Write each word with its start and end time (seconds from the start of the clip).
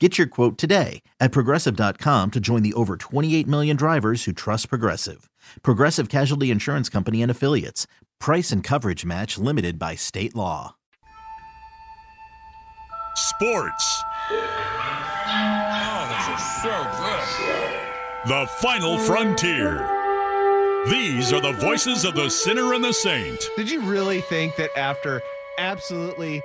Get 0.00 0.18
your 0.18 0.26
quote 0.26 0.58
today 0.58 1.02
at 1.20 1.30
progressive.com 1.30 2.32
to 2.32 2.40
join 2.40 2.64
the 2.64 2.72
over 2.74 2.96
28 2.96 3.46
million 3.46 3.76
drivers 3.76 4.24
who 4.24 4.32
trust 4.32 4.68
Progressive. 4.68 5.30
Progressive 5.62 6.08
Casualty 6.08 6.50
Insurance 6.50 6.88
Company 6.88 7.22
and 7.22 7.30
Affiliates. 7.30 7.86
Price 8.18 8.50
and 8.50 8.64
coverage 8.64 9.04
match 9.04 9.38
limited 9.38 9.78
by 9.78 9.94
state 9.94 10.34
law. 10.34 10.74
Sports. 13.14 14.02
Oh, 14.32 16.08
this 16.10 16.40
is 16.40 16.46
so 16.60 16.72
good. 16.98 17.68
The 18.28 18.48
final 18.60 18.98
frontier. 18.98 19.88
These 20.90 21.32
are 21.32 21.40
the 21.40 21.52
voices 21.52 22.04
of 22.04 22.16
the 22.16 22.28
sinner 22.28 22.74
and 22.74 22.82
the 22.82 22.92
saint. 22.92 23.48
Did 23.56 23.70
you 23.70 23.80
really 23.82 24.22
think 24.22 24.56
that 24.56 24.76
after 24.76 25.22
absolutely 25.56 26.42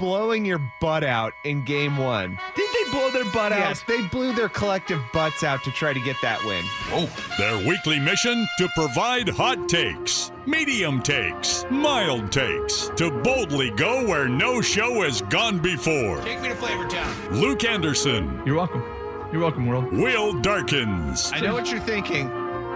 blowing 0.00 0.44
your 0.46 0.58
butt 0.80 1.04
out 1.04 1.34
in 1.44 1.62
game 1.64 1.96
one, 1.98 2.38
Did 2.56 2.68
they 2.72 2.90
blow 2.90 3.10
their 3.10 3.30
butt 3.32 3.52
yes, 3.52 3.82
out? 3.82 3.86
they 3.86 4.02
blew 4.08 4.32
their 4.32 4.48
collective 4.48 5.00
butts 5.12 5.44
out 5.44 5.62
to 5.64 5.70
try 5.70 5.92
to 5.92 6.00
get 6.00 6.16
that 6.22 6.42
win? 6.44 6.64
Oh, 6.90 7.08
their 7.38 7.56
weekly 7.68 8.00
mission 8.00 8.48
to 8.58 8.68
provide 8.74 9.28
hot 9.28 9.68
takes, 9.68 10.32
medium 10.46 11.02
takes, 11.02 11.64
mild 11.70 12.32
takes, 12.32 12.90
to 12.96 13.10
boldly 13.22 13.70
go 13.72 14.04
where 14.06 14.26
no 14.26 14.60
show 14.62 15.02
has 15.02 15.20
gone 15.22 15.58
before. 15.58 16.20
Take 16.22 16.40
me 16.40 16.48
to 16.48 16.54
Flavor 16.56 16.88
Town. 16.88 17.14
Luke 17.38 17.62
Anderson, 17.64 18.42
You're 18.46 18.56
welcome. 18.56 18.82
You're 19.30 19.42
welcome, 19.42 19.66
world. 19.66 19.92
Will 19.92 20.32
Darkins, 20.40 21.30
I 21.32 21.40
know 21.40 21.52
what 21.52 21.70
you're 21.70 21.78
thinking. 21.78 22.28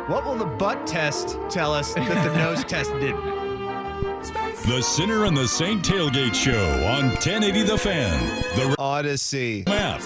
What 0.08 0.26
will 0.26 0.36
the 0.36 0.44
butt 0.44 0.86
test 0.86 1.38
tell 1.48 1.72
us 1.72 1.94
that 1.94 2.06
the 2.30 2.36
nose 2.44 2.62
test 2.64 2.92
didn't? 3.00 3.33
The 4.32 4.80
sinner 4.80 5.26
and 5.26 5.36
the 5.36 5.46
saint 5.46 5.84
tailgate 5.84 6.34
show 6.34 6.82
on 6.86 7.08
1080 7.10 7.62
The 7.62 7.76
Fan, 7.76 8.26
the 8.56 8.74
Audacy. 8.78 9.66
map, 9.66 10.00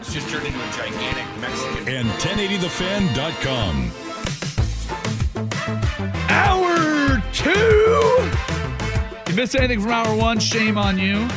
It's 0.00 0.12
just 0.12 0.28
turned 0.28 0.44
into 0.46 0.58
a 0.58 0.72
gigantic 0.72 1.24
Mexican. 1.40 1.88
and 1.88 2.08
1080thefan.com. 2.10 3.92
Hour 6.30 7.22
two. 7.32 8.30
You 9.30 9.34
missed 9.36 9.54
anything 9.54 9.80
from 9.80 9.92
hour 9.92 10.16
one? 10.16 10.40
Shame 10.40 10.76
on 10.76 10.98
you. 10.98 11.28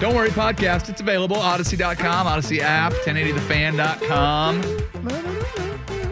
Don't 0.00 0.14
worry, 0.14 0.30
podcast. 0.30 0.88
It's 0.88 1.00
available. 1.02 1.36
Audacy.com, 1.36 2.26
Audacy 2.26 2.60
app, 2.60 2.92
1080thefan.com. 3.04 4.62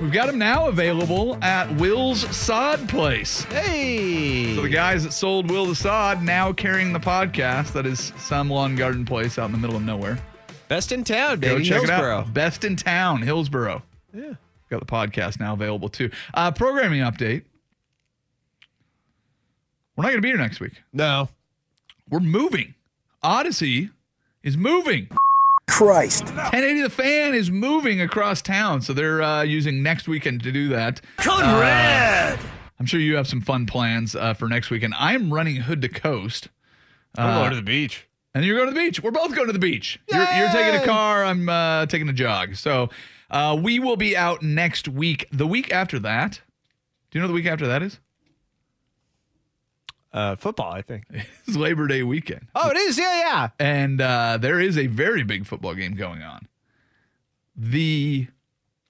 We've 0.07 0.13
got 0.13 0.27
them 0.29 0.39
now 0.39 0.69
available 0.69 1.37
at 1.43 1.69
Will's 1.79 2.21
Sod 2.35 2.89
Place. 2.89 3.43
Hey. 3.43 4.55
So 4.55 4.63
the 4.63 4.69
guys 4.69 5.03
that 5.03 5.13
sold 5.13 5.51
Will 5.51 5.67
the 5.67 5.75
Sod 5.75 6.23
now 6.23 6.53
carrying 6.53 6.93
the 6.93 7.01
podcast. 7.01 7.73
That 7.73 7.87
is 7.87 8.13
some 8.17 8.49
lawn 8.49 8.77
garden 8.77 9.05
place 9.05 9.37
out 9.37 9.47
in 9.47 9.51
the 9.51 9.59
middle 9.59 9.75
of 9.75 9.83
nowhere. 9.83 10.17
Best 10.69 10.93
in 10.93 11.03
town, 11.03 11.41
Go 11.41 11.55
baby. 11.57 11.65
check 11.65 11.79
Hillsboro. 11.83 12.19
it 12.19 12.21
out. 12.21 12.33
Best 12.33 12.63
in 12.63 12.77
town, 12.77 13.21
Hillsboro. 13.21 13.83
Yeah. 14.15 14.35
Got 14.71 14.79
the 14.79 14.87
podcast 14.87 15.41
now 15.41 15.55
available 15.55 15.89
too. 15.89 16.13
Uh, 16.33 16.53
programming 16.53 17.01
update. 17.01 17.43
We're 19.97 20.03
not 20.03 20.11
going 20.11 20.19
to 20.19 20.23
be 20.23 20.29
here 20.29 20.39
next 20.39 20.61
week. 20.61 20.85
No. 20.93 21.31
We're 22.09 22.21
moving. 22.21 22.75
Audacy 23.25 23.91
is 24.45 24.57
moving. 24.57 25.09
Christ. 25.69 26.25
1080 26.25 26.83
The 26.83 26.91
Fan 26.91 27.35
is 27.35 27.51
moving 27.51 28.01
across 28.01 28.41
town, 28.41 28.81
so 28.83 28.93
they're 28.93 29.23
uh, 29.23 29.43
using 29.43 29.83
next 29.83 30.09
weekend 30.09 30.43
to 30.45 30.53
do 30.53 30.69
that. 30.69 31.01
Code 31.19 31.41
red. 31.43 32.39
I'm 32.79 32.87
sure 32.87 33.01
you 33.01 33.17
have 33.17 33.27
some 33.27 33.41
fun 33.41 33.67
plans 33.67 34.15
uh, 34.15 34.35
for 34.35 34.49
next 34.49 34.71
weekend. 34.71 34.95
I'm 34.99 35.33
running 35.33 35.57
Hood 35.57 35.83
to 35.83 35.89
Coast. 35.89 36.49
I'm 37.17 37.29
Uh, 37.31 37.39
going 37.41 37.51
to 37.51 37.57
the 37.57 37.63
beach. 37.63 38.07
And 38.35 38.45
you're 38.45 38.57
going 38.57 38.69
to 38.69 38.75
the 38.75 38.81
beach. 38.81 39.03
We're 39.03 39.11
both 39.11 39.35
going 39.35 39.47
to 39.47 39.53
the 39.53 39.59
beach. 39.59 39.99
You're, 40.13 40.21
you're 40.21 40.51
taking 40.51 40.81
a 40.81 40.85
car. 40.85 41.25
I'm 41.25 41.49
uh, 41.49 41.87
taking 41.87 42.09
a 42.09 42.13
jog. 42.13 42.55
So 42.57 42.91
uh, 43.31 43.59
we 43.61 43.79
will 43.79 43.97
be 43.97 44.15
out 44.17 44.43
next 44.43 44.89
week. 44.89 45.27
The 45.33 45.47
week 45.47 45.73
after 45.73 45.99
that. 46.01 46.41
Do 47.11 47.19
you 47.19 47.23
know 47.23 47.29
the 47.29 47.35
week 47.35 47.47
after 47.47 47.67
that 47.67 47.83
is? 47.83 47.99
Uh, 50.17 50.35
football, 50.35 50.73
I 50.73 50.81
think. 50.81 51.05
It's 51.47 51.57
Labor 51.57 51.87
Day 51.87 52.03
weekend. 52.03 52.49
Oh, 52.57 52.71
it 52.71 52.77
is. 52.77 52.99
Yeah, 52.99 53.19
yeah. 53.19 53.49
And 53.61 54.01
uh, 54.01 54.39
there 54.41 54.59
is 54.59 54.77
a 54.79 54.87
very 54.89 55.23
big 55.23 55.47
football 55.47 55.75
game 55.75 55.95
going 55.95 56.23
on. 56.23 56.49
The 57.55 58.27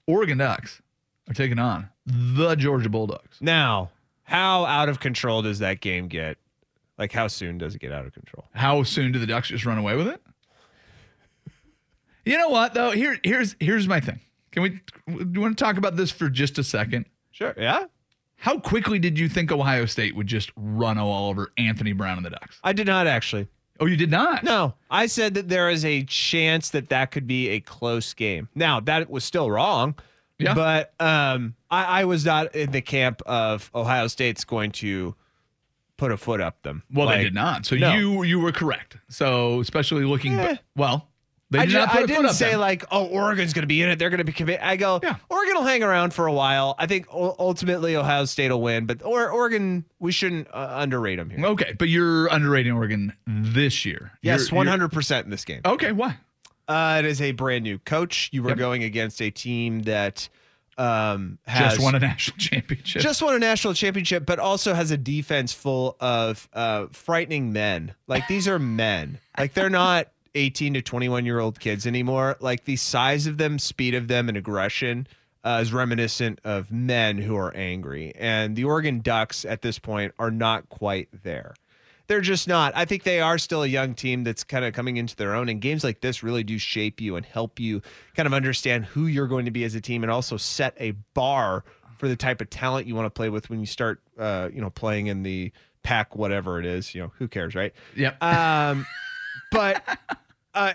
Oregon 0.07 0.39
Ducks 0.39 0.81
are 1.29 1.33
taking 1.33 1.59
on 1.59 1.89
the 2.05 2.55
Georgia 2.55 2.89
Bulldogs. 2.89 3.37
Now, 3.41 3.91
how 4.23 4.65
out 4.65 4.89
of 4.89 4.99
control 4.99 5.41
does 5.41 5.59
that 5.59 5.81
game 5.81 6.07
get? 6.07 6.37
Like, 6.97 7.11
how 7.11 7.27
soon 7.27 7.57
does 7.57 7.75
it 7.75 7.79
get 7.79 7.91
out 7.91 8.05
of 8.05 8.13
control? 8.13 8.45
How 8.53 8.81
soon 8.83 9.11
do 9.11 9.19
the 9.19 9.27
Ducks 9.27 9.49
just 9.49 9.65
run 9.65 9.77
away 9.77 9.95
with 9.95 10.07
it? 10.07 10.21
You 12.25 12.37
know 12.37 12.49
what 12.49 12.73
though? 12.73 12.91
Here, 12.91 13.19
here's 13.23 13.55
here's 13.59 13.87
my 13.87 13.99
thing. 13.99 14.19
Can 14.51 14.63
we? 14.63 14.69
Do 15.07 15.29
you 15.33 15.41
want 15.41 15.57
to 15.57 15.63
talk 15.63 15.77
about 15.77 15.95
this 15.95 16.09
for 16.09 16.29
just 16.29 16.57
a 16.57 16.63
second? 16.63 17.05
Sure. 17.31 17.53
Yeah. 17.57 17.85
How 18.37 18.59
quickly 18.59 18.99
did 18.99 19.17
you 19.19 19.27
think 19.27 19.51
Ohio 19.51 19.85
State 19.85 20.15
would 20.15 20.27
just 20.27 20.51
run 20.55 20.97
all 20.97 21.29
over 21.29 21.51
Anthony 21.57 21.91
Brown 21.91 22.17
and 22.17 22.25
the 22.25 22.29
Ducks? 22.29 22.59
I 22.63 22.71
did 22.73 22.87
not 22.87 23.07
actually. 23.07 23.47
Oh, 23.79 23.85
you 23.85 23.95
did 23.97 24.09
not. 24.11 24.43
No, 24.43 24.73
I 24.89 25.05
said 25.07 25.35
that 25.35 25.49
there 25.49 25.69
is 25.69 25.85
a 25.85 26.03
chance 26.03 26.69
that 26.71 26.89
that 26.89 27.11
could 27.11 27.27
be 27.27 27.49
a 27.49 27.59
close 27.59 28.13
game. 28.13 28.49
Now, 28.55 28.79
that 28.81 29.09
was 29.09 29.23
still 29.23 29.51
wrong. 29.51 29.95
Yeah. 30.39 30.53
But 30.53 30.93
um, 30.99 31.55
I, 31.71 32.01
I 32.01 32.05
was 32.05 32.25
not 32.25 32.55
in 32.55 32.71
the 32.71 32.81
camp 32.81 33.21
of 33.25 33.69
Ohio 33.75 34.07
State's 34.07 34.43
going 34.45 34.71
to 34.73 35.15
put 35.97 36.11
a 36.11 36.17
foot 36.17 36.41
up 36.41 36.61
them. 36.61 36.83
Well, 36.93 37.07
Like, 37.07 37.17
they 37.19 37.23
did 37.25 37.33
not. 37.33 37.65
So 37.65 37.75
no. 37.75 37.93
you 37.93 38.23
you 38.23 38.39
were 38.39 38.51
correct. 38.51 38.97
So 39.09 39.59
especially 39.61 40.05
looking, 40.05 40.39
Eh. 40.39 40.57
well, 40.75 41.06
they 41.49 41.59
I, 41.59 41.65
did 41.65 41.71
ju- 41.71 41.77
not 41.77 41.89
put 41.91 42.03
I 42.03 42.05
didn't 42.05 42.29
say 42.33 42.55
like, 42.57 42.83
oh, 42.91 43.05
Oregon's 43.05 43.53
going 43.53 43.63
to 43.63 43.67
be 43.67 43.81
in 43.81 43.89
it. 43.89 43.97
They're 43.99 44.09
going 44.09 44.17
to 44.17 44.23
be 44.25 44.31
committed. 44.33 44.61
I 44.65 44.75
go, 44.75 44.99
Yeah. 45.01 45.15
Oregon 45.29 45.55
will 45.55 45.63
hang 45.63 45.81
around 45.83 46.13
for 46.13 46.27
a 46.27 46.33
while. 46.33 46.75
I 46.77 46.87
think 46.87 47.07
ultimately 47.11 47.95
Ohio 47.95 48.25
State 48.25 48.51
will 48.51 48.61
win, 48.61 48.85
but 48.85 49.01
or, 49.03 49.29
Oregon, 49.29 49.85
we 49.99 50.11
shouldn't 50.11 50.47
uh, 50.53 50.73
underrate 50.77 51.17
them 51.19 51.29
here. 51.29 51.45
Okay, 51.45 51.73
but 51.77 51.87
you're 51.89 52.27
underrating 52.27 52.73
Oregon 52.73 53.13
this 53.25 53.85
year. 53.85 54.11
yes, 54.21 54.51
one 54.51 54.67
hundred 54.67 54.91
percent 54.91 55.25
in 55.25 55.31
this 55.31 55.45
game. 55.45 55.61
Okay, 55.65 55.91
why? 55.93 56.17
Uh, 56.67 56.97
it 56.99 57.05
is 57.05 57.21
a 57.21 57.31
brand 57.31 57.63
new 57.63 57.79
coach. 57.79 58.29
You 58.33 58.43
were 58.43 58.49
Yep. 58.49 58.57
going 58.57 58.83
against 58.83 59.21
a 59.21 59.29
team 59.31 59.83
that 59.83 60.27
um, 60.77 61.39
has 61.47 61.73
Just 61.75 61.81
won 61.81 61.95
a 61.95 61.99
national 61.99 62.37
championship. 62.39 63.01
just 63.01 63.21
won 63.21 63.33
a 63.35 63.39
national 63.39 63.73
championship, 63.73 64.25
but 64.25 64.37
also 64.37 64.73
has 64.73 64.91
a 64.91 64.97
defense 64.97 65.53
full 65.53 65.95
of 66.01 66.47
uh, 66.53 66.87
frightening 66.91 67.53
men. 67.53 67.95
Like 68.05 68.27
these 68.27 68.47
are 68.49 68.59
men. 68.59 69.17
Like 69.37 69.53
they're 69.53 69.69
not 69.69 70.09
18 70.37 70.75
to 70.75 70.81
21 70.81 71.25
year 71.25 71.39
old 71.39 71.59
kids 71.59 71.87
anymore. 71.87 72.37
Like 72.39 72.65
the 72.65 72.75
size 72.75 73.27
of 73.27 73.37
them, 73.37 73.59
speed 73.59 73.95
of 73.95 74.07
them, 74.07 74.29
and 74.29 74.37
aggression 74.37 75.07
uh, 75.43 75.59
is 75.61 75.73
reminiscent 75.73 76.39
of 76.43 76.71
men 76.71 77.17
who 77.17 77.35
are 77.35 77.53
angry. 77.55 78.13
And 78.15 78.55
the 78.55 78.65
Oregon 78.65 79.01
Ducks 79.01 79.45
at 79.45 79.61
this 79.61 79.79
point 79.79 80.13
are 80.19 80.31
not 80.31 80.69
quite 80.69 81.09
there. 81.23 81.55
They're 82.07 82.21
just 82.21 82.47
not. 82.47 82.71
I 82.75 82.85
think 82.85 83.03
they 83.03 83.19
are 83.19 83.37
still 83.37 83.63
a 83.63 83.67
young 83.67 83.93
team 83.93 84.23
that's 84.23 84.43
kind 84.43 84.63
of 84.63 84.73
coming 84.73 84.97
into 84.97 85.15
their 85.15 85.35
own. 85.35 85.49
And 85.49 85.59
games 85.59 85.83
like 85.83 86.01
this 86.01 86.23
really 86.23 86.43
do 86.43 86.57
shape 86.57 87.01
you 87.01 87.17
and 87.17 87.25
help 87.25 87.59
you 87.59 87.81
kind 88.15 88.27
of 88.27 88.33
understand 88.33 88.85
who 88.85 89.07
you're 89.07 89.27
going 89.27 89.45
to 89.45 89.51
be 89.51 89.63
as 89.65 89.75
a 89.75 89.81
team 89.81 90.03
and 90.03 90.11
also 90.11 90.37
set 90.37 90.75
a 90.79 90.91
bar 91.13 91.65
for 91.97 92.07
the 92.07 92.15
type 92.15 92.39
of 92.41 92.49
talent 92.49 92.87
you 92.87 92.95
want 92.95 93.07
to 93.07 93.09
play 93.09 93.29
with 93.29 93.49
when 93.49 93.59
you 93.59 93.65
start, 93.65 94.01
uh, 94.17 94.49
you 94.53 94.61
know, 94.61 94.69
playing 94.69 95.07
in 95.07 95.23
the 95.23 95.51
pack, 95.83 96.15
whatever 96.15 96.59
it 96.59 96.65
is. 96.65 96.95
You 96.95 97.01
know, 97.01 97.11
who 97.17 97.27
cares, 97.27 97.55
right? 97.55 97.73
Yep. 97.95 98.21
Um, 98.23 98.85
but 99.51 99.83
uh, 100.57 100.73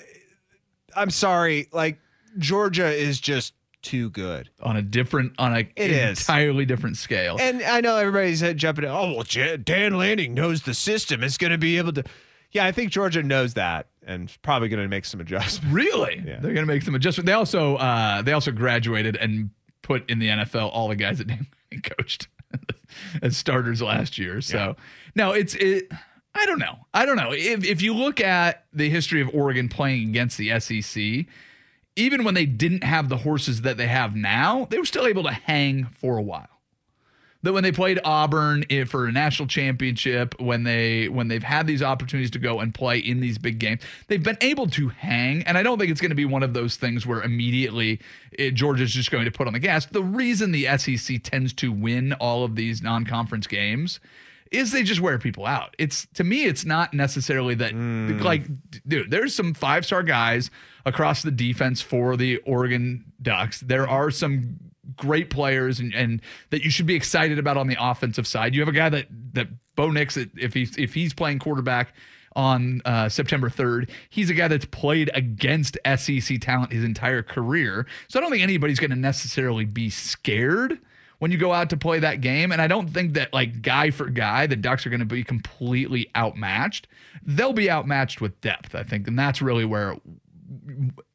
I'm 0.96 1.10
sorry, 1.10 1.68
like 1.72 1.98
Georgia 2.38 2.86
is 2.90 3.20
just 3.20 3.54
too 3.82 4.10
good. 4.10 4.48
on 4.62 4.76
a 4.76 4.82
different, 4.82 5.32
on 5.38 5.54
a 5.56 5.60
It 5.74 5.90
is. 5.90 6.20
entirely 6.20 6.64
different 6.64 6.96
scale. 6.96 7.36
And 7.40 7.62
I 7.62 7.80
know 7.80 7.96
everybody's 7.96 8.40
jumping. 8.54 8.84
Oh 8.84 9.12
well, 9.14 9.56
Dan 9.64 9.94
Lanning 9.94 10.34
knows 10.34 10.62
the 10.62 10.74
system. 10.74 11.22
Is 11.22 11.36
going 11.36 11.50
to 11.50 11.58
be 11.58 11.78
able 11.78 11.92
to. 11.94 12.04
Yeah, 12.52 12.66
I 12.66 12.72
think 12.72 12.92
Georgia 12.92 13.22
knows 13.22 13.54
that 13.54 13.86
and 14.06 14.30
probably 14.42 14.68
going 14.68 14.82
to 14.82 14.88
make 14.88 15.04
some 15.06 15.20
adjustments. 15.20 15.72
Really? 15.74 16.16
Yeah. 16.18 16.38
They're 16.40 16.52
going 16.52 16.66
to 16.66 16.72
make 16.72 16.82
some 16.82 16.94
adjustments. 16.94 17.26
They 17.26 17.32
also 17.32 17.76
uh, 17.76 18.22
they 18.22 18.32
also 18.32 18.52
graduated 18.52 19.16
and 19.16 19.50
put 19.82 20.08
in 20.10 20.18
the 20.20 20.28
NFL 20.28 20.70
all 20.72 20.88
the 20.88 20.96
guys 20.96 21.18
that 21.18 21.26
Dan 21.28 21.46
coached 21.82 22.28
as 23.22 23.36
starters 23.36 23.80
last 23.82 24.16
year. 24.18 24.40
So 24.40 24.76
now 25.16 25.32
it's 25.32 25.54
it. 25.56 25.90
I 26.34 26.46
don't 26.46 26.58
know. 26.58 26.78
I 26.94 27.04
don't 27.04 27.16
know. 27.16 27.32
If 27.32 27.64
if 27.64 27.82
you 27.82 27.94
look 27.94 28.20
at 28.20 28.64
the 28.72 28.88
history 28.88 29.20
of 29.20 29.30
Oregon 29.34 29.68
playing 29.68 30.08
against 30.08 30.38
the 30.38 30.58
SEC, 30.60 31.26
even 31.96 32.24
when 32.24 32.34
they 32.34 32.46
didn't 32.46 32.84
have 32.84 33.08
the 33.08 33.18
horses 33.18 33.62
that 33.62 33.76
they 33.76 33.88
have 33.88 34.16
now, 34.16 34.66
they 34.70 34.78
were 34.78 34.84
still 34.84 35.06
able 35.06 35.24
to 35.24 35.32
hang 35.32 35.86
for 35.86 36.16
a 36.16 36.22
while 36.22 36.48
that 37.42 37.52
when 37.52 37.62
they 37.62 37.72
played 37.72 38.00
Auburn 38.04 38.64
for 38.86 39.06
a 39.06 39.12
national 39.12 39.48
championship, 39.48 40.40
when 40.40 40.64
they 40.64 41.08
when 41.08 41.28
they've 41.28 41.42
had 41.42 41.66
these 41.66 41.82
opportunities 41.82 42.30
to 42.32 42.38
go 42.38 42.60
and 42.60 42.72
play 42.72 42.98
in 42.98 43.20
these 43.20 43.38
big 43.38 43.58
games, 43.58 43.82
they've 44.06 44.22
been 44.22 44.38
able 44.40 44.66
to 44.68 44.88
hang. 44.88 45.42
And 45.42 45.58
I 45.58 45.62
don't 45.62 45.78
think 45.78 45.90
it's 45.90 46.00
going 46.00 46.10
to 46.10 46.16
be 46.16 46.24
one 46.24 46.42
of 46.42 46.54
those 46.54 46.76
things 46.76 47.06
where 47.06 47.22
immediately 47.22 48.00
eh, 48.38 48.50
Georgia's 48.50 48.92
just 48.92 49.10
going 49.10 49.24
to 49.24 49.30
put 49.30 49.46
on 49.46 49.52
the 49.52 49.58
gas. 49.58 49.86
The 49.86 50.02
reason 50.02 50.52
the 50.52 50.76
SEC 50.78 51.22
tends 51.22 51.52
to 51.54 51.72
win 51.72 52.12
all 52.14 52.44
of 52.44 52.54
these 52.54 52.82
non-conference 52.82 53.46
games 53.46 54.00
is 54.52 54.72
they 54.72 54.82
just 54.82 55.00
wear 55.00 55.18
people 55.18 55.46
out. 55.46 55.74
It's 55.78 56.06
to 56.14 56.24
me, 56.24 56.44
it's 56.44 56.64
not 56.64 56.94
necessarily 56.94 57.54
that 57.56 57.72
like, 58.22 58.46
dude. 58.86 59.10
There's 59.10 59.34
some 59.34 59.54
five 59.54 59.84
star 59.84 60.02
guys 60.02 60.50
across 60.84 61.22
the 61.22 61.30
defense 61.30 61.80
for 61.80 62.16
the 62.16 62.38
Oregon 62.38 63.04
Ducks. 63.20 63.60
There 63.60 63.88
are 63.88 64.10
some 64.10 64.58
great 64.96 65.30
players 65.30 65.80
and, 65.80 65.94
and 65.94 66.20
that 66.50 66.62
you 66.62 66.70
should 66.70 66.86
be 66.86 66.94
excited 66.94 67.38
about 67.38 67.56
on 67.56 67.66
the 67.66 67.76
offensive 67.78 68.26
side. 68.26 68.54
You 68.54 68.60
have 68.60 68.68
a 68.68 68.72
guy 68.72 68.88
that 68.88 69.06
that 69.34 69.48
Bo 69.74 69.90
Nix, 69.90 70.16
if 70.16 70.54
he's 70.54 70.76
if 70.76 70.94
he's 70.94 71.14
playing 71.14 71.38
quarterback 71.38 71.94
on 72.34 72.80
uh, 72.84 73.08
September 73.08 73.50
3rd, 73.50 73.90
he's 74.10 74.30
a 74.30 74.34
guy 74.34 74.48
that's 74.48 74.64
played 74.66 75.10
against 75.14 75.76
SEC 75.96 76.40
talent 76.40 76.72
his 76.72 76.84
entire 76.84 77.22
career. 77.22 77.86
So 78.08 78.18
I 78.18 78.22
don't 78.22 78.30
think 78.30 78.42
anybody's 78.42 78.78
going 78.80 78.90
to 78.90 78.96
necessarily 78.96 79.64
be 79.64 79.90
scared 79.90 80.78
when 81.22 81.30
you 81.30 81.38
go 81.38 81.52
out 81.52 81.70
to 81.70 81.76
play 81.76 82.00
that 82.00 82.20
game. 82.20 82.50
And 82.50 82.60
I 82.60 82.66
don't 82.66 82.90
think 82.90 83.14
that 83.14 83.32
like 83.32 83.62
guy 83.62 83.92
for 83.92 84.06
guy, 84.06 84.48
the 84.48 84.56
Ducks 84.56 84.84
are 84.84 84.90
going 84.90 84.98
to 84.98 85.06
be 85.06 85.22
completely 85.22 86.10
outmatched. 86.16 86.88
They'll 87.24 87.52
be 87.52 87.70
outmatched 87.70 88.20
with 88.20 88.40
depth, 88.40 88.74
I 88.74 88.82
think, 88.82 89.06
and 89.06 89.16
that's 89.16 89.40
really 89.40 89.64
where 89.64 89.96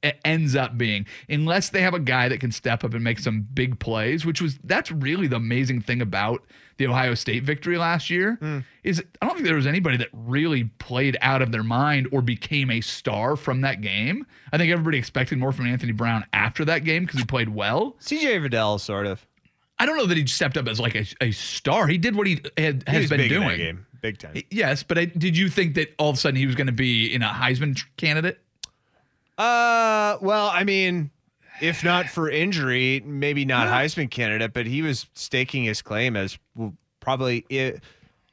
it 0.02 0.18
ends 0.24 0.56
up 0.56 0.78
being 0.78 1.06
unless 1.28 1.70
they 1.70 1.82
have 1.82 1.94
a 1.94 2.00
guy 2.00 2.30
that 2.30 2.40
can 2.40 2.54
step 2.54 2.86
up 2.86 2.94
and 2.94 3.04
make 3.04 3.20
some 3.20 3.46
big 3.54 3.78
plays 3.78 4.26
which 4.26 4.42
was 4.42 4.58
that's 4.64 4.92
really 4.92 5.28
the 5.28 5.36
amazing 5.36 5.80
thing 5.80 6.02
about 6.02 6.44
the 6.78 6.88
ohio 6.88 7.14
state 7.14 7.44
victory 7.44 7.78
last 7.78 8.10
year 8.10 8.38
hmm. 8.42 8.60
is 8.84 9.04
i 9.22 9.28
don't 9.28 9.36
think 9.36 9.46
there 9.46 9.56
was 9.56 9.68
anybody 9.68 9.96
that 9.96 10.08
really 10.12 10.64
played 10.80 11.16
out 11.22 11.44
of 11.44 11.52
their 11.52 11.62
mind 11.62 12.08
or 12.12 12.20
became 12.24 12.72
a 12.72 12.82
star 12.82 13.36
from 13.36 13.62
that 13.62 13.80
game 13.80 14.26
i 14.52 14.58
think 14.58 14.72
everybody 14.72 14.98
expected 14.98 15.38
more 15.38 15.52
from 15.52 15.68
anthony 15.68 15.92
brown 15.92 16.26
after 16.34 16.66
that 16.66 16.84
game 16.84 17.06
because 17.06 17.20
he 17.20 17.26
played 17.26 17.50
well 17.50 17.96
CJ 18.02 18.50
Verdell, 18.50 18.80
sort 18.80 19.06
of. 19.06 19.24
I 19.80 19.86
don't 19.86 19.98
know 19.98 20.06
that 20.06 20.18
he 20.18 20.26
stepped 20.28 20.58
up 20.58 20.68
as 20.68 20.80
like 20.80 20.96
a, 20.96 21.06
a 21.22 21.32
star 21.32 21.88
he 21.88 21.98
did 21.98 22.16
what 22.16 22.28
he 22.28 22.40
had, 22.58 22.84
has 22.88 23.02
was 23.02 23.10
been 23.10 23.20
big 23.20 23.32
in 23.32 23.40
that 23.40 23.46
doing 23.48 23.58
game, 23.58 23.86
big 24.02 24.18
time. 24.18 24.42
yes 24.52 24.84
but 24.84 24.98
I, 24.98 25.06
did 25.06 25.38
you 25.38 25.50
think 25.50 25.76
that 25.76 25.94
all 25.98 26.10
of 26.10 26.16
a 26.16 26.20
sudden 26.20 26.36
he 26.36 26.46
was 26.46 26.56
going 26.56 26.68
to 26.68 26.74
be 26.74 27.14
in 27.14 27.22
a 27.22 27.28
heisman 27.30 27.80
candidate 27.98 28.40
Uh, 29.38 30.18
well, 30.20 30.50
I 30.52 30.64
mean, 30.64 31.12
if 31.62 31.84
not 31.84 32.08
for 32.10 32.28
injury, 32.30 33.04
maybe 33.06 33.46
not 33.46 33.68
Heisman 33.68 34.10
candidate, 34.10 34.52
but 34.52 34.66
he 34.66 34.82
was 34.82 35.06
staking 35.14 35.64
his 35.64 35.82
claim 35.84 36.16
as 36.16 36.40
probably 37.00 37.46
i 37.52 37.74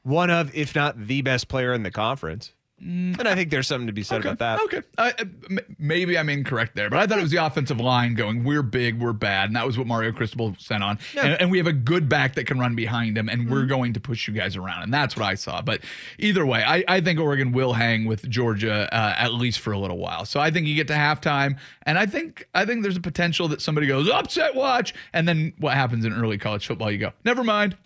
one 0.03 0.31
of, 0.31 0.55
if 0.55 0.75
not 0.75 1.07
the 1.07 1.21
best 1.23 1.49
player 1.49 1.73
in 1.75 1.83
the 1.83 1.91
conference. 1.91 2.53
And 2.85 3.27
I 3.27 3.35
think 3.35 3.51
there's 3.51 3.67
something 3.67 3.87
to 3.87 3.93
be 3.93 4.03
said 4.03 4.21
about 4.27 4.39
that. 4.41 4.61
Okay. 4.65 4.83
M- 4.99 5.59
maybe 5.79 6.19
I'm 6.19 6.29
incorrect 6.29 6.77
there, 6.77 6.91
but 6.91 6.99
I 6.99 7.07
thought 7.07 7.19
it 7.19 7.23
was 7.23 7.31
the 7.31 7.45
offensive 7.45 7.81
line 7.81 8.15
going, 8.15 8.45
we're 8.45 8.63
big, 8.63 9.01
we're 9.01 9.13
bad. 9.15 9.47
And 9.49 9.57
that 9.57 9.65
was 9.67 9.79
what 9.79 9.87
Mario 9.87 10.13
Cristobal 10.13 10.55
sent 10.59 10.83
on. 10.83 10.99
And, 11.19 11.41
and 11.41 11.51
we 11.51 11.59
have 11.59 11.67
a 11.67 11.73
good 11.73 12.09
back 12.09 12.35
that 12.35 12.47
can 12.47 12.59
run 12.59 12.75
behind 12.75 13.17
him, 13.17 13.29
and 13.29 13.43
Mm-hmm. 13.45 13.53
we're 13.53 13.67
going 13.67 13.93
to 13.95 14.01
push 14.01 14.29
you 14.29 14.35
guys 14.35 14.57
around. 14.57 14.83
And 14.83 14.93
that's 14.93 15.17
what 15.17 15.25
I 15.25 15.35
saw. 15.35 15.63
But 15.63 15.81
either 16.19 16.45
way, 16.47 16.63
I, 16.63 16.85
I 16.89 17.01
think 17.01 17.19
Oregon 17.21 17.53
will 17.53 17.73
hang 17.73 18.05
with 18.05 18.29
Georgia 18.29 18.89
uh, 18.95 19.15
at 19.17 19.33
least 19.35 19.61
for 19.61 19.73
a 19.73 19.79
little 19.79 19.99
while. 19.99 20.25
So 20.25 20.39
I 20.41 20.51
think 20.51 20.67
you 20.67 20.75
get 20.75 20.89
to 20.89 20.95
halftime, 20.95 21.59
and 21.85 21.99
I 21.99 22.07
think 22.07 22.47
I 22.55 22.65
think 22.67 22.83
there's 22.83 22.97
a 22.97 23.01
potential 23.01 23.49
that 23.49 23.61
somebody 23.63 23.87
goes, 23.87 24.09
upset 24.11 24.55
watch. 24.55 24.95
And 25.13 25.27
then 25.27 25.53
what 25.59 25.75
happens 25.75 26.05
in 26.05 26.13
early 26.13 26.39
college 26.39 26.67
football, 26.67 26.91
you 26.91 26.99
go, 26.99 27.13
never 27.25 27.43
mind. 27.45 27.77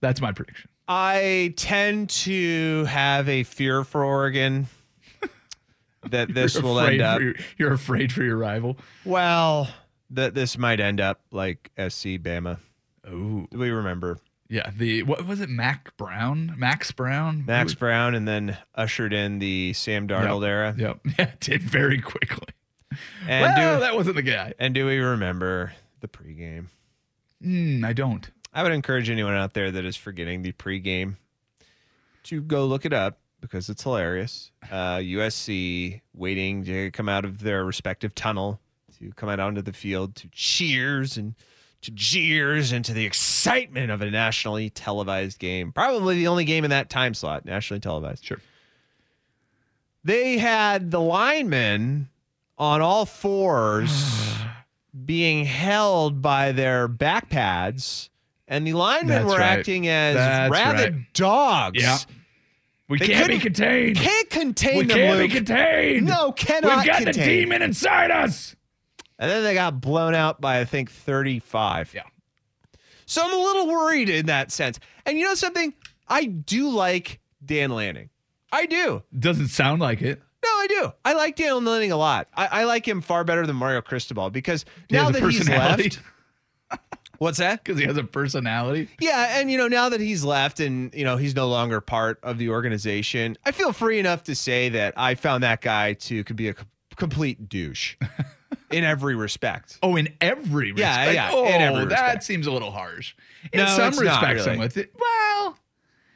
That's 0.00 0.20
my 0.20 0.32
prediction. 0.32 0.70
I 0.92 1.54
tend 1.56 2.10
to 2.10 2.84
have 2.86 3.28
a 3.28 3.44
fear 3.44 3.84
for 3.84 4.04
Oregon 4.04 4.66
that 6.10 6.34
this 6.34 6.60
will 6.60 6.80
end 6.80 7.00
up. 7.00 7.20
your, 7.20 7.34
you're 7.58 7.72
afraid 7.72 8.12
for 8.12 8.24
your 8.24 8.36
rival. 8.36 8.76
Well, 9.04 9.68
that 10.10 10.34
this 10.34 10.58
might 10.58 10.80
end 10.80 11.00
up 11.00 11.20
like 11.30 11.70
SC 11.78 12.18
Bama. 12.18 12.58
Oh, 13.06 13.46
Do 13.52 13.58
we 13.58 13.70
remember 13.70 14.18
Yeah, 14.48 14.70
the 14.76 15.04
what 15.04 15.26
was 15.28 15.40
it? 15.40 15.48
Mac 15.48 15.96
Brown, 15.96 16.54
Max 16.58 16.90
Browne, 16.90 17.44
Max 17.46 17.72
Browne, 17.72 18.16
and 18.16 18.26
then 18.26 18.58
ushered 18.74 19.12
in 19.12 19.38
the 19.38 19.72
Sam 19.74 20.08
Darnold 20.08 20.44
era? 20.44 20.74
Yep, 20.76 20.98
yeah, 21.20 21.30
did 21.38 21.62
very 21.62 22.00
quickly. 22.00 22.48
And 23.28 23.42
well, 23.54 23.76
do 23.76 23.80
that 23.80 23.94
wasn't 23.94 24.16
the 24.16 24.22
guy. 24.22 24.54
and 24.58 24.74
do 24.74 24.86
we 24.86 24.98
remember 24.98 25.72
the 26.00 26.08
pregame? 26.08 26.66
Mm, 27.40 27.84
I 27.84 27.92
don't. 27.92 28.28
I 28.52 28.62
would 28.62 28.72
encourage 28.72 29.08
anyone 29.08 29.34
out 29.34 29.54
there 29.54 29.70
that 29.70 29.84
is 29.84 29.96
forgetting 29.96 30.42
the 30.42 30.52
pregame 30.52 31.16
to 32.24 32.40
go 32.40 32.66
look 32.66 32.84
it 32.84 32.92
up 32.92 33.18
because 33.40 33.68
it's 33.68 33.82
hilarious. 33.82 34.50
Uh, 34.70 34.96
USC 34.96 36.00
waiting 36.14 36.64
to 36.64 36.90
come 36.90 37.08
out 37.08 37.24
of 37.24 37.40
their 37.40 37.64
respective 37.64 38.14
tunnel 38.14 38.60
to 38.98 39.12
come 39.12 39.28
out 39.28 39.40
onto 39.40 39.62
the 39.62 39.72
field 39.72 40.14
to 40.16 40.28
cheers 40.32 41.16
and 41.16 41.34
to 41.82 41.90
jeers 41.92 42.72
and 42.72 42.84
to 42.84 42.92
the 42.92 43.06
excitement 43.06 43.90
of 43.90 44.02
a 44.02 44.10
nationally 44.10 44.68
televised 44.68 45.38
game. 45.38 45.72
Probably 45.72 46.16
the 46.16 46.28
only 46.28 46.44
game 46.44 46.64
in 46.64 46.70
that 46.70 46.90
time 46.90 47.14
slot, 47.14 47.46
nationally 47.46 47.80
televised. 47.80 48.24
Sure. 48.24 48.40
They 50.04 50.38
had 50.38 50.90
the 50.90 51.00
linemen 51.00 52.08
on 52.58 52.82
all 52.82 53.06
fours 53.06 53.90
being 55.04 55.46
held 55.46 56.20
by 56.20 56.52
their 56.52 56.86
back 56.88 57.30
pads, 57.30 58.09
and 58.50 58.66
the 58.66 58.74
linemen 58.74 59.22
That's 59.22 59.24
were 59.32 59.38
right. 59.38 59.58
acting 59.58 59.88
as 59.88 60.16
That's 60.16 60.52
rabid 60.52 60.94
right. 60.94 61.12
dogs. 61.14 61.82
Yeah. 61.82 61.98
We 62.88 62.98
They 62.98 63.06
can't 63.06 63.28
be 63.28 63.38
contained. 63.38 63.96
Can't 63.96 64.28
contain 64.28 64.78
we 64.78 64.84
them, 64.84 64.96
can't 64.96 65.18
Luke. 65.18 65.30
be 65.30 65.36
contained. 65.36 66.06
No, 66.06 66.32
cannot 66.32 66.78
We've 66.78 66.86
got 66.86 67.04
the 67.04 67.12
demon 67.12 67.62
inside 67.62 68.10
us. 68.10 68.56
And 69.20 69.30
then 69.30 69.44
they 69.44 69.54
got 69.54 69.80
blown 69.80 70.14
out 70.14 70.40
by 70.40 70.58
I 70.58 70.64
think 70.64 70.90
35. 70.90 71.92
Yeah. 71.94 72.02
So 73.06 73.22
I'm 73.24 73.32
a 73.32 73.40
little 73.40 73.68
worried 73.68 74.08
in 74.08 74.26
that 74.26 74.50
sense. 74.50 74.80
And 75.06 75.16
you 75.16 75.24
know 75.24 75.34
something? 75.34 75.72
I 76.08 76.24
do 76.24 76.68
like 76.70 77.20
Dan 77.44 77.70
Lanning. 77.70 78.10
I 78.50 78.66
do. 78.66 79.04
Doesn't 79.16 79.48
sound 79.48 79.80
like 79.80 80.02
it. 80.02 80.20
No, 80.42 80.48
I 80.48 80.66
do. 80.68 80.92
I 81.04 81.12
like 81.12 81.36
Dan 81.36 81.64
Lanning 81.64 81.92
a 81.92 81.96
lot. 81.96 82.26
I, 82.34 82.46
I 82.46 82.64
like 82.64 82.88
him 82.88 83.00
far 83.00 83.22
better 83.22 83.46
than 83.46 83.54
Mario 83.54 83.80
Cristobal 83.82 84.30
because 84.30 84.64
now 84.90 85.10
that 85.10 85.22
he's 85.22 85.48
left. 85.48 86.00
What's 87.20 87.38
that? 87.38 87.62
Because 87.64 87.78
he 87.78 87.84
has 87.86 87.96
a 87.98 88.02
personality. 88.04 88.88
Yeah, 88.98 89.38
and 89.38 89.50
you 89.50 89.58
know, 89.58 89.68
now 89.68 89.88
that 89.90 90.00
he's 90.00 90.24
left 90.24 90.58
and 90.58 90.92
you 90.94 91.04
know 91.04 91.16
he's 91.16 91.34
no 91.36 91.48
longer 91.48 91.80
part 91.80 92.18
of 92.22 92.38
the 92.38 92.48
organization, 92.48 93.36
I 93.44 93.52
feel 93.52 93.72
free 93.72 93.98
enough 94.00 94.24
to 94.24 94.34
say 94.34 94.70
that 94.70 94.94
I 94.96 95.14
found 95.14 95.42
that 95.44 95.60
guy 95.60 95.92
to 95.92 96.24
could 96.24 96.36
be 96.36 96.48
a 96.48 96.54
c- 96.54 96.64
complete 96.96 97.48
douche 97.48 97.96
in 98.70 98.84
every 98.84 99.14
respect. 99.14 99.78
Oh, 99.82 99.96
in 99.96 100.08
every 100.22 100.72
respect. 100.72 101.12
yeah, 101.14 101.28
yeah. 101.28 101.30
Oh, 101.32 101.44
that 101.44 101.84
respect. 101.84 102.24
seems 102.24 102.46
a 102.46 102.52
little 102.52 102.70
harsh. 102.70 103.14
In 103.52 103.58
No, 103.60 103.66
some 103.66 103.98
respects, 103.98 104.46
I'm 104.46 104.58
with 104.58 104.76
it. 104.78 104.92
Well, 104.98 105.58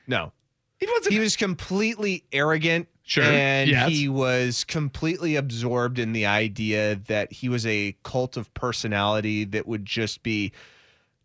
No, 0.06 0.32
he 0.80 0.86
wasn't. 0.86 1.12
he 1.12 1.18
was 1.20 1.36
completely 1.36 2.24
arrogant. 2.32 2.88
Sure, 3.06 3.22
And 3.24 3.68
yes. 3.68 3.90
he 3.90 4.08
was 4.08 4.64
completely 4.64 5.36
absorbed 5.36 5.98
in 5.98 6.14
the 6.14 6.24
idea 6.24 6.96
that 7.08 7.30
he 7.30 7.50
was 7.50 7.66
a 7.66 7.94
cult 8.02 8.38
of 8.38 8.52
personality 8.54 9.44
that 9.44 9.66
would 9.66 9.84
just 9.84 10.22
be 10.22 10.52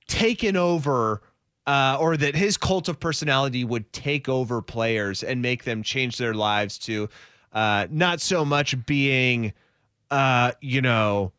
taken 0.10 0.58
over, 0.58 1.22
uh, 1.66 1.98
or 2.00 2.18
that 2.18 2.36
his 2.36 2.58
cult 2.58 2.90
of 2.90 3.00
personality 3.00 3.64
would 3.64 3.92
take 3.94 4.28
over 4.28 4.62
players 4.62 5.24
and 5.24 5.42
make 5.42 5.64
them 5.64 5.84
change 5.84 6.18
their 6.18 6.34
lives 6.34 6.78
to 6.80 7.08
uh, 7.54 7.88
not 7.90 8.20
so 8.20 8.44
much 8.44 8.76
being, 8.86 9.54
uh, 10.12 10.52
you 10.60 10.82
know, 10.82 11.32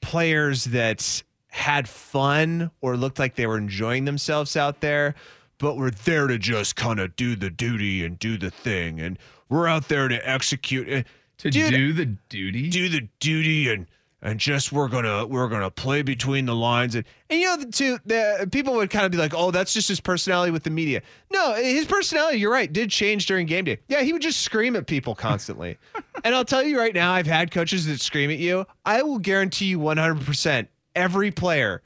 players 0.00 0.64
that 0.64 1.22
had 1.48 1.88
fun 1.88 2.70
or 2.80 2.96
looked 2.96 3.18
like 3.18 3.36
they 3.36 3.46
were 3.46 3.58
enjoying 3.58 4.04
themselves 4.04 4.56
out 4.56 4.80
there, 4.80 5.14
but 5.58 5.76
were 5.76 5.90
there 5.90 6.26
to 6.26 6.38
just 6.38 6.74
kind 6.76 6.98
of 6.98 7.14
do 7.14 7.36
the 7.36 7.50
duty 7.50 8.04
and 8.04 8.18
do 8.18 8.36
the 8.36 8.50
thing. 8.50 9.00
And 9.00 9.18
we're 9.48 9.68
out 9.68 9.88
there 9.88 10.08
to 10.08 10.28
execute. 10.28 10.88
Uh, 10.88 11.02
To 11.38 11.50
Dude, 11.50 11.70
do 11.72 11.92
the 11.92 12.06
duty. 12.28 12.70
do 12.70 12.88
the 12.88 13.08
duty 13.20 13.68
and 13.70 13.86
and 14.22 14.38
just 14.38 14.72
we're 14.72 14.88
gonna 14.88 15.26
we're 15.26 15.48
gonna 15.48 15.70
play 15.70 16.02
between 16.02 16.46
the 16.46 16.54
lines. 16.54 16.94
And 16.94 17.04
and 17.28 17.40
you 17.40 17.46
know 17.46 17.56
the 17.56 17.66
two 17.66 17.98
the 18.06 18.48
people 18.50 18.74
would 18.74 18.88
kind 18.88 19.04
of 19.04 19.10
be 19.10 19.18
like 19.18 19.34
oh 19.34 19.50
that's 19.50 19.74
just 19.74 19.88
his 19.88 20.00
personality 20.00 20.52
with 20.52 20.62
the 20.62 20.70
media. 20.70 21.02
No 21.32 21.54
his 21.54 21.86
personality 21.86 22.38
you're 22.38 22.52
right 22.52 22.72
did 22.72 22.90
change 22.90 23.26
during 23.26 23.46
game 23.46 23.64
day. 23.64 23.78
Yeah 23.88 24.02
he 24.02 24.12
would 24.12 24.22
just 24.22 24.40
scream 24.40 24.76
at 24.76 24.86
people 24.86 25.14
constantly. 25.14 25.76
And 26.24 26.36
I'll 26.36 26.44
tell 26.44 26.62
you 26.62 26.78
right 26.78 26.94
now 26.94 27.12
I've 27.12 27.26
had 27.26 27.50
coaches 27.50 27.86
that 27.86 28.00
scream 28.00 28.30
at 28.30 28.38
you. 28.38 28.64
I 28.84 29.02
will 29.02 29.18
guarantee 29.18 29.64
you 29.64 29.80
100 29.80 30.24
percent 30.24 30.68
every 30.94 31.32
player 31.32 31.82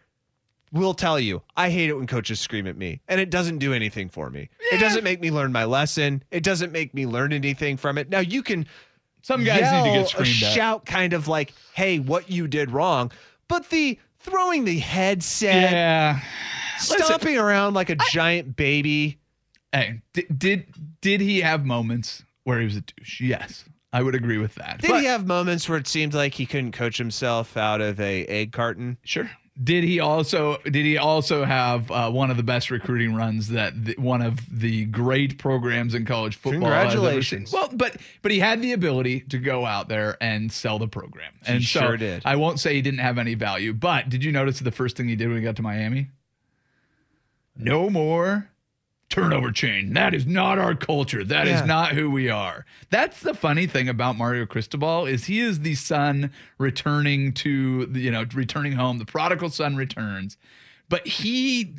will 0.72 0.92
tell 0.92 1.18
you 1.18 1.40
I 1.56 1.70
hate 1.70 1.88
it 1.88 1.94
when 1.94 2.06
coaches 2.06 2.38
scream 2.38 2.66
at 2.66 2.76
me 2.76 3.00
and 3.08 3.18
it 3.18 3.30
doesn't 3.30 3.58
do 3.58 3.72
anything 3.72 4.10
for 4.10 4.28
me. 4.28 4.50
It 4.72 4.78
doesn't 4.78 5.04
make 5.04 5.20
me 5.20 5.30
learn 5.30 5.52
my 5.52 5.64
lesson. 5.64 6.22
It 6.30 6.42
doesn't 6.42 6.70
make 6.70 6.92
me 6.92 7.06
learn 7.06 7.32
anything 7.32 7.78
from 7.78 7.96
it. 7.96 8.10
Now 8.10 8.18
you 8.18 8.42
can 8.42 8.66
Some 9.26 9.42
guys 9.42 9.60
need 9.84 9.90
to 9.92 9.98
get 9.98 10.08
screamed 10.08 10.28
a 10.42 10.46
at. 10.46 10.52
shout 10.54 10.86
kind 10.86 11.12
of 11.12 11.26
like, 11.26 11.52
hey, 11.74 11.98
what 11.98 12.30
you 12.30 12.46
did 12.46 12.70
wrong. 12.70 13.10
But 13.48 13.68
the 13.70 13.98
throwing 14.20 14.64
the 14.64 14.78
headset, 14.78 15.72
Yeah. 15.72 16.20
stomping 16.78 17.36
around 17.36 17.74
like 17.74 17.90
a 17.90 17.96
giant 18.12 18.54
baby. 18.54 19.18
Hey, 19.72 20.00
did, 20.12 20.38
did 20.38 20.66
did 21.00 21.20
he 21.20 21.40
have 21.40 21.64
moments 21.66 22.22
where 22.44 22.60
he 22.60 22.66
was 22.66 22.76
a 22.76 22.82
douche? 22.82 23.20
Yes, 23.20 23.64
I 23.92 24.00
would 24.04 24.14
agree 24.14 24.38
with 24.38 24.54
that. 24.54 24.80
Did 24.80 24.90
But- 24.92 25.00
he 25.00 25.06
have 25.06 25.26
moments 25.26 25.68
where 25.68 25.78
it 25.78 25.88
seemed 25.88 26.14
like 26.14 26.34
he 26.34 26.46
couldn't 26.46 26.70
coach 26.72 26.96
himself 26.96 27.56
out 27.56 27.80
of 27.80 27.98
a 27.98 28.24
egg 28.26 28.52
carton? 28.52 28.96
Sure. 29.04 29.28
Did 29.62 29.84
he 29.84 30.00
also 30.00 30.58
did 30.64 30.84
he 30.84 30.98
also 30.98 31.44
have 31.44 31.90
uh, 31.90 32.10
one 32.10 32.30
of 32.30 32.36
the 32.36 32.42
best 32.42 32.70
recruiting 32.70 33.14
runs 33.14 33.48
that 33.48 33.86
the, 33.86 33.94
one 33.96 34.20
of 34.20 34.38
the 34.50 34.84
great 34.84 35.38
programs 35.38 35.94
in 35.94 36.04
college 36.04 36.36
football? 36.36 36.68
has 36.70 36.94
ever 36.94 37.22
seen? 37.22 37.40
Congratulations. 37.40 37.52
Well, 37.52 37.70
but 37.72 37.96
but 38.20 38.32
he 38.32 38.38
had 38.38 38.60
the 38.60 38.72
ability 38.74 39.20
to 39.20 39.38
go 39.38 39.64
out 39.64 39.88
there 39.88 40.18
and 40.20 40.52
sell 40.52 40.78
the 40.78 40.88
program, 40.88 41.32
and 41.46 41.62
so 41.62 41.80
sure 41.80 41.96
did. 41.96 42.20
I 42.26 42.36
won't 42.36 42.60
say 42.60 42.74
he 42.74 42.82
didn't 42.82 43.00
have 43.00 43.16
any 43.16 43.34
value, 43.34 43.72
but 43.72 44.10
did 44.10 44.22
you 44.22 44.30
notice 44.30 44.58
the 44.58 44.70
first 44.70 44.96
thing 44.96 45.08
he 45.08 45.16
did 45.16 45.28
when 45.28 45.38
he 45.38 45.42
got 45.42 45.56
to 45.56 45.62
Miami? 45.62 46.08
No 47.56 47.88
more 47.88 48.50
turnover 49.08 49.52
chain. 49.52 49.92
That 49.94 50.14
is 50.14 50.26
not 50.26 50.58
our 50.58 50.74
culture. 50.74 51.22
That 51.22 51.46
is 51.46 51.60
Yeah. 51.60 51.66
not 51.66 51.92
who 51.92 52.10
we 52.10 52.28
are. 52.28 52.66
That's 52.90 53.20
the 53.20 53.34
funny 53.34 53.66
thing 53.66 53.88
about 53.88 54.16
Mario 54.16 54.46
Cristobal 54.46 55.06
is 55.06 55.24
he 55.26 55.40
is 55.40 55.60
the 55.60 55.74
son 55.76 56.30
returning 56.58 57.32
to 57.34 57.86
the, 57.86 58.00
you 58.00 58.10
know 58.10 58.24
returning 58.34 58.72
home. 58.72 58.98
The 58.98 59.04
prodigal 59.06 59.50
son 59.50 59.76
returns, 59.76 60.36
but 60.88 61.06
he 61.06 61.74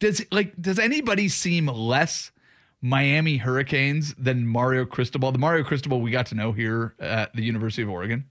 does 0.00 0.24
like 0.32 0.60
does 0.60 0.78
anybody 0.78 1.28
seem 1.28 1.66
less 1.66 2.32
Miami 2.80 3.36
Hurricanes 3.36 4.14
than 4.14 4.46
Mario 4.46 4.84
Cristobal? 4.84 5.30
The 5.30 5.38
Mario 5.38 5.62
Cristobal 5.64 6.00
we 6.00 6.10
got 6.10 6.26
to 6.26 6.34
know 6.34 6.50
here 6.52 6.94
at 6.98 7.32
the 7.34 7.42
University 7.42 7.82
of 7.82 7.88
Oregon. 7.90 8.24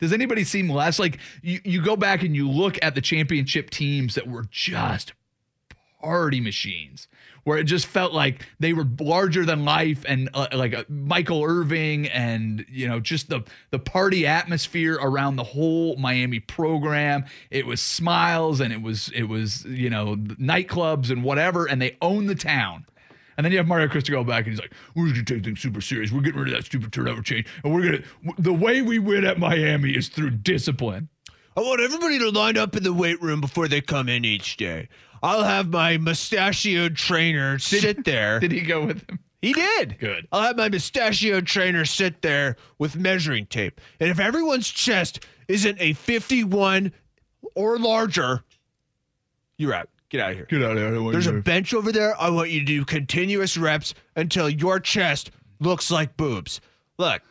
Does 0.00 0.14
anybody 0.14 0.44
seem 0.44 0.70
less 0.70 0.98
like 0.98 1.18
you, 1.42 1.60
you 1.62 1.82
go 1.82 1.94
back 1.94 2.22
and 2.22 2.34
you 2.34 2.48
look 2.48 2.78
at 2.80 2.94
the 2.94 3.02
championship 3.02 3.68
teams 3.68 4.14
that 4.14 4.26
were 4.26 4.46
just 4.50 5.12
party 6.00 6.40
machines 6.40 7.06
where 7.44 7.58
it 7.58 7.64
just 7.64 7.86
felt 7.86 8.12
like 8.12 8.46
they 8.58 8.72
were 8.72 8.86
larger 8.98 9.44
than 9.44 9.64
life 9.64 10.04
and 10.06 10.28
uh, 10.34 10.46
like 10.52 10.74
uh, 10.74 10.84
Michael 10.88 11.44
Irvin 11.44 12.06
and 12.06 12.64
you 12.68 12.88
know 12.88 13.00
just 13.00 13.28
the 13.28 13.42
the 13.70 13.78
party 13.78 14.26
atmosphere 14.26 14.98
around 15.00 15.36
the 15.36 15.44
whole 15.44 15.96
Miami 15.96 16.40
program 16.40 17.24
it 17.50 17.66
was 17.66 17.80
smiles 17.80 18.60
and 18.60 18.72
it 18.72 18.82
was 18.82 19.10
it 19.14 19.24
was 19.24 19.64
you 19.64 19.90
know 19.90 20.16
nightclubs 20.16 21.10
and 21.10 21.24
whatever 21.24 21.66
and 21.66 21.80
they 21.80 21.96
own 22.00 22.26
the 22.26 22.34
town 22.34 22.86
and 23.36 23.44
then 23.46 23.52
you 23.52 23.58
have 23.58 23.66
Mario 23.66 23.88
Cristobal 23.88 24.22
back 24.24 24.44
and 24.44 24.52
he's 24.52 24.60
like, 24.60 24.74
"We're 24.94 25.06
gonna 25.06 25.24
take 25.24 25.42
things 25.42 25.60
super 25.60 25.80
serious. 25.80 26.12
We're 26.12 26.20
getting 26.20 26.40
rid 26.40 26.48
of 26.48 26.54
that 26.56 26.66
stupid 26.66 26.92
turnover 26.92 27.22
chain, 27.22 27.46
and 27.64 27.72
we're 27.72 27.82
gonna. 27.82 28.34
The 28.38 28.52
way 28.52 28.82
we 28.82 28.98
win 28.98 29.24
at 29.24 29.38
Miami 29.38 29.92
is 29.92 30.08
through 30.08 30.32
discipline." 30.32 31.08
I 31.56 31.62
want 31.62 31.80
everybody 31.80 32.18
to 32.20 32.30
line 32.30 32.56
up 32.56 32.76
in 32.76 32.82
the 32.82 32.92
weight 32.92 33.20
room 33.20 33.40
before 33.40 33.66
they 33.66 33.80
come 33.80 34.08
in 34.08 34.24
each 34.24 34.56
day. 34.56 34.88
I'll 35.22 35.44
have 35.44 35.68
my 35.68 35.98
mustachioed 35.98 36.96
trainer 36.96 37.58
sit 37.58 38.04
there. 38.04 38.40
Did 38.40 38.52
he 38.52 38.62
go 38.62 38.86
with 38.86 39.08
him? 39.08 39.18
He 39.42 39.52
did. 39.52 39.98
Good. 39.98 40.28
I'll 40.32 40.42
have 40.42 40.56
my 40.56 40.68
mustachioed 40.68 41.46
trainer 41.46 41.84
sit 41.84 42.22
there 42.22 42.56
with 42.78 42.96
measuring 42.96 43.46
tape. 43.46 43.80
And 43.98 44.10
if 44.10 44.20
everyone's 44.20 44.68
chest 44.68 45.26
isn't 45.48 45.80
a 45.80 45.94
51 45.94 46.92
or 47.54 47.78
larger, 47.78 48.44
you're 49.56 49.74
out. 49.74 49.88
Get 50.10 50.20
out 50.20 50.30
of 50.32 50.36
here. 50.36 50.46
Get 50.46 50.62
out 50.62 50.72
of 50.72 50.78
here! 50.78 50.88
I 50.88 50.90
don't 50.90 51.04
want 51.04 51.12
There's 51.12 51.28
a 51.28 51.34
bench 51.34 51.72
over 51.72 51.92
there. 51.92 52.20
I 52.20 52.30
want 52.30 52.50
you 52.50 52.58
to 52.60 52.66
do 52.66 52.84
continuous 52.84 53.56
reps 53.56 53.94
until 54.16 54.50
your 54.50 54.80
chest 54.80 55.30
looks 55.60 55.90
like 55.90 56.16
boobs. 56.16 56.60
Look, 56.98 57.22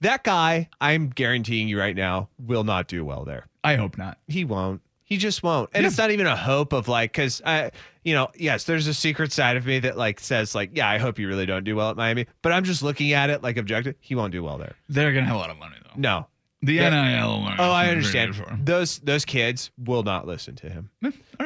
that 0.00 0.24
guy, 0.24 0.68
I'm 0.80 1.08
guaranteeing 1.10 1.68
you 1.68 1.78
right 1.78 1.94
now, 1.94 2.28
will 2.38 2.64
not 2.64 2.88
do 2.88 3.04
well 3.04 3.24
there. 3.24 3.46
I 3.62 3.76
hope 3.76 3.96
not. 3.96 4.18
He 4.26 4.44
won't. 4.44 4.80
He 5.08 5.16
just 5.16 5.42
won't. 5.42 5.70
And 5.72 5.82
Yeah. 5.84 5.88
it's 5.88 5.96
not 5.96 6.10
even 6.10 6.26
a 6.26 6.36
hope 6.36 6.74
of 6.74 6.86
like, 6.86 7.12
because 7.12 7.40
I, 7.42 7.70
you 8.04 8.14
know, 8.14 8.28
yes, 8.36 8.64
there's 8.64 8.86
a 8.86 8.92
secret 8.92 9.32
side 9.32 9.56
of 9.56 9.64
me 9.64 9.78
that 9.78 9.96
like 9.96 10.20
says 10.20 10.54
like, 10.54 10.72
yeah, 10.74 10.86
I 10.86 10.98
hope 10.98 11.18
you 11.18 11.26
really 11.28 11.46
don't 11.46 11.64
do 11.64 11.74
well 11.76 11.88
at 11.88 11.96
Miami. 11.96 12.26
But 12.42 12.52
I'm 12.52 12.62
just 12.64 12.82
looking 12.82 13.14
at 13.14 13.30
it 13.30 13.42
like 13.42 13.56
objective. 13.56 13.94
He 14.00 14.14
won't 14.14 14.32
do 14.32 14.42
well 14.42 14.58
there. 14.58 14.76
They're 14.90 15.14
gonna 15.14 15.24
have 15.24 15.36
a 15.36 15.38
lot 15.38 15.48
of 15.48 15.56
money 15.58 15.76
though. 15.82 15.92
No. 15.98 16.26
The 16.60 16.72
Yeah. 16.74 16.90
NIL. 16.90 17.46
Oh, 17.58 17.70
I 17.70 17.88
understand. 17.88 18.34
Those 18.64 18.98
those 18.98 19.24
kids 19.24 19.70
will 19.78 20.02
not 20.02 20.26
listen 20.26 20.56
to 20.56 20.68
him. 20.68 20.90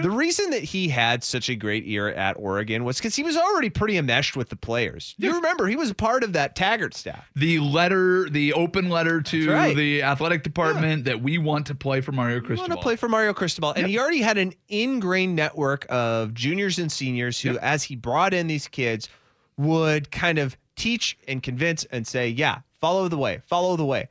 The 0.00 0.08
reason 0.10 0.48
that 0.50 0.62
he 0.62 0.88
had 0.88 1.22
such 1.22 1.50
a 1.50 1.54
great 1.54 1.84
year 1.84 2.08
at 2.08 2.36
Oregon 2.38 2.82
was 2.84 2.96
because 2.96 3.14
he 3.14 3.22
was 3.22 3.36
already 3.36 3.68
pretty 3.68 3.98
enmeshed 3.98 4.36
with 4.36 4.48
the 4.48 4.56
players. 4.56 5.14
You 5.18 5.34
remember 5.34 5.66
he 5.66 5.76
was 5.76 5.90
a 5.90 5.94
part 5.94 6.24
of 6.24 6.32
that 6.32 6.56
Taggart 6.56 6.94
staff. 6.94 7.28
The 7.36 7.58
letter, 7.58 8.30
the 8.30 8.54
open 8.54 8.88
letter 8.88 9.20
to 9.20 9.50
right. 9.50 9.76
the 9.76 10.02
athletic 10.02 10.42
department 10.44 11.04
that 11.04 11.20
we 11.22 11.36
want 11.36 11.66
to 11.66 11.74
play 11.74 12.00
for 12.00 12.12
Mario 12.12 12.40
I 12.42 12.54
want 12.54 12.72
to 12.72 12.78
play 12.78 12.96
for 12.96 13.08
Mario 13.08 13.34
Cristobal, 13.34 13.72
and 13.72 13.86
he 13.86 13.98
already 13.98 14.22
had 14.22 14.38
an 14.38 14.54
ingrained 14.68 15.36
network 15.36 15.84
of 15.90 16.32
juniors 16.32 16.78
and 16.78 16.90
seniors 16.90 17.38
who, 17.38 17.52
Yep. 17.52 17.62
as 17.62 17.82
he 17.82 17.96
brought 17.96 18.32
in 18.32 18.46
these 18.46 18.66
kids, 18.66 19.10
would 19.58 20.10
kind 20.10 20.38
of 20.38 20.56
teach 20.74 21.18
and 21.28 21.42
convince 21.42 21.84
and 21.84 22.06
say, 22.06 22.28
"Yeah, 22.30 22.60
follow 22.80 23.08
the 23.08 23.18
way, 23.18 23.42
follow 23.46 23.76
the 23.76 23.84
way." 23.84 24.08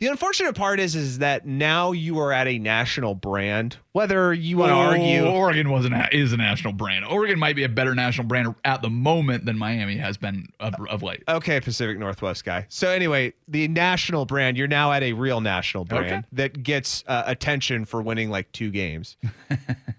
The 0.00 0.06
unfortunate 0.06 0.54
part 0.54 0.80
is, 0.80 0.96
is 0.96 1.18
that 1.18 1.46
now 1.46 1.92
you 1.92 2.18
are 2.20 2.32
at 2.32 2.48
a 2.48 2.58
national 2.58 3.14
brand. 3.14 3.76
Whether 3.92 4.32
you 4.32 4.56
want 4.56 4.70
to 4.70 4.74
argue, 4.74 5.26
Oregon 5.26 5.70
was 5.70 5.84
a, 5.84 6.08
is 6.10 6.32
a 6.32 6.38
national 6.38 6.72
brand. 6.72 7.04
Oregon 7.04 7.38
might 7.38 7.54
be 7.54 7.64
a 7.64 7.68
better 7.68 7.94
national 7.94 8.26
brand 8.26 8.54
at 8.64 8.80
the 8.80 8.88
moment 8.88 9.44
than 9.44 9.58
Miami 9.58 9.98
has 9.98 10.16
been 10.16 10.48
of, 10.58 10.74
of 10.88 11.02
late. 11.02 11.22
Okay, 11.28 11.60
Pacific 11.60 11.98
Northwest 11.98 12.46
guy. 12.46 12.64
So 12.70 12.88
anyway, 12.88 13.34
the 13.46 13.68
national 13.68 14.24
brand, 14.24 14.56
you're 14.56 14.68
now 14.68 14.90
at 14.90 15.02
a 15.02 15.12
real 15.12 15.42
national 15.42 15.84
brand 15.84 16.06
Okay. 16.06 16.26
that 16.32 16.62
gets 16.62 17.04
uh, 17.06 17.24
attention 17.26 17.84
for 17.84 18.00
winning 18.00 18.30
like 18.30 18.50
two 18.52 18.70
games. 18.70 19.18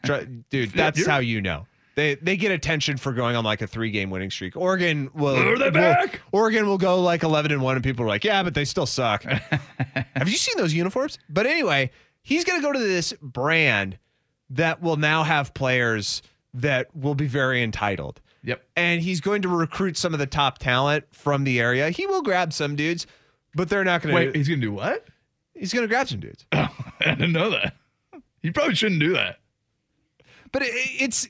Dude, 0.50 0.72
that's 0.72 1.06
how 1.06 1.20
you 1.20 1.42
know. 1.42 1.68
They 1.96 2.16
they 2.16 2.38
get 2.38 2.52
attention 2.52 2.98
for 2.98 3.12
going 3.12 3.36
on 3.36 3.44
like 3.44 3.62
a 3.62 3.68
three 3.68 3.92
game 3.92 4.10
winning 4.10 4.32
streak. 4.32 4.56
Oregon 4.56 5.10
will 5.14 5.36
Are 5.36 5.58
they 5.58 5.70
will- 5.70 5.96
Oregon 6.32 6.66
will 6.68 6.78
go 6.78 7.02
like 7.02 7.24
11 7.24 7.52
and 7.52 7.62
1 7.62 7.76
and 7.76 7.84
people 7.84 8.06
are 8.06 8.08
like, 8.08 8.24
"Yeah, 8.24 8.44
but 8.44 8.54
they 8.54 8.64
still 8.66 8.86
suck." 8.86 9.24
Have 10.16 10.30
you 10.30 10.38
seen 10.38 10.56
those 10.58 10.74
uniforms? 10.74 11.18
But 11.30 11.46
anyway, 11.48 11.92
he's 12.24 12.46
going 12.46 12.62
to 12.62 12.66
go 12.66 12.72
to 12.72 12.80
this 12.80 13.14
brand 13.22 13.98
that 14.52 14.82
will 14.82 14.98
now 14.98 15.24
have 15.24 15.54
players 15.54 16.22
that 16.54 16.96
will 16.96 17.16
be 17.16 17.28
very 17.28 17.64
entitled 17.64 18.20
Yep. 18.44 18.64
and 18.76 19.02
he's 19.02 19.22
going 19.22 19.42
to 19.44 19.48
recruit 19.50 19.96
some 19.98 20.14
of 20.14 20.20
the 20.20 20.26
top 20.26 20.58
talent 20.58 21.06
from 21.12 21.44
the 21.44 21.60
area. 21.60 21.90
He 21.92 22.08
will 22.08 22.22
grab 22.22 22.52
some 22.54 22.76
dudes, 22.76 23.06
but 23.56 23.70
they're 23.70 23.84
not 23.84 24.02
going 24.02 24.14
to. 24.14 24.16
Wait, 24.16 24.32
to. 24.34 24.38
he's 24.38 24.48
gonna 24.50 24.60
do 24.62 24.74
what? 24.74 25.06
He's 25.54 25.72
going 25.74 25.84
to 25.84 25.88
grab 25.88 26.08
some 26.08 26.20
dudes. 26.22 26.46
Oh, 26.54 26.68
I 27.02 27.16
didn't 27.16 27.34
know 27.34 27.50
that. 27.52 27.76
You 28.42 28.52
probably 28.52 28.76
shouldn't 28.76 29.00
do 29.02 29.14
that. 29.14 29.40
But 30.52 30.64
it, 30.64 30.72
it's 30.74 31.28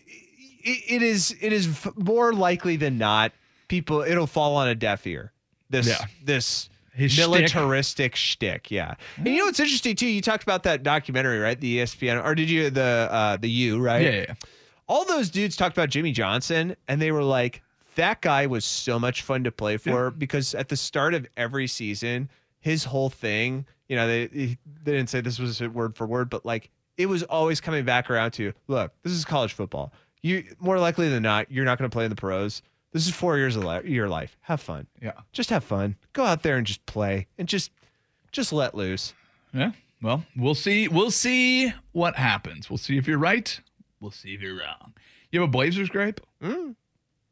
it, 0.63 0.96
it 0.96 1.01
is 1.01 1.36
it 1.41 1.53
is 1.53 1.88
more 1.96 2.34
likely 2.34 2.75
than 2.75 2.98
not 2.98 3.32
people 3.68 4.01
it'll 4.01 4.27
fall 4.27 4.56
on 4.56 4.68
a 4.68 4.75
deaf 4.75 5.06
ear. 5.08 5.32
This 5.70 5.88
Yeah. 5.88 6.06
this 6.24 6.70
His 6.94 7.18
militaristic 7.18 8.15
shtick. 8.15 8.70
Yeah. 8.70 8.96
And 9.18 9.27
you 9.27 9.38
know 9.38 9.46
what's 9.46 9.60
interesting 9.60 9.96
too? 9.96 10.08
You 10.08 10.22
talked 10.22 10.44
about 10.44 10.63
that 10.63 10.84
documentary, 10.84 11.39
right? 11.39 11.60
The 11.60 11.80
ESPN, 11.80 12.24
or 12.24 12.36
did 12.36 12.50
you 12.50 12.70
the 12.70 13.08
uh, 13.10 13.38
the 13.38 13.50
U, 13.50 13.80
right? 13.80 14.03
Yeah, 14.03 14.10
yeah, 14.10 14.25
yeah. 14.27 14.34
all 14.88 15.06
those 15.06 15.30
dudes 15.30 15.56
talked 15.56 15.75
about 15.77 15.89
Jimmy 15.89 16.12
Johnson 16.12 16.75
and 16.88 17.01
they 17.01 17.12
were 17.12 17.24
like, 17.24 17.62
that 17.96 18.22
guy 18.22 18.46
was 18.46 18.65
so 18.65 19.00
much 19.00 19.22
fun 19.22 19.44
to 19.46 19.51
play 19.51 19.77
for 19.77 20.12
because 20.12 20.53
at 20.56 20.68
the 20.70 20.75
start 20.77 21.13
of 21.13 21.25
every 21.38 21.68
season, 21.68 22.30
his 22.60 22.84
whole 22.84 23.10
thing, 23.10 23.65
you 23.88 23.96
know, 23.96 24.08
they 24.08 24.27
they 24.27 24.58
didn't 24.84 25.08
say 25.08 25.22
this 25.22 25.39
was 25.39 25.62
word 25.62 25.96
for 25.96 26.06
word, 26.08 26.30
but 26.30 26.46
like 26.46 26.70
it 26.98 27.06
was 27.06 27.24
always 27.24 27.62
coming 27.62 27.86
back 27.86 28.10
around 28.10 28.32
to 28.32 28.53
look, 28.68 28.91
this 29.03 29.13
is 29.13 29.24
college 29.24 29.53
football. 29.53 29.94
You 30.22 30.44
more 30.60 30.78
likely 30.80 31.10
than 31.10 31.24
not, 31.24 31.51
you're 31.51 31.66
not 31.66 31.78
going 31.78 31.90
to 31.90 31.94
play 31.94 32.06
in 32.06 32.10
the 32.10 32.16
pros. 32.16 32.62
This 32.92 33.08
is 33.08 33.13
four 33.13 33.38
years 33.38 33.56
of 33.56 33.63
li- 33.63 33.82
your 33.86 34.10
life. 34.10 34.38
Have 34.42 34.62
fun. 34.62 34.86
Yeah. 35.01 35.13
Just 35.32 35.50
have 35.50 35.63
fun. 35.63 35.96
Go 36.13 36.25
out 36.25 36.44
there 36.44 36.58
and 36.58 36.68
just 36.68 36.86
play 36.86 37.28
and 37.38 37.48
just 37.48 37.72
just 38.32 38.51
let 38.54 38.75
loose. 38.75 39.13
Yeah. 39.54 39.72
Well, 40.01 40.24
we'll 40.36 40.56
see. 40.56 40.88
We'll 40.88 41.12
see 41.12 41.72
what 41.92 42.16
happens. 42.16 42.70
We'll 42.70 42.78
see 42.78 42.98
if 42.98 43.08
you're 43.08 43.18
right. 43.18 43.60
We'll 44.00 44.12
see 44.12 44.34
if 44.34 44.42
you're 44.42 44.58
wrong. 44.58 44.94
You 45.32 45.40
have 45.42 45.50
a 45.50 45.51
Blazers 45.51 45.90
grape? 45.90 46.20
Mm. 46.42 46.75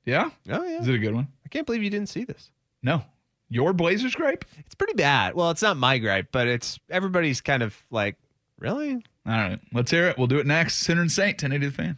Yeah. 0.05 0.29
Oh 0.49 0.63
yeah. 0.63 0.79
Is 0.79 0.87
it 0.87 0.95
a 0.95 0.99
good 0.99 1.13
one? 1.13 1.27
I 1.45 1.49
can't 1.49 1.65
believe 1.65 1.83
you 1.83 1.89
didn't 1.89 2.09
see 2.09 2.23
this. 2.23 2.51
No. 2.81 3.03
Your 3.49 3.73
Blazers 3.73 4.13
gripe? 4.15 4.45
It's 4.59 4.75
pretty 4.75 4.93
bad. 4.93 5.33
Well, 5.33 5.49
it's 5.49 5.63
not 5.63 5.75
my 5.75 5.97
gripe, 5.97 6.27
but 6.31 6.47
it's 6.47 6.79
everybody's 6.89 7.41
kind 7.41 7.63
of 7.63 7.75
like, 7.89 8.15
really? 8.59 8.93
All 9.25 9.33
right, 9.33 9.59
let's 9.73 9.89
hear 9.89 10.07
it. 10.07 10.17
We'll 10.19 10.27
do 10.27 10.37
it 10.37 10.45
next. 10.45 10.75
Sinner 10.75 11.01
and 11.01 11.11
Saint, 11.11 11.41
1080 11.41 11.65
the 11.65 11.71
fan. 11.71 11.97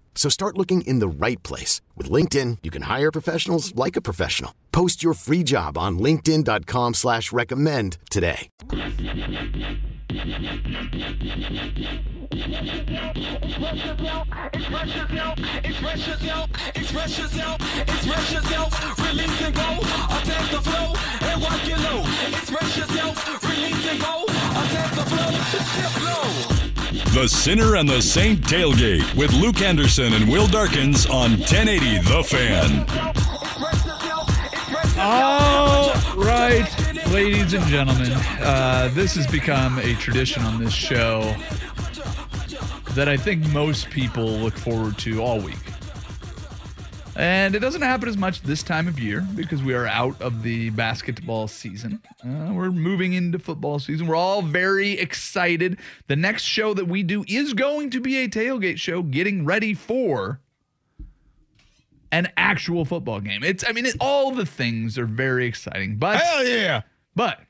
So 0.15 0.29
start 0.29 0.57
looking 0.57 0.81
in 0.81 0.99
the 0.99 1.07
right 1.07 1.41
place. 1.41 1.81
With 1.97 2.11
LinkedIn, 2.11 2.59
you 2.61 2.69
can 2.69 2.83
hire 2.83 3.11
professionals 3.11 3.73
like 3.75 3.95
a 3.95 4.01
professional. 4.01 4.53
Post 4.71 5.03
your 5.03 5.15
free 5.15 5.43
job 5.43 5.77
on 5.77 5.97
linkedin.com 5.97 6.93
slash 6.93 7.31
recommend 7.33 7.97
today. 8.11 8.49
Express 15.63 16.07
yourself, 16.07 16.49
express 16.75 17.17
yourself, 17.17 17.79
express 17.81 18.31
yourself, 18.33 18.99
release 18.99 19.41
and 19.41 19.55
go, 19.55 19.77
attack 19.81 20.51
the 20.51 20.61
flow 20.61 20.93
and 21.21 21.41
walk 21.41 21.67
it 21.67 21.77
low. 21.79 22.03
Express 22.27 22.77
yourself, 22.77 23.43
release 23.43 23.87
and 23.87 23.99
go, 24.01 24.23
attack 24.25 24.95
the 24.95 25.05
flow, 25.05 25.31
step 25.51 26.01
low. 26.03 26.70
The 26.91 27.25
Sinner 27.25 27.75
and 27.77 27.87
the 27.87 28.01
Saint 28.01 28.41
Tailgate 28.41 29.15
with 29.15 29.31
Luke 29.31 29.61
Anderson 29.61 30.11
and 30.11 30.29
Will 30.29 30.45
Darkins 30.47 31.05
on 31.05 31.31
1080 31.39 31.99
The 31.99 32.21
Fan. 32.21 32.85
All 34.99 35.93
right, 36.17 36.67
ladies 37.07 37.53
and 37.53 37.63
gentlemen, 37.67 38.11
uh, 38.41 38.91
this 38.93 39.15
has 39.15 39.25
become 39.25 39.79
a 39.79 39.95
tradition 39.95 40.43
on 40.43 40.61
this 40.61 40.73
show 40.73 41.33
that 42.89 43.07
I 43.07 43.15
think 43.15 43.47
most 43.53 43.89
people 43.89 44.25
look 44.25 44.57
forward 44.57 44.97
to 44.99 45.21
all 45.21 45.39
week. 45.39 45.55
And 47.15 47.55
it 47.55 47.59
doesn't 47.59 47.81
happen 47.81 48.07
as 48.07 48.17
much 48.17 48.41
this 48.41 48.63
time 48.63 48.87
of 48.87 48.99
year 48.99 49.21
because 49.35 49.61
we 49.61 49.73
are 49.73 49.85
out 49.85 50.19
of 50.21 50.43
the 50.43 50.69
basketball 50.71 51.47
season. 51.47 52.01
Uh, 52.23 52.51
we're 52.53 52.71
moving 52.71 53.13
into 53.13 53.37
football 53.37 53.79
season. 53.79 54.07
We're 54.07 54.15
all 54.15 54.41
very 54.41 54.93
excited. 54.93 55.77
The 56.07 56.15
next 56.15 56.43
show 56.43 56.73
that 56.73 56.85
we 56.85 57.03
do 57.03 57.25
is 57.27 57.53
going 57.53 57.89
to 57.91 57.99
be 57.99 58.17
a 58.17 58.29
tailgate 58.29 58.77
show 58.77 59.03
getting 59.03 59.45
ready 59.45 59.73
for 59.73 60.39
an 62.13 62.29
actual 62.37 62.85
football 62.85 63.19
game. 63.19 63.43
It's, 63.43 63.63
I 63.67 63.71
mean, 63.73 63.85
it, 63.85 63.95
all 63.99 64.31
the 64.31 64.45
things 64.45 64.97
are 64.97 65.05
very 65.05 65.45
exciting. 65.45 65.97
But, 65.97 66.21
Hell 66.21 66.45
yeah. 66.45 66.81
but 67.15 67.41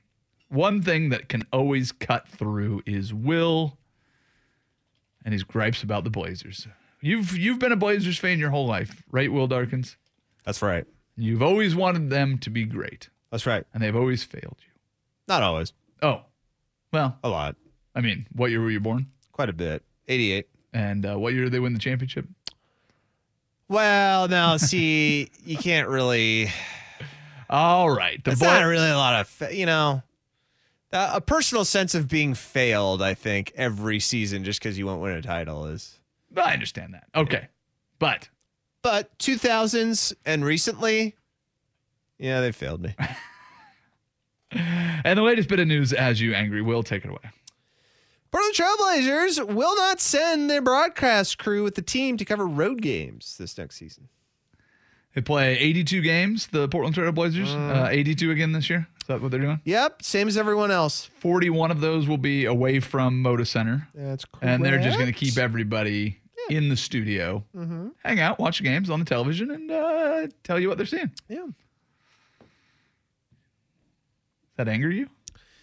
one 0.50 0.82
thing 0.82 1.10
that 1.10 1.30
can 1.30 1.44
always 1.54 1.92
cut 1.92 2.28
through 2.28 2.82
is 2.86 3.14
Will 3.14 3.78
and 5.24 5.34
his 5.34 5.44
gripes 5.44 5.84
about 5.84 6.04
the 6.04 6.10
Blazers. 6.10 6.68
You've 7.02 7.36
you've 7.38 7.60
been 7.60 7.72
a 7.72 7.76
Blazers 7.76 8.18
fan 8.20 8.38
your 8.40 8.52
whole 8.52 8.68
life, 8.68 9.04
right, 9.12 9.32
Will 9.32 9.48
Darkins? 9.48 9.98
That's 10.46 10.62
right. 10.62 10.86
You've 11.18 11.42
always 11.42 11.76
wanted 11.76 12.10
them 12.10 12.38
to 12.40 12.50
be 12.50 12.64
great, 12.66 13.10
That's 13.32 13.46
right. 13.46 13.66
and 13.74 13.82
they've 13.84 13.96
always 13.96 14.24
failed 14.24 14.58
you. 14.60 14.72
Not 15.28 15.44
always. 15.44 15.74
Oh, 16.02 16.22
well, 16.94 17.18
A 17.24 17.30
lot. 17.30 17.56
I 17.96 18.02
mean, 18.02 18.28
what 18.34 18.50
year 18.52 18.62
were 18.62 18.72
you 18.72 18.80
born? 18.80 19.08
Quite 19.32 19.50
a 19.50 19.54
bit. 19.54 19.84
88. 20.08 20.48
And 20.74 21.06
uh, 21.06 21.18
what 21.18 21.34
year 21.34 21.44
did 21.46 21.54
they 21.54 21.60
win 21.60 21.74
the 21.74 21.80
championship? 21.80 22.26
Well, 23.68 24.28
now, 24.28 24.58
see, 24.58 25.30
you 25.44 25.58
can't 25.58 25.88
really. 25.88 26.50
All 27.50 27.90
right, 27.90 28.24
the 28.24 28.32
It's 28.32 28.40
Bla- 28.40 28.62
not 28.62 28.66
really 28.66 28.90
a 28.90 28.96
lot 28.98 29.20
of, 29.20 29.28
fa- 29.28 29.54
you 29.56 29.66
know, 29.66 30.02
uh, 30.94 31.12
a 31.16 31.22
personal 31.22 31.66
sense 31.66 31.94
of 31.94 32.08
being 32.08 32.34
failed, 32.34 33.02
I 33.02 33.14
think, 33.14 33.52
every 33.56 34.00
season 34.00 34.44
just 34.46 34.60
because 34.62 34.78
you 34.78 34.86
won't 34.86 35.02
win 35.02 35.14
a 35.18 35.22
title 35.22 35.66
is. 35.66 36.00
I 36.36 36.54
understand 36.54 36.94
that. 36.94 37.06
Okay, 37.16 37.48
but 38.00 38.30
But 38.82 39.18
2000s 39.20 40.14
and 40.26 40.44
recently, 40.46 41.16
yeah, 42.18 42.42
they 42.42 42.52
failed 42.52 42.82
me. 42.82 42.96
and 44.52 45.18
the 45.18 45.24
latest 45.24 45.50
bit 45.50 45.60
of 45.60 45.68
news, 45.68 45.94
as 45.94 46.20
you 46.22 46.34
angry, 46.34 46.62
Will 46.62 46.84
take 46.84 47.04
it 47.06 47.10
away. 47.10 47.20
Portland 48.32 48.56
Trailblazers 48.56 49.54
will 49.54 49.76
not 49.76 50.00
send 50.00 50.50
their 50.50 50.62
broadcast 50.62 51.38
crew 51.38 51.64
with 51.64 51.76
the 51.76 51.82
team 51.82 52.16
to 52.16 52.24
cover 52.24 52.48
road 52.48 52.82
games 52.82 53.36
this 53.38 53.58
next 53.58 53.76
season. 53.76 54.08
They 55.14 55.20
play 55.20 55.58
82 55.58 56.02
games. 56.02 56.48
The 56.48 56.70
Portland 56.70 56.96
Trail 56.96 57.12
Blazers, 57.12 57.50
uh, 57.54 57.90
82 57.92 58.32
again 58.32 58.54
this 58.54 58.70
year. 58.70 58.88
Is 59.02 59.08
that 59.08 59.22
what 59.22 59.32
they're 59.32 59.42
doing? 59.42 59.60
Yep, 59.66 60.04
same 60.04 60.30
as 60.30 60.38
everyone 60.38 60.72
else. 60.72 61.10
41 61.20 61.72
of 61.72 61.82
those 61.82 62.08
will 62.08 62.18
be 62.18 62.46
away 62.46 62.80
from 62.80 63.22
Moda 63.22 63.46
Center. 63.46 63.90
That's 63.94 64.24
correct. 64.24 64.46
and 64.46 64.64
they're 64.64 64.80
just 64.80 64.98
going 64.98 65.12
to 65.12 65.18
keep 65.20 65.38
everybody 65.38 66.21
in 66.52 66.68
the 66.70 66.76
studio, 66.76 67.44
hang 68.04 68.20
out, 68.20 68.38
watch 68.38 68.62
games 68.62 68.90
on 68.90 69.00
the 69.00 69.06
television, 69.06 69.52
and 69.52 69.72
uh, 69.72 70.28
tell 70.44 70.60
you 70.60 70.68
what 70.68 70.78
they're 70.78 70.86
seeing. 70.86 71.08
Does 71.30 71.38
Yeah. 71.38 71.46
that 74.58 74.68
anger 74.68 74.90
you? 74.90 75.06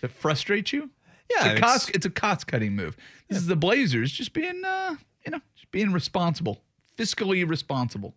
Does 0.01 0.05
it 0.05 0.11
frustrate 0.12 0.72
you? 0.72 0.90
Yeah, 1.31 1.51
it's 1.51 1.59
a 1.59 1.62
cost. 1.62 1.90
It's 1.94 2.07
a 2.07 2.11
cost 2.11 2.46
cutting 2.46 2.74
move. 2.74 2.96
This 3.29 3.37
is 3.38 3.46
the 3.46 3.57
Blazers 3.57 4.11
just 4.11 4.33
being, 4.33 4.64
uh, 4.64 4.96
you 5.27 5.31
know, 5.31 5.40
just 5.57 5.70
being 5.70 5.92
responsible, 5.92 6.62
fiscally 6.96 7.46
responsible. 7.48 8.14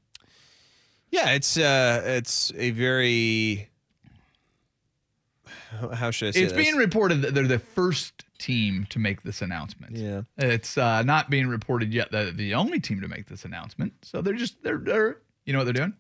Yeah, 1.12 1.32
it's 1.32 1.58
uh 1.58 2.02
it's 2.06 2.54
a 2.56 2.72
very 2.72 3.68
how 5.94 6.12
should 6.12 6.30
I 6.30 6.32
say 6.32 6.42
It's 6.44 6.54
this? 6.54 6.66
being 6.66 6.78
reported 6.78 7.22
that 7.24 7.34
they're 7.34 7.48
the 7.48 7.60
first 7.60 8.24
team 8.42 8.88
to 8.90 9.00
make 9.00 9.22
this 9.24 9.42
announcement. 9.42 9.96
Yeah. 9.96 10.22
It's 10.38 10.78
uh, 10.78 11.04
not 11.04 11.30
being 11.30 11.48
reported 11.48 11.94
yet 11.94 12.12
that 12.12 12.38
the 12.38 12.54
only 12.56 12.80
team 12.80 13.00
to 13.02 13.08
make 13.08 13.28
this 13.28 13.46
announcement. 13.46 13.94
So 14.02 14.22
they're 14.22 14.34
just 14.34 14.62
they're 14.64 14.78
they're 14.80 15.18
you 15.46 15.54
know 15.54 15.60
what 15.60 15.66
they're 15.66 15.74
doing? 15.74 15.94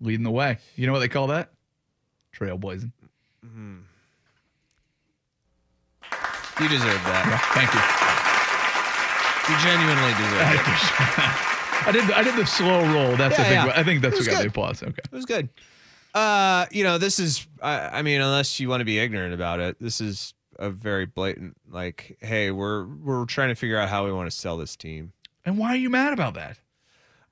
Leading 0.00 0.24
the 0.24 0.30
way. 0.30 0.58
You 0.76 0.86
know 0.86 0.92
what 0.92 1.00
they 1.00 1.08
call 1.08 1.28
that? 1.28 1.50
Trailblazing. 2.36 2.92
You 6.60 6.68
deserve 6.68 7.00
that. 7.06 7.24
Thank 7.54 7.70
you. 7.70 7.80
You 9.48 9.56
genuinely 9.62 10.12
deserve 10.18 10.50
it. 10.54 10.58
I 11.86 11.92
did 11.92 12.10
I 12.10 12.22
did 12.24 12.34
the 12.36 12.44
slow 12.44 12.80
roll. 12.92 13.16
That's 13.16 13.38
Yeah, 13.38 13.44
I 13.44 13.48
think 13.48 13.64
yeah. 13.66 13.80
I 13.80 13.84
think 13.84 14.02
that's 14.02 14.14
It 14.14 14.18
what 14.18 14.26
was 14.26 14.28
got 14.28 14.36
the 14.38 14.42
good. 14.44 14.50
applause. 14.50 14.82
Okay. 14.82 15.02
It 15.04 15.12
was 15.12 15.24
good. 15.24 15.48
Uh, 16.14 16.66
you 16.72 16.82
know, 16.82 16.98
this 16.98 17.18
is 17.20 17.46
I, 17.62 17.98
I 17.98 18.02
mean, 18.02 18.20
unless 18.20 18.58
you 18.58 18.68
want 18.68 18.80
to 18.80 18.84
be 18.84 18.98
ignorant 18.98 19.34
about 19.34 19.60
it, 19.60 19.76
this 19.80 20.00
is 20.00 20.34
a 20.58 20.70
very 20.70 21.06
blatant 21.06 21.56
like, 21.70 22.16
hey, 22.20 22.50
we're 22.50 22.84
we're 22.86 23.24
trying 23.26 23.48
to 23.48 23.54
figure 23.54 23.78
out 23.78 23.88
how 23.88 24.04
we 24.04 24.12
want 24.12 24.30
to 24.30 24.36
sell 24.36 24.56
this 24.56 24.76
team. 24.76 25.12
And 25.44 25.56
why 25.58 25.68
are 25.68 25.76
you 25.76 25.90
mad 25.90 26.12
about 26.12 26.34
that? 26.34 26.58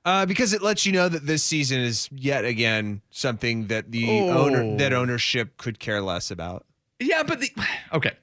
Uh, 0.05 0.25
because 0.25 0.53
it 0.53 0.61
lets 0.61 0.85
you 0.85 0.93
know 0.93 1.09
that 1.09 1.25
this 1.25 1.43
season 1.43 1.81
is 1.81 2.07
yet 2.13 2.45
again 2.45 3.01
something 3.09 3.67
that 3.67 3.91
the 3.91 4.07
Oh. 4.09 4.29
owner 4.45 4.77
that 4.77 4.93
ownership 4.93 5.57
could 5.57 5.79
care 5.79 6.01
less 6.01 6.31
about. 6.31 6.65
Yeah, 6.99 7.23
but 7.23 7.39
the 7.41 7.51
okay. 7.93 8.13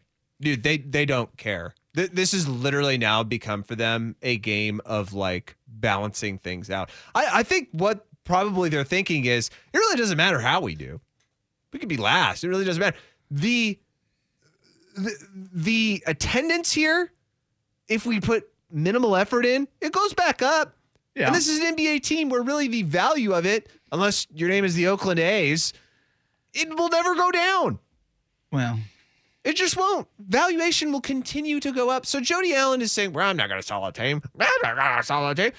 Dude, 0.40 0.62
they 0.62 0.78
they 0.78 1.04
don't 1.06 1.34
care. 1.36 1.74
Th- 1.94 2.10
this 2.10 2.32
has 2.32 2.48
literally 2.48 2.98
now 2.98 3.22
become 3.22 3.62
for 3.62 3.76
them 3.76 4.16
a 4.22 4.36
game 4.38 4.80
of 4.84 5.12
like 5.12 5.56
balancing 5.68 6.38
things 6.38 6.70
out. 6.70 6.90
I, 7.14 7.28
I 7.32 7.42
think 7.44 7.68
what 7.72 8.06
probably 8.24 8.68
they're 8.70 8.82
thinking 8.84 9.26
is 9.26 9.50
it 9.72 9.78
really 9.78 9.96
doesn't 9.96 10.16
matter 10.16 10.40
how 10.40 10.60
we 10.60 10.74
do. 10.74 11.00
We 11.72 11.78
could 11.78 11.88
be 11.88 11.96
last. 11.98 12.42
It 12.44 12.48
really 12.48 12.64
doesn't 12.64 12.80
matter. 12.80 12.96
The 13.30 13.78
the, 14.94 15.12
the 15.52 16.02
attendance 16.06 16.72
here, 16.72 17.12
if 17.88 18.06
we 18.06 18.20
put 18.20 18.48
minimal 18.70 19.16
effort 19.16 19.44
in, 19.46 19.68
it 19.80 19.92
goes 19.92 20.14
back 20.14 20.42
up. 20.42 20.74
Yeah. 21.14 21.26
And 21.26 21.34
this 21.34 21.48
is 21.48 21.60
an 21.60 21.76
NBA 21.76 22.02
team 22.02 22.28
where 22.28 22.42
really 22.42 22.66
the 22.68 22.82
value 22.82 23.32
of 23.34 23.46
it, 23.46 23.68
unless 23.92 24.26
your 24.34 24.48
name 24.48 24.64
is 24.64 24.74
the 24.74 24.88
Oakland 24.88 25.20
A's, 25.20 25.72
it 26.52 26.68
will 26.76 26.88
never 26.88 27.14
go 27.14 27.30
down. 27.30 27.78
Well, 28.50 28.78
It 29.44 29.56
just 29.56 29.76
won't. 29.76 30.08
Valuation 30.18 30.90
will 30.90 31.00
continue 31.00 31.60
to 31.60 31.70
go 31.70 31.90
up. 31.90 32.06
So 32.06 32.20
Jody 32.20 32.54
Allen 32.54 32.80
is 32.80 32.90
saying, 32.92 33.12
well, 33.12 33.28
I'm 33.28 33.36
not 33.36 33.48
going 33.48 33.60
to 33.60 33.66
sell 33.66 33.84
a 33.84 33.92
team. 33.92 34.22
I'm 34.40 34.48
not 34.62 34.76
going 34.76 34.96
to 34.98 35.02
sell 35.04 35.28
a 35.28 35.34
team. 35.34 35.52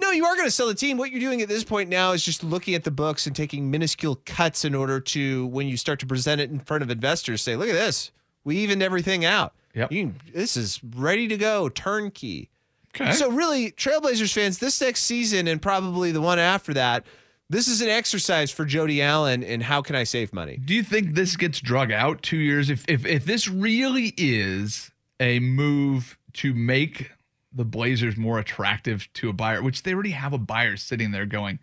No, 0.00 0.10
you 0.10 0.24
are 0.24 0.34
going 0.34 0.46
to 0.46 0.50
sell 0.50 0.68
a 0.70 0.74
team. 0.74 0.96
What 0.96 1.10
you're 1.10 1.20
doing 1.20 1.42
at 1.42 1.48
this 1.48 1.62
point 1.62 1.90
now 1.90 2.12
is 2.12 2.24
just 2.24 2.42
looking 2.42 2.74
at 2.74 2.84
the 2.84 2.90
books 2.90 3.26
and 3.26 3.36
taking 3.36 3.70
minuscule 3.70 4.20
cuts 4.24 4.64
in 4.64 4.74
order 4.74 4.98
to, 4.98 5.46
when 5.48 5.68
you 5.68 5.76
start 5.76 6.00
to 6.00 6.06
present 6.06 6.40
it 6.40 6.50
in 6.50 6.58
front 6.58 6.82
of 6.82 6.90
investors, 6.90 7.42
say, 7.42 7.54
look 7.56 7.68
at 7.68 7.74
this. 7.74 8.10
We 8.44 8.56
evened 8.58 8.82
everything 8.82 9.24
out. 9.24 9.54
Yep. 9.74 9.92
You, 9.92 10.14
this 10.34 10.56
is 10.56 10.80
ready 10.96 11.28
to 11.28 11.36
go, 11.36 11.68
turnkey. 11.68 12.50
okay. 12.94 13.12
So 13.12 13.30
really, 13.30 13.70
Trailblazers 13.72 14.32
fans, 14.32 14.58
this 14.58 14.80
next 14.80 15.04
season 15.04 15.46
and 15.46 15.62
probably 15.62 16.10
the 16.12 16.20
one 16.20 16.38
after 16.38 16.74
that, 16.74 17.04
this 17.48 17.68
is 17.68 17.80
an 17.80 17.88
exercise 17.88 18.50
for 18.50 18.64
Jody 18.64 19.02
Allen 19.02 19.42
in 19.42 19.60
how 19.60 19.82
can 19.82 19.96
I 19.96 20.04
save 20.04 20.32
money. 20.32 20.56
Do 20.56 20.74
you 20.74 20.82
think 20.82 21.14
this 21.14 21.36
gets 21.36 21.60
drug 21.60 21.90
out 21.92 22.22
two 22.22 22.36
years? 22.36 22.70
If 22.70 22.84
if 22.88 23.04
if 23.04 23.24
this 23.24 23.48
really 23.48 24.14
is 24.16 24.90
a 25.18 25.40
move 25.40 26.16
to 26.34 26.54
make 26.54 27.10
the 27.52 27.64
Blazers 27.64 28.16
more 28.16 28.38
attractive 28.38 29.12
to 29.14 29.28
a 29.28 29.32
buyer, 29.32 29.62
which 29.62 29.82
they 29.82 29.92
already 29.92 30.10
have 30.10 30.32
a 30.32 30.38
buyer 30.38 30.76
sitting 30.76 31.10
there 31.10 31.26
going, 31.26 31.58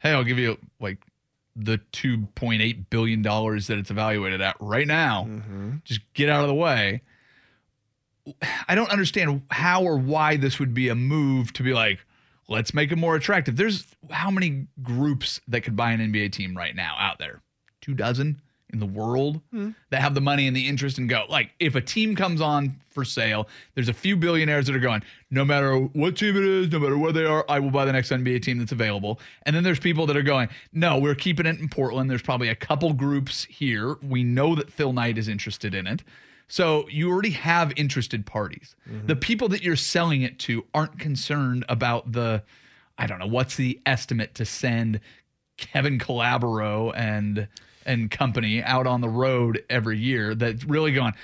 "Hey, 0.00 0.10
I'll 0.10 0.24
give 0.24 0.38
you 0.38 0.58
like 0.78 0.98
the 1.56 1.78
two 1.92 2.26
point 2.34 2.62
eight 2.62 2.90
billion 2.90 3.22
dollars 3.22 3.66
that 3.66 3.78
it's 3.78 3.90
evaluated 3.90 4.40
at 4.40 4.56
right 4.60 4.86
now. 4.86 5.26
Mm-hmm. 5.28 5.76
Just 5.84 6.00
get 6.14 6.28
out 6.28 6.42
of 6.42 6.48
the 6.48 6.54
way." 6.54 7.02
I 8.68 8.74
don't 8.74 8.90
understand 8.90 9.42
how 9.50 9.82
or 9.82 9.96
why 9.96 10.36
this 10.36 10.58
would 10.58 10.74
be 10.74 10.88
a 10.88 10.94
move 10.94 11.52
to 11.54 11.62
be 11.62 11.72
like, 11.72 12.04
let's 12.48 12.74
make 12.74 12.92
it 12.92 12.96
more 12.96 13.16
attractive. 13.16 13.56
There's 13.56 13.86
how 14.10 14.30
many 14.30 14.66
groups 14.82 15.40
that 15.48 15.62
could 15.62 15.74
buy 15.74 15.92
an 15.92 16.00
NBA 16.12 16.32
team 16.32 16.56
right 16.56 16.76
now 16.76 16.96
out 16.98 17.18
there? 17.18 17.40
Two 17.80 17.94
dozen 17.94 18.42
in 18.72 18.80
the 18.80 18.86
world 18.86 19.40
that 19.52 20.00
have 20.00 20.14
the 20.14 20.20
money 20.20 20.46
and 20.46 20.56
the 20.56 20.68
interest 20.68 20.98
and 20.98 21.08
go. 21.08 21.24
Like, 21.28 21.50
if 21.58 21.74
a 21.74 21.80
team 21.80 22.16
comes 22.16 22.40
on 22.40 22.76
for 22.88 23.04
sale, 23.04 23.48
there's 23.74 23.88
a 23.88 23.94
few 23.94 24.16
billionaires 24.16 24.66
that 24.66 24.74
are 24.74 24.80
going, 24.80 25.02
no 25.30 25.44
matter 25.44 25.76
what 25.76 26.16
team 26.16 26.36
it 26.36 26.44
is, 26.44 26.70
no 26.70 26.78
matter 26.78 26.98
where 26.98 27.12
they 27.12 27.24
are, 27.24 27.44
I 27.48 27.60
will 27.60 27.70
buy 27.70 27.84
the 27.84 27.92
next 27.92 28.10
NBA 28.10 28.42
team 28.42 28.58
that's 28.58 28.72
available. 28.72 29.20
And 29.44 29.54
then 29.54 29.62
there's 29.62 29.80
people 29.80 30.06
that 30.06 30.16
are 30.16 30.22
going, 30.22 30.48
no, 30.72 30.98
we're 30.98 31.14
keeping 31.14 31.46
it 31.46 31.58
in 31.58 31.68
Portland. 31.68 32.10
There's 32.10 32.22
probably 32.22 32.48
a 32.48 32.54
couple 32.54 32.92
groups 32.92 33.44
here. 33.44 33.96
We 34.02 34.24
know 34.24 34.54
that 34.54 34.70
Phil 34.72 34.92
Knight 34.92 35.18
is 35.18 35.28
interested 35.28 35.74
in 35.74 35.86
it. 35.86 36.02
So 36.48 36.88
you 36.88 37.10
already 37.10 37.30
have 37.30 37.72
interested 37.76 38.26
parties. 38.26 38.74
Mm-hmm. 38.88 39.06
The 39.06 39.16
people 39.16 39.48
that 39.50 39.62
you're 39.62 39.76
selling 39.76 40.22
it 40.22 40.38
to 40.40 40.64
aren't 40.74 40.98
concerned 40.98 41.64
about 41.68 42.10
the, 42.10 42.42
I 42.98 43.06
don't 43.06 43.20
know, 43.20 43.28
what's 43.28 43.54
the 43.54 43.80
estimate 43.86 44.34
to 44.34 44.44
send 44.44 45.00
Kevin 45.56 45.98
Calabro 45.98 46.92
and 46.96 47.46
and 47.86 48.10
company 48.10 48.62
out 48.62 48.86
on 48.86 49.00
the 49.00 49.08
road 49.08 49.64
every 49.70 49.98
year. 49.98 50.34
That's 50.34 50.64
really 50.64 50.92
going, 50.92 51.14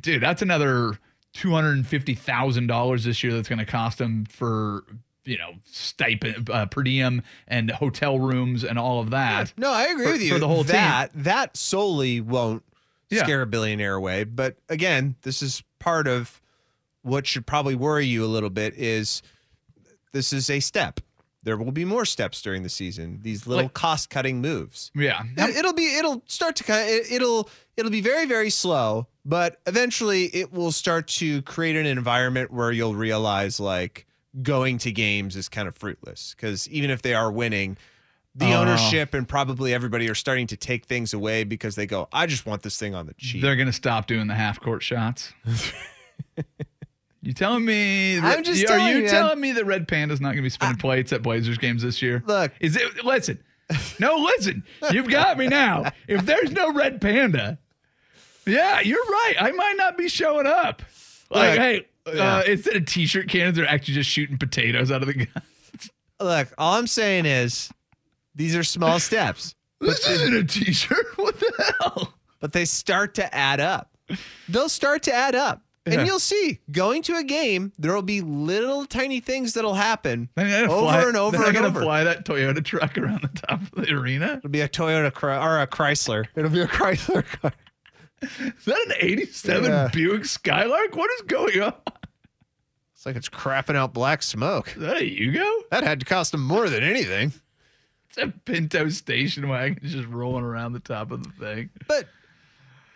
dude. 0.00 0.22
That's 0.22 0.42
another 0.42 0.98
two 1.32 1.50
hundred 1.50 1.72
and 1.72 1.86
fifty 1.86 2.14
thousand 2.14 2.66
dollars 2.68 3.04
this 3.04 3.22
year. 3.22 3.32
That's 3.34 3.48
going 3.48 3.58
to 3.58 3.64
cost 3.64 3.98
them 3.98 4.24
for 4.26 4.84
you 5.24 5.38
know 5.38 5.52
stipend, 5.64 6.48
uh, 6.50 6.66
per 6.66 6.82
diem, 6.82 7.22
and 7.48 7.70
hotel 7.70 8.18
rooms 8.18 8.62
and 8.64 8.78
all 8.78 9.00
of 9.00 9.10
that. 9.10 9.52
No, 9.56 9.70
I 9.70 9.84
agree 9.84 10.04
For- 10.04 10.12
with 10.12 10.22
you. 10.22 10.32
for 10.34 10.38
the 10.38 10.48
whole 10.48 10.64
team. 10.64 10.72
that 10.72 11.10
that 11.14 11.56
solely 11.56 12.20
won't 12.20 12.62
Yeah. 13.10 13.22
scare 13.24 13.42
a 13.42 13.46
billionaire 13.46 13.94
away. 13.94 14.24
But 14.24 14.56
again, 14.68 15.16
this 15.22 15.42
is 15.42 15.62
part 15.78 16.06
of 16.06 16.40
what 17.02 17.26
should 17.26 17.46
probably 17.46 17.74
worry 17.74 18.06
you 18.06 18.24
a 18.24 18.26
little 18.28 18.50
bit. 18.50 18.74
Is 18.76 19.22
this 20.12 20.32
is 20.32 20.48
a 20.50 20.60
step? 20.60 21.00
There 21.44 21.56
will 21.56 21.70
be 21.72 21.84
more 21.84 22.04
steps 22.04 22.42
during 22.42 22.62
the 22.62 22.68
season. 22.68 23.20
These 23.22 23.46
little 23.46 23.64
Like- 23.66 23.74
cost 23.74 24.10
cutting 24.10 24.40
moves. 24.40 24.90
Yeah. 24.94 25.22
It, 25.36 25.56
it'll 25.56 25.72
be 25.74 25.96
it'll 25.96 26.22
start 26.26 26.56
to 26.56 26.64
kind 26.64 26.88
it, 26.88 27.12
it'll 27.12 27.48
it'll 27.76 27.90
be 27.92 28.00
very 28.00 28.26
very 28.26 28.50
slow, 28.50 29.06
but 29.24 29.60
eventually 29.66 30.24
it 30.26 30.52
will 30.52 30.72
start 30.72 31.06
to 31.08 31.42
create 31.42 31.76
an 31.76 31.86
environment 31.86 32.50
where 32.52 32.72
you'll 32.72 32.94
realize 32.96 33.60
like 33.60 34.06
going 34.42 34.78
to 34.78 34.90
games 34.90 35.36
is 35.36 35.48
kind 35.48 35.68
of 35.68 35.76
fruitless 35.76 36.34
because 36.36 36.68
even 36.70 36.90
if 36.90 37.02
they 37.02 37.14
are 37.14 37.30
winning, 37.30 37.76
the 38.34 38.52
Oh. 38.52 38.62
ownership 38.62 39.14
and 39.14 39.28
probably 39.28 39.72
everybody 39.72 40.08
are 40.10 40.14
starting 40.16 40.48
to 40.48 40.56
take 40.56 40.86
things 40.86 41.14
away 41.14 41.44
because 41.44 41.76
they 41.76 41.86
go, 41.86 42.08
I 42.12 42.26
just 42.26 42.44
want 42.46 42.62
this 42.62 42.76
thing 42.78 42.92
on 42.94 43.06
the 43.06 43.14
cheap. 43.14 43.42
They're 43.42 43.54
going 43.54 43.68
to 43.68 43.72
stop 43.72 44.08
doing 44.08 44.26
the 44.26 44.34
half 44.34 44.58
court 44.60 44.82
shots. 44.82 45.32
you 47.26 47.32
telling 47.32 47.64
me? 47.64 48.18
I'm 48.18 48.42
just 48.42 48.64
are 48.64 48.66
telling 48.66 48.88
you 48.96 49.02
you, 49.02 49.08
telling 49.08 49.40
me 49.40 49.52
that 49.52 49.64
Red 49.64 49.88
Panda's 49.88 50.20
not 50.20 50.28
going 50.28 50.38
to 50.38 50.42
be 50.42 50.50
spinning 50.50 50.76
plates 50.76 51.12
at 51.12 51.22
Blazers 51.22 51.58
games 51.58 51.82
this 51.82 52.02
year? 52.02 52.22
Look. 52.26 52.52
is 52.60 52.76
it? 52.76 53.04
Listen, 53.04 53.38
no, 53.98 54.16
listen. 54.16 54.62
You've 54.90 55.08
got 55.08 55.38
me 55.38 55.48
now. 55.48 55.90
If 56.08 56.26
there's 56.26 56.50
no 56.50 56.72
Red 56.72 57.00
Panda, 57.00 57.58
yeah, 58.46 58.80
you're 58.80 59.04
right. 59.04 59.34
I 59.40 59.52
might 59.52 59.74
not 59.76 59.96
be 59.96 60.08
showing 60.08 60.46
up. 60.46 60.82
Like, 61.30 61.50
Look, 61.50 61.58
hey, 61.58 61.86
yeah. 62.14 62.36
uh, 62.36 62.42
instead 62.46 62.76
of 62.76 62.84
t-shirt 62.86 63.28
cannons, 63.28 63.56
they're 63.56 63.66
actually 63.68 63.94
just 63.94 64.10
shooting 64.10 64.36
potatoes 64.38 64.90
out 64.90 65.02
of 65.02 65.08
the 65.08 65.14
gun. 65.14 65.42
Look, 66.20 66.48
all 66.58 66.74
I'm 66.74 66.86
saying 66.86 67.26
is 67.26 67.70
these 68.34 68.54
are 68.54 68.64
small 68.64 69.00
steps, 69.00 69.54
This 69.80 70.06
isn't 70.08 70.34
a 70.34 70.44
t-shirt. 70.44 71.06
What 71.16 71.40
the 71.40 71.74
hell? 71.80 72.14
but 72.40 72.52
they 72.52 72.66
start 72.66 73.14
to 73.14 73.34
add 73.34 73.60
up. 73.60 73.96
They'll 74.48 74.68
start 74.68 75.02
to 75.04 75.14
add 75.14 75.34
up. 75.34 75.62
Yeah. 75.86 75.98
And 75.98 76.06
you'll 76.06 76.18
see, 76.18 76.60
going 76.70 77.02
to 77.02 77.16
a 77.16 77.22
game, 77.22 77.72
there 77.78 77.92
will 77.94 78.00
be 78.00 78.22
little 78.22 78.86
tiny 78.86 79.20
things 79.20 79.52
that'll 79.52 79.74
happen 79.74 80.30
They're 80.34 80.64
over 80.64 80.78
fly, 80.80 81.02
and 81.02 81.16
over 81.16 81.36
they're 81.36 81.46
and 81.46 81.54
gonna 81.54 81.66
over. 81.68 81.82
fly 81.82 82.04
that 82.04 82.24
Toyota 82.24 82.64
truck 82.64 82.96
around 82.96 83.20
the 83.22 83.28
top 83.46 83.60
of 83.60 83.84
the 83.84 83.92
arena. 83.92 84.36
It'll 84.38 84.48
be 84.48 84.62
a 84.62 84.68
Toyota 84.68 85.12
or 85.22 85.60
a 85.60 85.66
Chrysler. 85.66 86.24
It'll 86.36 86.50
be 86.50 86.60
a 86.62 86.66
Chrysler 86.66 87.24
car. 87.26 87.52
Is 88.22 88.64
that 88.64 88.84
an 88.86 88.94
87 88.98 89.64
Yeah. 89.64 89.88
Buick 89.92 90.24
Skylark? 90.24 90.96
What 90.96 91.10
is 91.16 91.22
going 91.22 91.60
on? 91.60 91.74
It's 92.94 93.04
like 93.04 93.16
it's 93.16 93.28
crapping 93.28 93.76
out 93.76 93.92
black 93.92 94.22
smoke. 94.22 94.68
Is 94.76 94.80
that 94.82 94.96
a 94.96 95.00
Yugo? 95.00 95.50
That 95.70 95.84
had 95.84 96.00
to 96.00 96.06
cost 96.06 96.32
them 96.32 96.42
more 96.42 96.70
than 96.70 96.82
anything. 96.82 97.34
It's 98.08 98.16
a 98.16 98.28
Pinto 98.28 98.88
station 98.88 99.48
wagon 99.48 99.78
just 99.82 100.08
rolling 100.08 100.44
around 100.44 100.72
the 100.72 100.80
top 100.80 101.10
of 101.10 101.22
the 101.22 101.30
thing. 101.32 101.68
But 101.86 102.08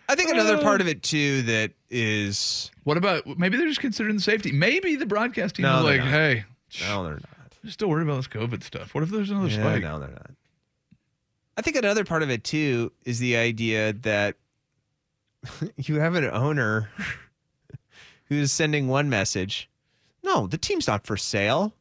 I 0.09 0.15
think 0.15 0.29
another 0.31 0.55
Uh. 0.57 0.61
part 0.61 0.81
of 0.81 0.87
it 0.87 1.03
too 1.03 1.43
that 1.43 1.71
is 1.89 2.71
What 2.83 2.97
about 2.97 3.25
maybe 3.37 3.55
they're 3.57 3.67
just 3.67 3.79
considering 3.79 4.15
the 4.15 4.21
safety? 4.21 4.51
Maybe 4.51 4.95
the 4.95 5.05
broadcast 5.05 5.55
team 5.55 5.63
No, 5.63 5.77
is 5.77 5.83
they're 5.85 5.91
like, 5.97 6.01
not. 6.01 6.09
hey, 6.11 6.45
no, 6.81 7.03
they're 7.03 7.13
not. 7.13 7.55
I'm 7.63 7.69
still 7.69 7.87
worried 7.89 8.03
about 8.07 8.15
this 8.17 8.27
COVID 8.27 8.63
stuff. 8.63 8.93
What 8.95 9.03
if 9.03 9.09
there's 9.11 9.29
another 9.29 9.47
Yeah, 9.49 9.61
spike? 9.61 9.81
no, 9.83 9.99
they're 9.99 10.09
not. 10.09 10.31
I 11.57 11.61
think 11.61 11.75
another 11.75 12.03
part 12.05 12.23
of 12.23 12.29
it 12.29 12.43
too 12.43 12.91
is 13.05 13.19
the 13.19 13.37
idea 13.37 13.93
that 13.93 14.35
you 15.77 15.99
have 15.99 16.15
an 16.15 16.25
owner 16.25 16.89
who's 18.25 18.51
sending 18.51 18.87
one 18.87 19.09
message. 19.09 19.69
No, 20.23 20.47
the 20.47 20.57
team's 20.57 20.87
not 20.87 21.05
for 21.05 21.17
sale, 21.17 21.73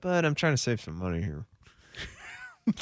but 0.00 0.24
I'm 0.24 0.34
trying 0.34 0.54
to 0.54 0.58
save 0.58 0.80
some 0.80 0.96
money 0.98 1.22
here. 1.22 1.44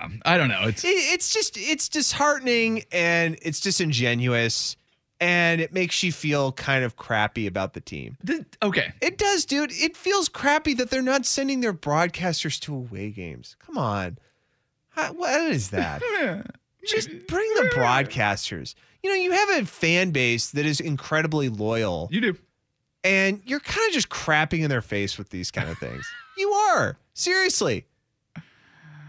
Yeah, 0.00 0.08
I 0.24 0.36
don't 0.38 0.48
know. 0.48 0.62
It's 0.64 0.84
It- 0.84 0.88
It's 0.88 1.32
just 1.32 1.56
it's 1.56 1.88
disheartening 1.88 2.84
and 2.92 3.36
it's 3.42 3.60
disingenuous 3.60 4.76
and 5.20 5.60
it 5.60 5.72
makes 5.72 6.02
you 6.04 6.12
feel 6.12 6.52
kind 6.52 6.84
of 6.84 6.94
crappy 6.96 7.46
about 7.48 7.74
the 7.74 7.80
team. 7.80 8.16
th- 8.24 8.42
okay. 8.62 8.92
It 9.00 9.18
does, 9.18 9.44
dude. 9.44 9.72
It 9.72 9.96
feels 9.96 10.28
crappy 10.28 10.74
that 10.74 10.90
they're 10.90 11.02
not 11.02 11.26
sending 11.26 11.60
their 11.60 11.74
broadcasters 11.74 12.60
to 12.60 12.74
away 12.74 13.10
games. 13.10 13.56
Come 13.58 13.76
on. 13.78 14.18
How- 14.90 15.12
what 15.14 15.40
is 15.50 15.70
that? 15.70 16.02
Just 16.86 17.08
bring 17.26 17.48
the 17.54 17.70
broadcasters. 17.74 18.74
You 19.02 19.10
know, 19.10 19.16
you 19.16 19.32
have 19.32 19.50
a 19.62 19.66
fan 19.66 20.10
base 20.12 20.50
that 20.52 20.64
is 20.66 20.80
incredibly 20.80 21.48
loyal, 21.48 22.08
You 22.12 22.20
do. 22.20 22.36
and 23.04 23.40
you're 23.44 23.60
kind 23.60 23.86
of 23.88 23.94
just 23.94 24.08
crapping 24.08 24.60
in 24.60 24.70
their 24.70 24.80
face 24.82 25.18
with 25.18 25.30
these 25.30 25.50
kind 25.50 25.68
of 25.68 25.78
things. 25.78 26.08
you 26.36 26.48
are. 26.50 26.96
Seriously. 27.14 27.84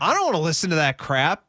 I 0.02 0.14
don't 0.14 0.26
want 0.26 0.36
to 0.36 0.42
listen 0.42 0.70
to 0.72 0.76
that 0.78 0.98
crap. 0.98 1.44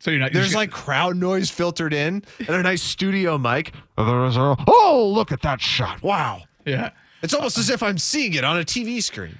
So 0.00 0.10
you're 0.10 0.20
not. 0.20 0.32
There's 0.32 0.46
just- 0.46 0.56
like 0.56 0.70
crowd 0.70 1.16
noise 1.16 1.48
filtered 1.50 1.92
in 1.94 2.24
and 2.40 2.48
a 2.48 2.62
nice 2.62 2.82
studio 2.82 3.38
mic. 3.38 3.72
And 3.96 4.08
there's 4.08 4.36
a, 4.36 4.56
oh, 4.66 5.10
look 5.14 5.30
at 5.32 5.42
that 5.42 5.60
shot. 5.60 6.02
Wow. 6.02 6.42
yeah. 6.64 6.90
It's 7.22 7.34
almost 7.34 7.56
as 7.58 7.70
if 7.70 7.82
I'm 7.84 7.98
seeing 7.98 8.34
it 8.34 8.42
on 8.44 8.58
a 8.58 8.64
TV 8.64 9.00
screen. 9.02 9.38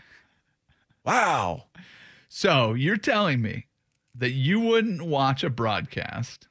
Wow. 1.05 1.64
So 2.29 2.75
you're 2.75 2.96
telling 2.96 3.42
me 3.42 3.66
that 4.14 4.31
you 4.31 4.61
wouldn't 4.61 5.03
watch 5.03 5.42
a 5.42 5.51
broadcast 5.51 6.46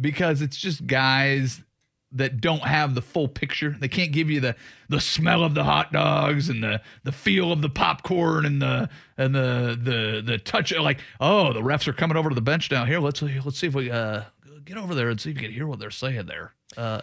because 0.00 0.42
it's 0.42 0.56
just 0.56 0.86
guys 0.86 1.62
that 2.12 2.40
don't 2.40 2.62
have 2.62 2.94
the 2.94 3.02
full 3.02 3.28
picture. 3.28 3.76
They 3.78 3.88
can't 3.88 4.12
give 4.12 4.30
you 4.30 4.40
the 4.40 4.56
the 4.88 5.00
smell 5.00 5.44
of 5.44 5.54
the 5.54 5.64
hot 5.64 5.92
dogs 5.92 6.48
and 6.48 6.62
the 6.62 6.80
the 7.04 7.12
feel 7.12 7.52
of 7.52 7.60
the 7.60 7.68
popcorn 7.68 8.46
and 8.46 8.62
the 8.62 8.88
and 9.16 9.34
the 9.34 9.78
the 9.80 10.22
the 10.24 10.38
touch 10.38 10.72
like 10.74 11.00
oh 11.20 11.52
the 11.52 11.60
refs 11.60 11.86
are 11.86 11.92
coming 11.92 12.16
over 12.16 12.28
to 12.30 12.34
the 12.34 12.40
bench 12.40 12.68
down 12.68 12.86
here. 12.86 12.98
Let's 12.98 13.20
let's 13.22 13.58
see 13.58 13.66
if 13.66 13.74
we 13.74 13.90
uh 13.90 14.22
get 14.64 14.76
over 14.78 14.94
there 14.94 15.08
and 15.10 15.20
see 15.20 15.30
if 15.30 15.36
you 15.36 15.42
can 15.42 15.52
hear 15.52 15.66
what 15.66 15.78
they're 15.78 15.90
saying 15.90 16.26
there. 16.26 16.52
Uh, 16.76 17.00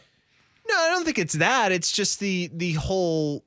No, 0.68 0.76
I 0.76 0.90
don't 0.90 1.06
think 1.06 1.20
it's 1.20 1.34
that. 1.34 1.72
It's 1.72 1.92
just 1.92 2.20
the 2.20 2.50
the 2.54 2.74
whole 2.74 3.44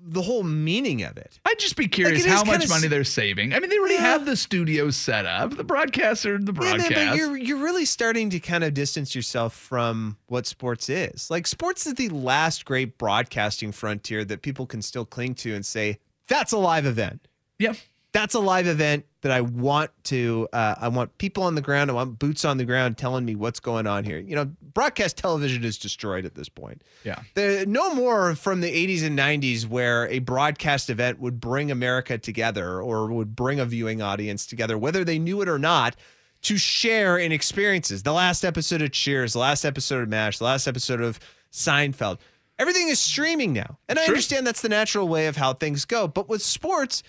the 0.00 0.22
whole 0.22 0.42
meaning 0.42 1.02
of 1.02 1.16
it. 1.18 1.38
I'd 1.44 1.58
just 1.58 1.76
be 1.76 1.86
curious 1.88 2.20
is 2.24 2.26
how 2.32 2.44
much 2.44 2.68
money 2.68 2.88
they're 2.88 3.04
saving. 3.04 3.52
I 3.52 3.58
mean, 3.60 3.68
they 3.68 3.78
already 3.78 3.94
Yeah. 3.94 4.00
have 4.02 4.24
the 4.26 4.36
studios 4.36 4.96
set 4.96 5.26
up. 5.26 5.56
The 5.56 5.64
broadcaster, 5.64 6.38
the 6.38 6.52
Yeah, 6.52 6.60
man, 6.60 6.76
broadcast. 6.78 6.94
but 7.10 7.16
you're 7.16 7.36
you're 7.36 7.58
really 7.58 7.84
starting 7.84 8.30
to 8.30 8.40
kind 8.40 8.64
of 8.64 8.72
distance 8.74 9.14
yourself 9.14 9.54
from 9.54 10.16
what 10.28 10.46
sports 10.46 10.88
is. 10.88 11.30
Like 11.30 11.46
sports 11.46 11.86
is 11.86 11.94
the 11.94 12.08
last 12.10 12.64
great 12.64 12.96
broadcasting 12.98 13.72
frontier 13.72 14.24
that 14.24 14.42
people 14.42 14.66
can 14.66 14.80
still 14.82 15.04
cling 15.04 15.34
to 15.36 15.54
and 15.54 15.64
say 15.66 15.98
that's 16.26 16.52
a 16.52 16.58
live 16.58 16.86
event. 16.86 17.26
Yep. 17.58 17.76
That's 18.12 18.34
a 18.34 18.40
live 18.40 18.66
event 18.66 19.04
that 19.20 19.30
I 19.32 19.42
want 19.42 19.90
to. 20.04 20.48
Uh, 20.52 20.74
I 20.80 20.88
want 20.88 21.18
people 21.18 21.42
on 21.42 21.54
the 21.54 21.60
ground. 21.60 21.90
I 21.90 21.94
want 21.94 22.18
boots 22.18 22.44
on 22.44 22.56
the 22.56 22.64
ground 22.64 22.96
telling 22.96 23.24
me 23.24 23.34
what's 23.34 23.60
going 23.60 23.86
on 23.86 24.04
here. 24.04 24.18
You 24.18 24.34
know, 24.34 24.46
broadcast 24.72 25.18
television 25.18 25.62
is 25.62 25.76
destroyed 25.76 26.24
at 26.24 26.34
this 26.34 26.48
point. 26.48 26.82
Yeah. 27.04 27.20
The, 27.34 27.66
no 27.68 27.94
more 27.94 28.34
from 28.34 28.60
the 28.62 28.70
80s 28.70 29.04
and 29.04 29.18
90s 29.18 29.66
where 29.66 30.08
a 30.08 30.20
broadcast 30.20 30.88
event 30.88 31.20
would 31.20 31.38
bring 31.38 31.70
America 31.70 32.16
together 32.16 32.80
or 32.80 33.08
would 33.12 33.36
bring 33.36 33.60
a 33.60 33.66
viewing 33.66 34.00
audience 34.00 34.46
together, 34.46 34.78
whether 34.78 35.04
they 35.04 35.18
knew 35.18 35.42
it 35.42 35.48
or 35.48 35.58
not, 35.58 35.94
to 36.42 36.56
share 36.56 37.18
in 37.18 37.30
experiences. 37.32 38.04
The 38.04 38.12
last 38.12 38.44
episode 38.44 38.80
of 38.80 38.92
Cheers, 38.92 39.34
the 39.34 39.40
last 39.40 39.64
episode 39.64 40.02
of 40.02 40.08
MASH, 40.08 40.38
the 40.38 40.44
last 40.44 40.66
episode 40.66 41.00
of 41.02 41.18
Seinfeld. 41.52 42.18
Everything 42.58 42.88
is 42.88 42.98
streaming 42.98 43.52
now. 43.52 43.78
And 43.88 43.98
I 43.98 44.02
Sure. 44.04 44.14
understand 44.14 44.46
that's 44.46 44.62
the 44.62 44.68
natural 44.68 45.08
way 45.08 45.26
of 45.26 45.36
how 45.36 45.52
things 45.52 45.84
go. 45.84 46.08
But 46.08 46.28
with 46.28 46.42
sports, 46.42 47.02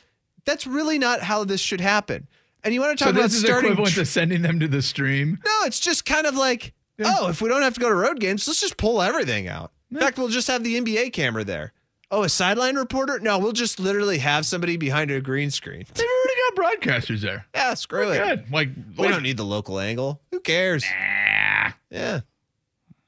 that's 0.49 0.65
really 0.65 0.97
not 0.97 1.21
how 1.21 1.43
this 1.43 1.61
should 1.61 1.79
happen. 1.81 2.27
And 2.63 2.73
you 2.73 2.81
want 2.81 2.97
to 2.97 3.03
so 3.03 3.11
talk 3.11 3.15
about 3.15 3.23
this 3.29 3.35
is 3.35 3.41
starting 3.41 3.67
equivalent 3.71 3.93
tr- 3.93 3.99
to 4.01 4.05
sending 4.05 4.41
them 4.41 4.59
to 4.59 4.67
the 4.67 4.81
stream. 4.81 5.39
no, 5.45 5.51
it's 5.65 5.79
just 5.79 6.05
kind 6.05 6.25
of 6.25 6.35
like, 6.35 6.73
oh, 7.03 7.29
if 7.29 7.41
we 7.41 7.47
don't 7.49 7.61
have 7.61 7.75
to 7.75 7.79
go 7.79 7.87
to 7.89 7.95
road 7.95 8.19
games, 8.19 8.47
let's 8.47 8.59
just 8.59 8.75
pull 8.77 9.01
everything 9.01 9.47
out. 9.47 9.71
In 9.91 9.97
fact, 9.97 10.17
we'll 10.17 10.27
just 10.27 10.47
have 10.47 10.63
the 10.63 10.79
NBA 10.81 11.13
camera 11.13 11.43
there. 11.43 11.73
Oh, 12.11 12.23
a 12.23 12.29
sideline 12.29 12.75
reporter? 12.75 13.19
No, 13.19 13.37
we'll 13.37 13.51
just 13.51 13.79
literally 13.79 14.17
have 14.17 14.45
somebody 14.45 14.77
behind 14.77 15.11
a 15.11 15.21
green 15.21 15.51
screen. 15.51 15.85
They've 15.93 16.07
already 16.07 16.79
got 16.79 16.79
broadcasters 16.81 17.21
there. 17.21 17.45
Yeah, 17.53 17.75
screw 17.75 18.09
it. 18.11 18.17
Good. 18.17 18.51
Like 18.51 18.69
We 18.97 19.07
don't 19.07 19.21
need 19.23 19.37
the 19.37 19.45
local 19.45 19.79
angle. 19.79 20.19
Who 20.31 20.39
cares? 20.39 20.83
Nah. 20.83 21.71
Yeah. 21.91 22.21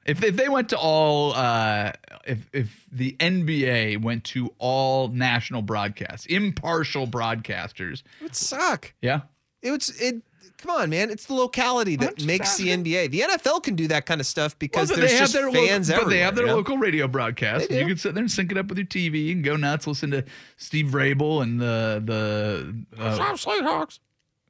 If 0.06 0.24
if 0.24 0.36
they 0.36 0.50
went 0.50 0.70
to 0.70 0.78
all 0.78 1.34
uh 1.34 1.92
if 2.26 2.50
if 2.54 2.86
the 2.92 3.16
NBA 3.20 4.02
went 4.02 4.24
to 4.26 4.52
all 4.58 5.08
national 5.10 5.62
broadcasts, 5.62 6.26
impartial 6.26 7.08
broadcasters, 7.08 8.02
It 8.20 8.24
would 8.24 8.36
suck. 8.36 8.94
yeah. 9.02 9.22
It 9.62 9.70
would 9.72 9.84
it 10.00 10.24
come 10.58 10.76
on, 10.76 10.90
man. 10.90 11.10
It's 11.10 11.26
the 11.26 11.34
locality 11.34 11.96
that 11.98 12.24
makes 12.24 12.58
the. 12.58 12.70
NBA. 12.70 13.12
The 13.12 13.20
NFL 13.22 13.64
can 13.64 13.76
do 13.76 13.88
that 13.90 14.06
kind 14.06 14.20
of 14.22 14.28
stuff 14.28 14.58
because 14.60 14.90
Well, 14.90 15.00
there's 15.00 15.12
they 15.12 15.18
have 15.18 15.24
just 15.30 15.34
their 15.34 15.52
fans 15.52 15.90
local, 15.90 16.06
but 16.06 16.10
they 16.10 16.20
have 16.20 16.36
their 16.36 16.46
you 16.46 16.52
know? 16.52 16.56
local 16.58 16.78
radio 16.78 17.08
broadcast. 17.08 17.70
You 17.72 17.86
can 17.86 17.98
sit 17.98 18.14
there 18.16 18.22
and 18.24 18.32
sync 18.32 18.52
it 18.52 18.58
up 18.58 18.68
with 18.68 18.78
your 18.78 18.88
TV 18.88 19.32
and 19.32 19.44
go 19.44 19.56
nuts. 19.56 19.86
Listen 19.88 20.12
to 20.12 20.24
Steve 20.58 20.88
Raible 20.88 21.42
and 21.44 21.60
the 21.60 22.02
the. 22.04 23.02
Uh, 23.02 23.36
Seahawks. 23.36 24.00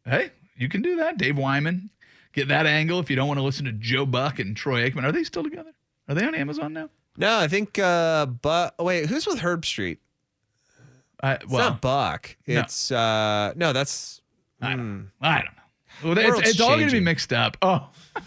hey, 0.06 0.32
you 0.58 0.68
can 0.70 0.82
do 0.82 0.96
that. 0.98 1.18
Dave 1.18 1.38
Wyman, 1.38 1.90
get 2.34 2.48
that 2.48 2.66
angle 2.66 3.00
if 3.00 3.10
you 3.10 3.16
don't 3.16 3.28
want 3.28 3.40
to 3.40 3.44
listen 3.44 3.66
to 3.66 3.72
Joe 3.72 4.06
Buck 4.06 4.40
and 4.40 4.56
Troy 4.56 4.90
Aikman. 4.90 5.04
Are 5.04 5.12
they 5.12 5.24
still 5.24 5.44
together? 5.44 5.74
Are 6.08 6.16
they 6.16 6.26
on 6.26 6.36
Amazon 6.36 6.74
now? 6.74 6.90
No, 7.18 7.38
I 7.38 7.48
think 7.48 7.78
uh 7.80 8.26
but 8.26 8.76
oh, 8.80 8.86
wait, 8.86 9.08
who's 9.08 9.28
with 9.28 9.40
Herbstreit? 9.40 9.98
Uh, 11.22 11.38
It's 11.42 11.52
well, 11.52 11.72
not 11.72 11.82
Buck. 11.82 12.36
no. 12.48 12.60
It's 12.62 12.92
uh 12.92 13.54
no, 13.56 13.74
that's 13.74 14.22
I 14.62 14.74
hmm. 14.74 14.78
don't, 14.78 15.12
I 15.22 15.38
don't 15.38 15.46
know. 15.46 15.62
Well, 16.04 16.40
it's, 16.40 16.50
it's 16.50 16.62
all 16.62 16.76
going 16.78 16.88
to 16.88 16.94
be 16.94 17.00
mixed 17.00 17.34
up. 17.34 17.58
Oh. 17.62 17.90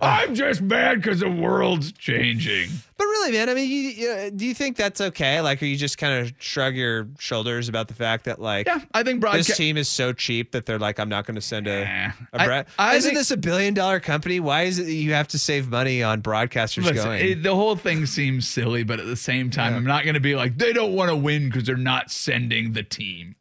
Oh. 0.00 0.06
I'm 0.06 0.34
just 0.34 0.60
mad 0.62 1.02
because 1.02 1.20
the 1.20 1.30
world's 1.30 1.92
changing. 1.92 2.70
But 2.96 3.04
really, 3.04 3.32
man, 3.32 3.48
I 3.48 3.54
mean, 3.54 3.68
you, 3.70 3.76
you, 3.90 4.10
uh, 4.10 4.30
do 4.30 4.46
you 4.46 4.54
think 4.54 4.76
that's 4.76 5.00
okay? 5.00 5.40
Like, 5.40 5.60
are 5.62 5.66
you 5.66 5.76
just 5.76 5.98
kind 5.98 6.20
of 6.24 6.32
shrug 6.38 6.74
your 6.76 7.08
shoulders 7.18 7.68
about 7.68 7.88
the 7.88 7.94
fact 7.94 8.24
that, 8.24 8.40
like, 8.40 8.66
Yeah, 8.66 8.80
I 8.94 9.02
think 9.02 9.22
this 9.22 9.56
team 9.56 9.76
is 9.76 9.88
so 9.88 10.12
cheap 10.12 10.52
that 10.52 10.66
they're 10.66 10.78
like, 10.78 11.00
I'm 11.00 11.08
not 11.08 11.26
going 11.26 11.34
to 11.34 11.40
send 11.40 11.66
a, 11.66 11.84
Nah. 12.32 12.62
a 12.78 12.94
Isn't 12.94 13.10
think- 13.10 13.18
this 13.18 13.30
a 13.30 13.36
billion 13.36 13.74
dollar 13.74 14.00
company? 14.00 14.40
Why 14.40 14.62
is 14.62 14.78
it 14.78 14.84
that 14.84 14.92
you 14.92 15.12
have 15.14 15.28
to 15.28 15.38
save 15.38 15.68
money 15.68 16.02
on 16.02 16.22
broadcasters 16.22 16.84
Listen, 16.84 17.04
going? 17.04 17.26
it- 17.26 17.42
the 17.42 17.54
whole 17.54 17.76
thing 17.76 18.06
seems 18.06 18.46
silly, 18.48 18.84
but 18.84 19.00
at 19.00 19.06
the 19.06 19.16
same 19.16 19.50
time, 19.50 19.74
I'm 19.74 19.84
not 19.84 20.04
going 20.04 20.14
to 20.14 20.20
be 20.20 20.36
like 20.36 20.56
they 20.58 20.72
don't 20.72 20.94
want 20.94 21.10
to 21.10 21.16
win 21.16 21.46
because 21.48 21.64
they're 21.64 21.76
not 21.76 22.10
sending 22.10 22.72
the 22.72 22.82
team. 22.82 23.34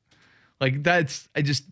Like 0.59 0.83
that's 0.83 1.27
I 1.35 1.41
just 1.41 1.63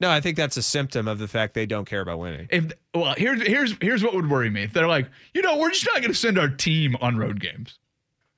no, 0.00 0.10
I 0.10 0.20
think 0.20 0.36
that's 0.36 0.56
a 0.56 0.62
symptom 0.62 1.06
of 1.06 1.18
the 1.18 1.28
fact 1.28 1.54
they 1.54 1.66
don't 1.66 1.84
care 1.84 2.00
about 2.00 2.18
winning. 2.18 2.48
if 2.50 2.72
well 2.94 3.14
here's 3.16 3.42
here's 3.46 3.74
here's 3.80 4.02
what 4.02 4.14
would 4.14 4.30
worry 4.30 4.50
me 4.50 4.62
if 4.62 4.72
they're 4.72 4.88
like 4.88 5.08
you 5.34 5.42
know 5.42 5.56
we're 5.58 5.70
just 5.70 5.86
not 5.86 5.96
going 6.02 6.12
to 6.12 6.18
send 6.18 6.38
our 6.38 6.48
team 6.48 6.96
on 7.00 7.16
road 7.16 7.40
games. 7.40 7.78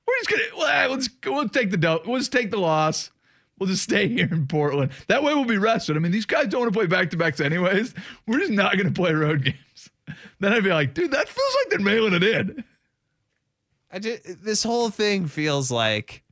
We're 0.07 0.17
just 0.19 0.29
gonna 0.29 0.57
well, 0.57 0.67
eh, 0.67 0.87
let's 0.87 1.09
we'll 1.25 1.49
take 1.49 1.71
the 1.71 2.01
we'll 2.05 2.19
just 2.19 2.31
take 2.31 2.51
the 2.51 2.59
loss. 2.59 3.11
We'll 3.59 3.69
just 3.69 3.83
stay 3.83 4.07
here 4.07 4.27
in 4.31 4.47
Portland. 4.47 4.91
That 5.07 5.23
way 5.23 5.33
we'll 5.33 5.45
be 5.45 5.57
rested. 5.57 5.95
I 5.95 5.99
mean, 5.99 6.11
these 6.11 6.25
guys 6.25 6.47
don't 6.47 6.61
want 6.61 6.73
to 6.73 6.77
play 6.77 6.87
back 6.87 7.11
to 7.11 7.17
backs 7.17 7.39
anyways. 7.39 7.93
We're 8.27 8.39
just 8.39 8.51
not 8.51 8.73
going 8.73 8.87
to 8.87 8.93
play 8.93 9.13
road 9.13 9.43
games. 9.45 9.89
Then 10.41 10.51
I'd 10.51 10.65
be 10.65 10.69
like, 10.71 10.93
dude, 10.93 11.11
that 11.11 11.29
feels 11.29 11.55
like 11.61 11.69
they're 11.69 11.79
mailing 11.79 12.13
it 12.13 12.23
in. 12.23 12.65
I 13.89 13.99
just, 13.99 14.43
this 14.43 14.61
whole 14.61 14.89
thing 14.89 15.27
feels 15.27 15.71
like 15.71 16.23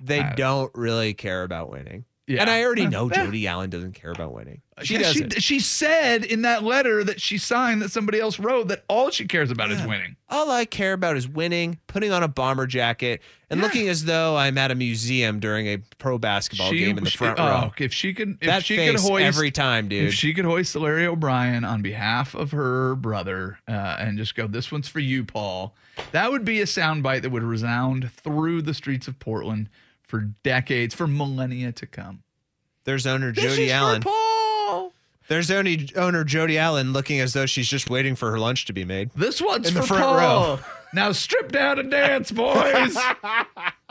they 0.00 0.24
don't 0.36 0.70
really 0.76 1.14
care 1.14 1.42
about 1.42 1.68
winning. 1.68 2.04
Yeah. 2.28 2.42
And 2.42 2.50
I 2.50 2.62
already 2.62 2.84
eh, 2.84 2.88
know 2.88 3.10
Yeah. 3.10 3.24
Jody 3.24 3.48
Allen 3.48 3.70
doesn't 3.70 3.94
care 3.94 4.12
about 4.12 4.32
winning. 4.32 4.62
She 4.84 4.94
Yeah, 4.94 5.00
doesn't. 5.00 5.34
She, 5.34 5.40
she 5.40 5.60
said 5.60 6.24
in 6.24 6.42
that 6.42 6.62
letter 6.64 7.02
that 7.04 7.20
she 7.20 7.38
signed 7.38 7.82
that 7.82 7.90
somebody 7.90 8.20
else 8.20 8.38
wrote 8.38 8.68
that 8.68 8.84
all 8.88 9.10
she 9.10 9.26
cares 9.26 9.50
about 9.50 9.70
is 9.70 9.84
winning. 9.86 10.16
All 10.30 10.50
I 10.50 10.64
care 10.64 10.92
about 10.92 11.16
is 11.16 11.26
winning, 11.26 11.78
putting 11.86 12.12
on 12.12 12.22
a 12.22 12.28
bomber 12.28 12.66
jacket, 12.66 13.22
and 13.50 13.58
Yeah. 13.60 13.64
looking 13.66 13.88
as 13.88 14.04
though 14.04 14.36
I'm 14.36 14.58
at 14.58 14.70
a 14.70 14.74
museum 14.74 15.40
during 15.40 15.66
a 15.66 15.78
pro 15.98 16.18
basketball 16.18 16.70
She- 16.70 16.80
game 16.80 16.98
in 16.98 17.04
the 17.04 17.10
she- 17.10 17.16
front 17.18 17.38
oh, 17.40 17.46
row. 17.46 17.72
if 17.78 17.92
she 17.94 18.12
could, 18.12 18.38
if 18.40 18.46
that 18.46 18.64
she 18.64 18.76
face 18.76 18.90
could 18.92 19.00
hoist 19.00 19.24
every 19.24 19.50
time, 19.50 19.88
dude. 19.88 20.08
If 20.08 20.14
she 20.14 20.34
could 20.34 20.44
hoist 20.44 20.76
Larry 20.76 21.06
O'Brien 21.06 21.64
on 21.64 21.80
behalf 21.82 22.34
of 22.34 22.50
her 22.50 22.94
brother 22.94 23.58
uh, 23.66 23.96
and 23.98 24.18
just 24.18 24.34
go, 24.34 24.46
"This 24.46 24.70
one's 24.70 24.88
for 24.88 25.00
you, 25.00 25.24
Paul," 25.24 25.74
that 26.12 26.30
would 26.30 26.44
be 26.44 26.60
a 26.60 26.64
soundbite 26.66 27.22
that 27.22 27.30
would 27.30 27.42
resound 27.42 28.10
through 28.12 28.62
the 28.62 28.74
streets 28.74 29.08
of 29.08 29.18
Portland 29.18 29.68
for 30.02 30.20
decades, 30.42 30.94
for 30.94 31.06
millennia 31.06 31.72
to 31.72 31.86
come. 31.86 32.22
There's 32.84 33.06
owner 33.06 33.32
This 33.32 33.44
Jody 33.44 33.64
is 33.64 33.70
for 33.70 33.76
Allen. 33.76 34.02
Paul. 34.02 34.27
There's 35.28 35.50
only 35.50 35.90
owner 35.94 36.24
Jody 36.24 36.58
Allen 36.58 36.92
looking 36.92 37.20
as 37.20 37.32
though 37.34 37.46
she's 37.46 37.68
just 37.68 37.90
waiting 37.90 38.14
for 38.16 38.30
her 38.30 38.38
lunch 38.38 38.64
to 38.66 38.72
be 38.72 38.84
made. 38.84 39.10
This 39.14 39.40
one's 39.42 39.68
In 39.68 39.74
for 39.74 39.80
the 39.80 39.86
front 39.86 40.02
Paul. 40.04 40.16
row. 40.16 40.58
Now 40.94 41.12
strip 41.12 41.52
down 41.52 41.78
and 41.78 41.90
dance, 41.90 42.30
boys. 42.30 42.96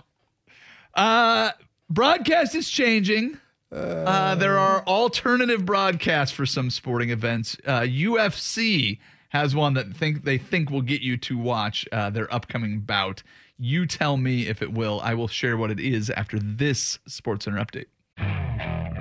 uh, 0.95 1.51
broadcast 1.89 2.55
is 2.55 2.67
changing. 2.69 3.37
Uh, 3.71 4.33
there 4.35 4.57
are 4.57 4.81
alternative 4.87 5.63
broadcasts 5.63 6.33
for 6.35 6.45
some 6.47 6.71
sporting 6.71 7.11
events. 7.11 7.55
Uh, 7.65 7.81
UFC 7.81 8.97
has 9.29 9.53
one 9.53 9.73
that 9.75 9.95
think 9.95 10.23
they 10.23 10.39
think 10.39 10.71
will 10.71 10.81
get 10.81 11.01
you 11.01 11.17
to 11.17 11.37
watch 11.37 11.85
uh, 11.91 12.09
their 12.09 12.33
upcoming 12.33 12.79
bout. 12.79 13.21
You 13.59 13.85
tell 13.85 14.17
me 14.17 14.47
if 14.47 14.61
it 14.61 14.71
will. 14.71 14.99
I 15.01 15.13
will 15.13 15.27
share 15.27 15.57
what 15.57 15.69
it 15.69 15.79
is 15.79 16.09
after 16.09 16.39
this 16.39 16.97
Sports 17.07 17.45
Center 17.45 17.59
update. 17.63 17.85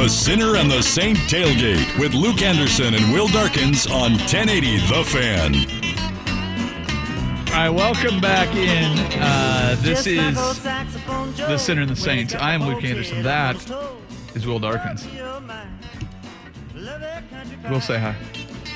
The 0.00 0.08
Sinner 0.08 0.56
and 0.56 0.70
the 0.70 0.80
Saint 0.80 1.18
Tailgate 1.18 1.98
with 1.98 2.14
Luke 2.14 2.40
Anderson 2.40 2.94
and 2.94 3.12
Will 3.12 3.28
Darkins 3.28 3.86
on 3.86 4.12
1080 4.12 4.78
The 4.78 5.04
Fan. 5.04 5.54
All 7.48 7.52
right, 7.52 7.68
welcome 7.68 8.18
back 8.18 8.48
in. 8.56 8.98
Uh, 9.20 9.76
this 9.80 10.06
is 10.06 10.34
The 11.36 11.58
Sinner 11.58 11.82
and 11.82 11.90
the 11.90 11.96
Saint. 11.96 12.34
I 12.34 12.54
am 12.54 12.62
Luke 12.62 12.82
Anderson. 12.82 13.22
That 13.22 13.56
is 14.34 14.46
Will 14.46 14.58
Darkins. 14.58 15.06
We'll 17.68 17.82
say 17.82 17.98
hi. 17.98 18.12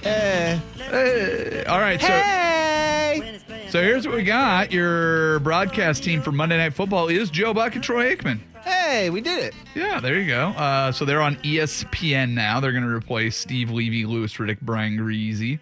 Hey. 0.02 0.60
Hey. 0.76 1.64
All 1.64 1.80
right, 1.80 2.02
so. 2.02 2.06
Hey. 2.06 3.40
So 3.48 3.53
here's 3.82 4.06
what 4.06 4.16
we 4.16 4.22
got. 4.22 4.70
Your 4.70 5.40
broadcast 5.40 6.04
team 6.04 6.22
for 6.22 6.30
Monday 6.30 6.56
Night 6.56 6.74
Football 6.74 7.08
is 7.08 7.30
Joe 7.30 7.52
Buck 7.52 7.74
and 7.74 7.82
Troy 7.82 8.14
Aikman. 8.14 8.38
Hey, 8.62 9.10
we 9.10 9.20
did 9.20 9.42
it. 9.42 9.54
Yeah, 9.74 10.00
there 10.00 10.18
you 10.18 10.28
go. 10.28 10.48
Uh, 10.50 10.92
so 10.92 11.04
they're 11.04 11.20
on 11.20 11.36
ESPN 11.36 12.30
now. 12.30 12.60
They're 12.60 12.72
going 12.72 12.84
to 12.84 12.88
replace 12.88 13.36
Steve 13.36 13.70
Levy, 13.70 14.06
Louis 14.06 14.32
Riddick, 14.32 14.60
Brian 14.60 14.96
Griese. 14.96 15.58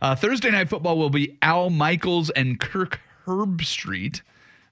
Uh, 0.00 0.14
Thursday 0.14 0.50
Night 0.50 0.68
Football 0.68 0.96
will 0.96 1.10
be 1.10 1.36
Al 1.42 1.70
Michaels 1.70 2.30
and 2.30 2.60
Kirk 2.60 3.00
Herbstreit. 3.26 4.22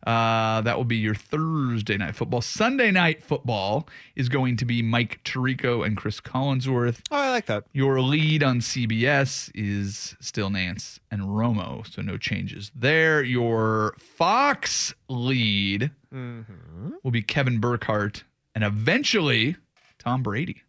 Uh, 0.06 0.60
that 0.60 0.76
will 0.76 0.84
be 0.84 0.96
your 0.98 1.14
Thursday 1.14 1.96
Night 1.96 2.14
Football. 2.14 2.42
Sunday 2.42 2.90
Night 2.90 3.22
Football 3.22 3.88
is 4.14 4.28
going 4.28 4.56
to 4.58 4.64
be 4.66 4.82
Mike 4.82 5.22
Tirico 5.24 5.84
and 5.84 5.96
Chris 5.96 6.20
Collinsworth. 6.20 7.00
Oh, 7.10 7.16
I 7.16 7.30
like 7.30 7.46
that. 7.46 7.64
Your 7.72 8.00
lead 8.02 8.42
on 8.42 8.60
CBS 8.60 9.50
is 9.54 10.14
still 10.20 10.50
Nance 10.50 11.00
and 11.10 11.22
Romo, 11.22 11.90
so 11.90 12.02
no 12.02 12.18
changes 12.18 12.70
there. 12.74 13.22
Your 13.22 13.94
Fox 13.98 14.94
lead 15.08 15.90
Mm-hmm. 16.14 16.90
will 17.02 17.10
be 17.10 17.22
Kevin 17.22 17.58
Burkhardt 17.58 18.22
and 18.54 18.62
eventually 18.62 19.56
Tom 19.98 20.22
Brady. 20.22 20.62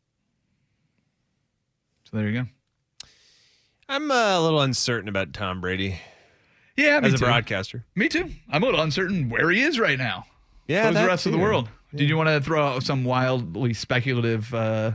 So 2.10 2.17
there 2.17 2.28
you 2.30 2.41
go. 2.41 2.48
I'm 3.88 4.10
a 4.10 4.39
little 4.41 4.62
uncertain 4.62 5.08
about 5.08 5.34
Tom 5.34 5.62
Brady 5.62 6.00
Yeah, 6.78 7.00
me 7.00 7.08
as 7.08 7.14
a 7.14 7.18
too. 7.18 7.26
broadcaster. 7.26 7.86
Me 7.96 8.10
too. 8.10 8.30
I'm 8.50 8.62
a 8.64 8.66
little 8.66 8.82
uncertain 8.82 9.30
where 9.30 9.50
he 9.50 9.62
is 9.62 9.80
right 9.80 9.98
now. 9.98 10.26
Yeah, 10.68 10.92
so 10.92 11.00
the 11.00 11.08
rest 11.08 11.26
of 11.26 11.32
the 11.32 11.38
too. 11.38 11.44
world. 11.44 11.70
Did 11.94 12.10
you 12.10 12.18
want 12.18 12.28
to 12.30 12.42
throw 12.42 12.66
out 12.66 12.84
some 12.84 13.06
wildly 13.06 13.74
speculative 13.74 14.54
uh, 14.54 14.92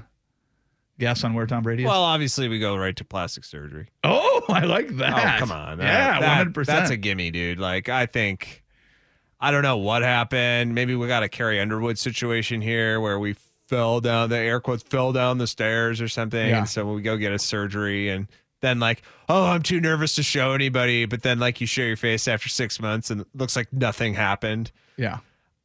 guess 0.98 1.24
on 1.24 1.32
where 1.32 1.46
Tom 1.46 1.62
Brady 1.62 1.84
is? 1.84 1.88
Well, 1.88 2.02
obviously, 2.02 2.48
we 2.48 2.58
go 2.58 2.76
right 2.76 2.94
to 2.96 3.04
plastic 3.04 3.44
surgery. 3.44 3.88
oh, 4.04 4.42
I 4.48 4.64
like 4.64 4.88
that. 4.98 5.36
Oh, 5.36 5.38
come 5.38 5.52
on. 5.52 5.78
That- 5.78 6.20
yeah, 6.20 6.44
100%. 6.44 6.66
That's 6.66 6.90
a 6.90 6.96
gimme, 6.96 7.30
dude. 7.30 7.58
Like, 7.58 7.88
I 7.88 8.04
think, 8.06 8.62
I 9.40 9.50
don't 9.50 9.62
know 9.62 9.78
what 9.78 10.02
happened. 10.02 10.74
Maybe 10.74 10.94
we 10.94 11.06
got 11.06 11.22
a 11.22 11.28
Carrie 11.28 11.60
Underwood 11.60 11.98
situation 11.98 12.60
here 12.60 13.00
where 13.00 13.18
we 13.18 13.34
fell 13.66 14.00
down 14.00 14.28
the 14.28 14.36
air 14.36 14.60
quotes, 14.60 14.82
fell 14.82 15.12
down 15.12 15.38
the 15.38 15.46
stairs 15.46 16.00
or 16.02 16.08
something. 16.08 16.48
Yeah. 16.48 16.58
And 16.58 16.68
so 16.68 16.92
we 16.92 17.00
go 17.00 17.16
get 17.16 17.32
a 17.32 17.38
surgery 17.38 18.10
and 18.10 18.26
then 18.60 18.78
like, 18.80 19.02
oh, 19.28 19.46
I'm 19.46 19.62
too 19.62 19.80
nervous 19.80 20.14
to 20.16 20.22
show 20.22 20.52
anybody. 20.52 21.04
But 21.06 21.22
then 21.22 21.38
like 21.38 21.60
you 21.60 21.66
show 21.66 21.82
your 21.82 21.96
face 21.96 22.28
after 22.28 22.48
six 22.48 22.80
months 22.80 23.10
and 23.10 23.22
it 23.22 23.26
looks 23.34 23.56
like 23.56 23.72
nothing 23.72 24.14
happened. 24.14 24.70
yeah. 24.96 25.18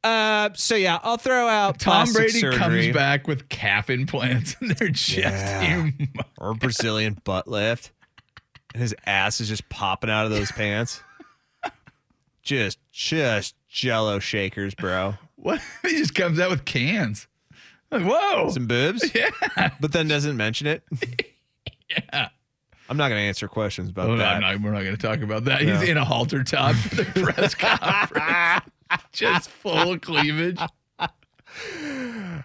Uh, 0.03 0.49
so 0.53 0.75
yeah, 0.75 0.99
I'll 1.01 1.17
throw 1.17 1.47
out 1.47 1.79
Tom 1.79 2.07
Brady 2.13 2.29
surgery 2.39 2.59
comes 2.59 2.87
back 2.93 3.27
with 3.27 3.49
calf 3.49 3.89
implants 3.89 4.55
and 4.61 4.69
they're 4.69 4.89
just 4.89 5.17
Yeah. 5.17 5.89
or 6.37 6.53
Brazilian 6.53 7.17
butt 7.23 7.47
lift, 7.47 7.91
and 8.75 8.83
his 8.83 8.93
ass 9.07 9.41
is 9.41 9.47
just 9.47 9.67
popping 9.67 10.11
out 10.11 10.25
of 10.25 10.31
those 10.31 10.51
pants. 10.51 11.01
Just, 12.43 12.77
just 12.91 13.55
Jello 13.67 14.19
shakers, 14.19 14.75
bro. 14.75 15.15
What? 15.37 15.59
He 15.81 15.97
just 15.97 16.13
comes 16.13 16.39
out 16.39 16.51
with 16.51 16.65
cans. 16.65 17.27
Like, 17.89 18.03
whoa. 18.03 18.51
Some 18.51 18.67
boobs, 18.67 19.09
yeah. 19.15 19.71
but 19.79 19.91
then 19.91 20.07
doesn't 20.07 20.37
mention 20.37 20.67
it. 20.67 20.83
Yeah. 21.89 22.29
I'm 22.89 22.97
not 22.97 23.09
going 23.09 23.21
to 23.21 23.27
answer 23.27 23.47
questions 23.47 23.89
about 23.89 24.09
Oh, 24.09 24.17
that. 24.17 24.41
Not, 24.41 24.61
we're 24.61 24.71
not 24.71 24.83
going 24.83 24.95
to 24.95 25.01
talk 25.01 25.21
about 25.21 25.45
that. 25.45 25.63
No. 25.63 25.77
He's 25.79 25.89
in 25.89 25.97
a 25.97 26.05
halter 26.05 26.43
top 26.43 26.75
for 26.75 26.95
the 26.95 27.05
press 27.05 27.55
conference. 27.55 28.65
Just 29.11 29.49
full 29.49 29.93
of 29.93 30.01
cleavage. 30.01 30.59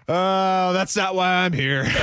Oh, 0.07 0.73
that's 0.73 0.95
not 0.95 1.15
why 1.15 1.27
I'm 1.45 1.53
here. 1.53 1.83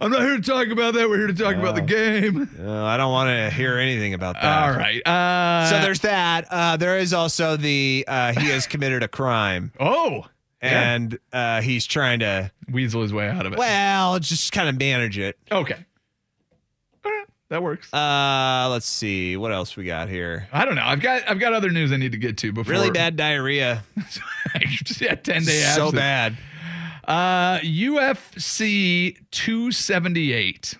I'm 0.00 0.10
not 0.10 0.20
here 0.20 0.36
to 0.36 0.42
talk 0.42 0.68
about 0.68 0.94
that. 0.94 1.08
We're 1.08 1.18
here 1.18 1.26
to 1.28 1.34
talk 1.34 1.56
about 1.56 1.74
the 1.74 1.80
game. 1.82 2.50
No, 2.58 2.84
I 2.84 2.96
don't 2.96 3.10
want 3.10 3.28
to 3.30 3.50
hear 3.50 3.78
anything 3.78 4.12
about 4.14 4.34
that. 4.34 4.62
All 4.62 4.76
right. 4.76 5.00
Uh, 5.06 5.66
So 5.70 5.80
there's 5.80 6.00
that. 6.00 6.46
Uh, 6.50 6.76
there 6.76 6.98
is 6.98 7.12
also 7.14 7.56
the 7.56 8.04
uh, 8.06 8.32
he 8.38 8.48
has 8.48 8.66
committed 8.66 9.02
a 9.02 9.08
crime 9.08 9.72
oh, 9.80 10.26
yeah. 10.62 10.92
and 10.94 11.18
uh, 11.32 11.62
he's 11.62 11.86
trying 11.86 12.18
to 12.20 12.50
weasel 12.70 13.02
his 13.02 13.12
way 13.12 13.28
out 13.28 13.46
of 13.46 13.52
it. 13.54 13.58
well 13.58 14.18
just 14.18 14.52
kind 14.52 14.68
of 14.68 14.78
manage 14.78 15.18
it. 15.18 15.38
okay. 15.50 15.76
That 17.50 17.62
works. 17.62 17.92
Uh, 17.92 18.68
let's 18.70 18.86
see 18.86 19.36
what 19.36 19.52
else 19.52 19.76
we 19.76 19.84
got 19.84 20.08
here. 20.08 20.48
I 20.52 20.66
don't 20.66 20.74
know. 20.74 20.84
I've 20.84 21.00
got 21.00 21.22
I've 21.28 21.40
got 21.40 21.54
other 21.54 21.70
news 21.70 21.92
I 21.92 21.96
need 21.96 22.12
to 22.12 22.18
get 22.18 22.36
to 22.38 22.52
before. 22.52 22.72
Really 22.72 22.90
bad 22.90 23.16
diarrhea. 23.16 23.84
yeah, 25.00 25.14
ten 25.14 25.44
day 25.44 25.62
so 25.62 25.86
absence. 25.86 25.92
bad. 25.92 26.36
Uh, 27.08 27.58
UFC 27.60 29.16
278. 29.30 30.76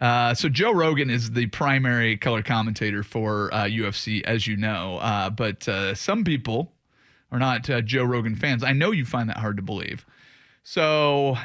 Uh, 0.00 0.32
so 0.32 0.48
Joe 0.48 0.72
Rogan 0.72 1.10
is 1.10 1.32
the 1.32 1.46
primary 1.48 2.16
color 2.16 2.42
commentator 2.42 3.02
for 3.02 3.52
uh, 3.52 3.64
UFC, 3.64 4.22
as 4.24 4.46
you 4.46 4.56
know. 4.56 4.96
Uh, 4.98 5.28
but 5.28 5.68
uh, 5.68 5.94
some 5.94 6.24
people 6.24 6.72
are 7.30 7.38
not 7.38 7.68
uh, 7.68 7.82
Joe 7.82 8.04
Rogan 8.04 8.34
fans. 8.34 8.64
I 8.64 8.72
know 8.72 8.90
you 8.90 9.04
find 9.04 9.28
that 9.28 9.36
hard 9.36 9.58
to 9.58 9.62
believe. 9.62 10.06
So, 10.62 11.36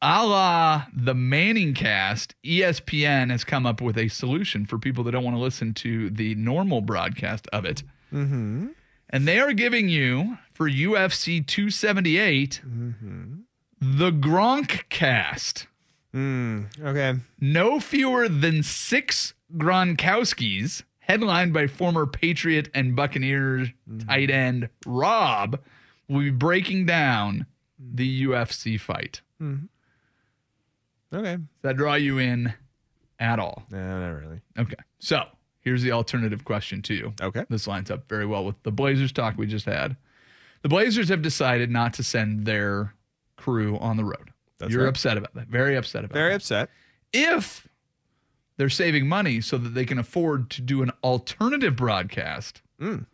a 0.00 0.26
la 0.26 0.84
the 0.94 1.14
Manning 1.14 1.74
cast, 1.74 2.34
ESPN 2.44 3.30
has 3.30 3.44
come 3.44 3.66
up 3.66 3.80
with 3.80 3.98
a 3.98 4.08
solution 4.08 4.66
for 4.66 4.78
people 4.78 5.04
that 5.04 5.12
don't 5.12 5.24
want 5.24 5.36
to 5.36 5.40
listen 5.40 5.74
to 5.74 6.10
the 6.10 6.34
normal 6.36 6.80
broadcast 6.80 7.48
of 7.52 7.64
it. 7.64 7.82
Mm-hmm. 8.12 8.68
And 9.10 9.26
they 9.26 9.40
are 9.40 9.52
giving 9.52 9.88
you 9.88 10.38
for 10.52 10.68
UFC 10.68 11.44
278 11.46 12.60
the 13.80 14.10
Gronk 14.10 14.88
cast. 14.88 15.66
Mm, 16.14 16.66
okay. 16.82 17.14
No 17.40 17.80
fewer 17.80 18.28
than 18.28 18.62
six 18.62 19.34
Gronkowskis, 19.56 20.82
headlined 21.00 21.52
by 21.52 21.66
former 21.66 22.06
Patriot 22.06 22.68
and 22.74 22.94
Buccaneers 22.96 23.68
tight 24.06 24.30
end 24.30 24.68
Rob, 24.86 25.60
will 26.08 26.20
be 26.20 26.30
breaking 26.30 26.86
down 26.86 27.46
the 27.78 28.24
UFC 28.24 28.78
fight. 28.80 29.22
Okay. 31.12 31.36
Does 31.36 31.62
that 31.62 31.76
draw 31.76 31.94
you 31.94 32.18
in 32.18 32.52
at 33.18 33.38
all? 33.38 33.64
No, 33.70 34.00
not 34.00 34.20
really. 34.20 34.40
Okay. 34.58 34.74
So 34.98 35.24
here's 35.60 35.82
the 35.82 35.92
alternative 35.92 36.44
question 36.44 36.82
to 36.82 36.94
you. 36.94 37.14
Okay. 37.20 37.44
This 37.48 37.66
lines 37.66 37.90
up 37.90 38.08
very 38.08 38.26
well 38.26 38.44
with 38.44 38.62
the 38.62 38.70
Blazers 38.72 39.12
talk 39.12 39.36
we 39.38 39.46
just 39.46 39.66
had. 39.66 39.96
The 40.62 40.68
Blazers 40.68 41.08
have 41.08 41.22
decided 41.22 41.70
not 41.70 41.94
to 41.94 42.02
send 42.02 42.44
their 42.44 42.94
crew 43.36 43.78
on 43.78 43.96
the 43.96 44.04
road. 44.04 44.30
That's 44.58 44.72
You're 44.72 44.82
right. 44.84 44.88
upset 44.88 45.16
about 45.16 45.34
that. 45.34 45.46
Very 45.48 45.76
upset 45.76 46.04
about 46.04 46.14
that. 46.14 46.18
Very 46.18 46.30
that. 46.30 46.36
upset. 46.36 46.70
If 47.12 47.68
they're 48.56 48.68
saving 48.68 49.08
money 49.08 49.40
so 49.40 49.56
that 49.56 49.70
they 49.70 49.84
can 49.84 49.98
afford 49.98 50.50
to 50.50 50.60
do 50.60 50.82
an 50.82 50.90
alternative 51.04 51.76
broadcast, 51.76 52.60
Mm. 52.80 53.06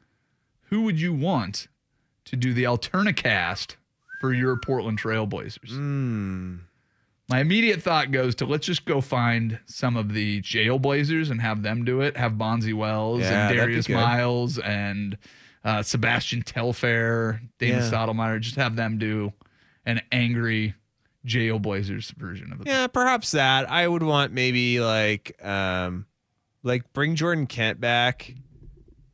who 0.70 0.82
would 0.82 0.98
you 1.00 1.12
want 1.12 1.68
to 2.24 2.36
do 2.36 2.52
the 2.54 2.64
alternicast 2.64 3.76
for 4.20 4.32
your 4.32 4.56
Portland 4.58 4.98
Trailblazers? 5.00 5.70
Mm. 5.70 6.60
My 7.34 7.40
immediate 7.40 7.82
thought 7.82 8.12
goes 8.12 8.36
to 8.36 8.46
let's 8.46 8.64
just 8.64 8.84
go 8.84 9.00
find 9.00 9.58
some 9.66 9.96
of 9.96 10.12
the 10.12 10.40
Jailblazers 10.42 11.32
and 11.32 11.40
have 11.40 11.64
them 11.64 11.84
do 11.84 12.00
it. 12.00 12.16
Have 12.16 12.34
Bonzi 12.34 12.72
Wells 12.72 13.22
Yeah, 13.22 13.48
and 13.48 13.56
Darius. 13.58 13.88
Miles 13.88 14.60
and 14.60 15.18
uh, 15.64 15.82
Sebastian 15.82 16.42
Telfair, 16.42 17.42
David 17.58 17.90
Yeah. 17.92 18.38
Just 18.38 18.54
have 18.54 18.76
them 18.76 18.98
do 18.98 19.32
an 19.84 20.00
angry 20.12 20.76
Jailblazers 21.26 22.12
version 22.12 22.52
of 22.52 22.60
it. 22.60 22.68
Yeah, 22.68 22.86
perhaps 22.86 23.32
that. 23.32 23.68
I 23.68 23.88
would 23.88 24.04
want 24.04 24.30
maybe 24.30 24.78
like 24.78 25.36
um 25.44 26.06
like 26.62 26.92
bring 26.92 27.16
Jordan 27.16 27.48
Kent 27.48 27.80
back 27.80 28.32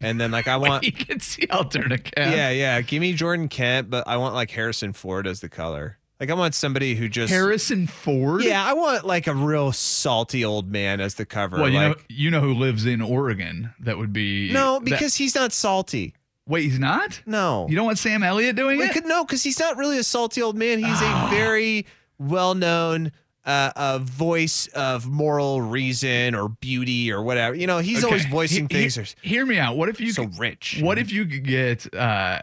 and 0.02 0.20
then 0.20 0.30
like 0.30 0.46
I 0.46 0.56
want 0.58 0.84
you 0.84 0.92
can 0.92 1.20
see 1.20 1.46
alternate 1.46 2.04
cast. 2.04 2.36
yeah 2.36 2.50
yeah 2.50 2.82
give 2.82 3.00
me 3.00 3.14
Jordan 3.14 3.48
Kent, 3.48 3.88
but 3.88 4.06
I 4.06 4.18
want 4.18 4.34
like 4.34 4.50
Harrison 4.50 4.92
Ford 4.92 5.26
as 5.26 5.40
the 5.40 5.48
color. 5.48 5.96
Like 6.20 6.28
I 6.30 6.34
want 6.34 6.54
somebody 6.54 6.94
who 6.94 7.08
just 7.08 7.32
Harrison 7.32 7.86
Ford. 7.86 8.44
yeah 8.44 8.62
I 8.64 8.74
want 8.74 9.06
like 9.06 9.26
a 9.26 9.34
real 9.34 9.72
salty 9.72 10.44
old 10.44 10.70
man 10.70 11.00
as 11.00 11.14
the 11.14 11.24
cover. 11.24 11.56
Well, 11.56 11.68
you 11.70 11.78
know, 11.80 11.94
you 12.10 12.30
know 12.30 12.40
who 12.40 12.52
lives 12.54 12.84
in 12.84 13.00
Oregon? 13.00 13.72
That 13.80 13.96
would 13.98 14.12
be 14.12 14.52
no 14.52 14.74
that- 14.78 14.84
because 14.84 15.16
he's 15.16 15.34
not 15.34 15.52
salty. 15.52 16.14
wait, 16.46 16.64
he's 16.64 16.78
not. 16.78 17.22
No, 17.26 17.66
You 17.70 17.76
don't 17.76 17.86
want 17.86 17.98
Sam 17.98 18.22
Elliott 18.22 18.54
doing 18.56 18.76
We 18.78 18.84
it? 18.84 18.92
could 18.92 19.06
no, 19.06 19.24
because 19.24 19.42
he's 19.42 19.58
not 19.58 19.76
really 19.78 19.96
a 19.98 20.02
salty 20.04 20.42
old 20.42 20.56
man. 20.56 20.78
He's 20.78 20.86
Ah. 21.00 21.28
a 21.28 21.30
very 21.34 21.86
well-known 22.18 23.12
uh, 23.46 23.72
uh, 23.74 23.98
voice 23.98 24.66
of 24.74 25.08
moral 25.08 25.62
reason 25.62 26.34
or 26.34 26.48
beauty 26.50 27.10
or 27.10 27.22
whatever. 27.22 27.54
You 27.56 27.66
know, 27.66 27.78
he's 27.78 28.04
always 28.04 28.26
voicing 28.26 28.68
he- 28.68 28.74
he- 28.76 28.80
things. 28.82 28.94
that 28.96 29.14
are 29.14 29.26
hear 29.26 29.46
me 29.46 29.58
out. 29.58 29.76
What 29.76 29.88
if 29.88 29.98
you 30.00 30.12
so 30.12 30.26
could, 30.26 30.38
rich. 30.38 30.78
What 30.82 30.98
if 30.98 31.10
you 31.10 31.24
could 31.24 31.44
get 31.44 31.92
uh, 31.94 32.40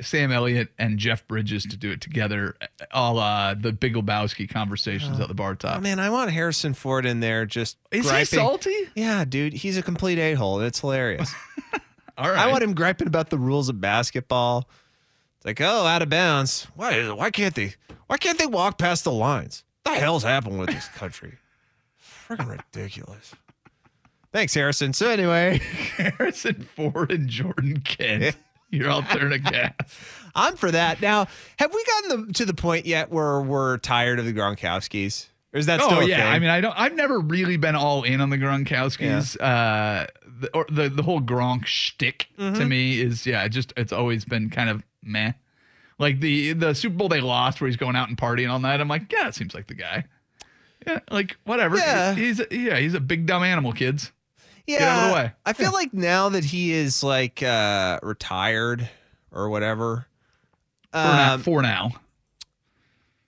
Sam 0.00 0.32
Elliott 0.32 0.68
and 0.78 0.98
Jeff 0.98 1.26
Bridges 1.26 1.64
to 1.64 1.76
do 1.76 1.90
it 1.90 2.00
together, 2.00 2.56
a 2.90 3.12
la 3.12 3.54
the 3.54 3.72
Big 3.72 3.94
Lebowski 3.94 4.48
conversations 4.48 5.18
oh. 5.18 5.22
at 5.22 5.28
the 5.28 5.34
bar 5.34 5.54
top? 5.54 5.78
Oh 5.78 5.80
man, 5.80 5.98
I 5.98 6.10
want 6.10 6.30
Harrison 6.30 6.74
Ford 6.74 7.06
in 7.06 7.20
there. 7.20 7.46
Just 7.46 7.76
Is 7.90 8.10
he 8.10 8.24
salty? 8.24 8.76
Yeah, 8.94 9.24
dude, 9.24 9.52
he's 9.52 9.76
a 9.76 9.82
complete 9.82 10.18
a 10.18 10.34
hole. 10.34 10.60
It's 10.60 10.80
hilarious. 10.80 11.32
All 12.18 12.28
right. 12.30 12.38
I 12.38 12.50
want 12.50 12.62
him 12.62 12.74
griping 12.74 13.06
about 13.06 13.30
the 13.30 13.38
rules 13.38 13.68
of 13.68 13.80
basketball. 13.80 14.68
It's 15.38 15.46
like, 15.46 15.60
oh, 15.60 15.86
out 15.86 16.02
of 16.02 16.10
bounds. 16.10 16.66
Why? 16.74 16.92
is 16.92 17.08
it- 17.08 17.16
Why 17.16 17.30
can't 17.30 17.54
they? 17.54 17.74
Why 18.08 18.18
can't 18.18 18.38
they 18.38 18.46
walk 18.46 18.76
past 18.76 19.04
the 19.04 19.12
lines? 19.12 19.64
What 19.84 19.94
the 19.94 20.00
hell's 20.00 20.22
happened 20.22 20.58
with 20.58 20.68
this 20.68 20.88
country? 20.88 21.38
Freaking 22.28 22.50
ridiculous. 22.50 23.34
Thanks, 24.32 24.54
Harrison. 24.54 24.92
So 24.92 25.08
anyway, 25.08 25.58
Harrison 25.96 26.62
Ford 26.62 27.10
and 27.10 27.28
Jordan 27.28 27.80
Kent. 27.80 28.36
Your 28.70 28.90
alternate 28.90 29.44
cast. 29.44 29.98
I'm 30.34 30.56
for 30.56 30.70
that. 30.70 31.00
Now, 31.00 31.26
have 31.58 31.72
we 31.74 31.84
gotten 31.84 32.26
the, 32.28 32.32
to 32.34 32.44
the 32.44 32.54
point 32.54 32.86
yet 32.86 33.10
where 33.10 33.40
we're 33.40 33.78
tired 33.78 34.18
of 34.18 34.24
the 34.26 34.32
Gronkowskis? 34.32 35.26
Or 35.52 35.58
is 35.58 35.66
that 35.66 35.80
still 35.80 35.98
oh 35.98 36.00
yeah, 36.02 36.18
thing? 36.18 36.26
I 36.32 36.38
mean, 36.38 36.50
I 36.50 36.60
don't. 36.60 36.78
I've 36.78 36.94
never 36.94 37.18
really 37.18 37.56
been 37.56 37.74
all 37.74 38.04
in 38.04 38.20
on 38.20 38.30
the 38.30 38.38
Gronkowskis. 38.38 39.40
Uh, 39.40 40.06
the, 40.40 40.48
or 40.54 40.64
the 40.70 40.88
the 40.88 41.02
whole 41.02 41.20
Gronk 41.20 41.66
shtick 41.66 42.28
to 42.38 42.42
Mhm. 42.52 42.68
me 42.68 43.00
is 43.00 43.26
yeah, 43.26 43.42
it 43.44 43.48
just 43.48 43.72
it's 43.76 43.92
always 43.92 44.24
been 44.24 44.48
kind 44.50 44.70
of 44.70 44.84
meh. 45.02 45.32
Like 45.98 46.20
the 46.20 46.52
the 46.52 46.72
Super 46.74 46.94
Bowl 46.96 47.08
they 47.08 47.20
lost, 47.20 47.60
where 47.60 47.66
he's 47.66 47.76
going 47.76 47.96
out 47.96 48.08
and 48.08 48.16
partying 48.16 48.48
all 48.48 48.60
night. 48.60 48.80
I'm 48.80 48.86
like, 48.88 49.10
yeah, 49.12 49.26
it 49.26 49.34
seems 49.34 49.52
like 49.52 49.66
the 49.66 49.74
guy. 49.74 50.04
Yeah, 50.86 51.00
like 51.10 51.36
whatever. 51.44 51.76
Yeah. 51.76 52.14
he's 52.14 52.38
a, 52.40 52.46
yeah, 52.52 52.78
he's 52.78 52.94
a 52.94 53.00
big 53.00 53.26
dumb 53.26 53.42
animal, 53.42 53.72
kids. 53.72 54.12
Yeah, 54.72 54.78
Get 54.78 54.88
out 54.88 55.02
of 55.04 55.08
the 55.10 55.14
way. 55.14 55.32
I 55.46 55.52
feel 55.52 55.72
like 55.72 55.92
now 55.94 56.28
that 56.30 56.44
he 56.44 56.72
is 56.72 57.02
like 57.02 57.42
uh, 57.42 57.98
retired 58.02 58.88
or 59.32 59.48
whatever, 59.48 60.06
For, 60.92 60.98
now, 60.98 61.34
um, 61.34 61.42
for 61.42 61.62
now, 61.62 61.92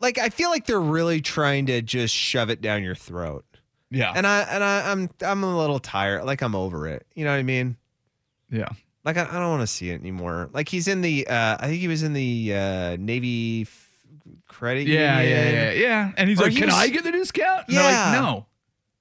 like 0.01 0.18
I 0.18 0.28
feel 0.30 0.51
like 0.51 0.66
they're 0.66 0.80
really 0.80 1.20
trying 1.20 1.66
to 1.66 1.82
just 1.82 2.14
shove 2.14 2.51
it 2.51 2.61
down 2.61 2.82
your 2.82 2.95
throat. 2.95 3.45
yeah, 3.90 4.12
And 4.14 4.26
I 4.26 4.40
and 4.43 4.64
I, 4.64 4.90
I'm 4.90 5.11
I'm 5.24 5.45
a 5.45 5.57
little 5.59 5.78
tired. 5.78 6.24
Like 6.24 6.43
I'm 6.43 6.55
over 6.55 6.88
it. 6.88 7.07
You 7.14 7.24
know 7.24 7.30
what 7.32 7.38
I 7.38 7.43
mean? 7.45 7.76
yeah. 8.51 8.68
Like 9.05 9.16
I, 9.16 9.22
I 9.22 9.32
don't 9.40 9.49
want 9.51 9.62
to 9.62 9.66
see 9.66 9.90
it 9.90 10.01
anymore. 10.01 10.49
Like 10.53 10.68
he's 10.68 10.86
in 10.88 11.01
the 11.01 11.26
uh, 11.26 11.57
I 11.59 11.66
think 11.66 11.80
he 11.80 11.88
was 11.88 12.03
in 12.05 12.12
the 12.12 12.55
uh, 12.55 12.97
Navy 13.01 13.66
credit 14.49 14.86
Yeah, 14.86 15.20
yeah, 15.20 15.45
union. 15.45 15.55
yeah, 15.55 15.70
yeah. 15.72 16.12
And 16.16 16.28
he's 16.28 16.38
Or 16.40 16.45
like, 16.45 16.53
he 16.53 16.59
"Can 16.59 16.66
was- 16.66 16.74
I 16.76 16.88
get 16.88 17.03
the 17.05 17.11
discount?" 17.12 17.64
And 17.68 17.76
they're 17.76 17.82
like, 17.84 17.93
Yeah. 17.93 18.20
no, 18.20 18.47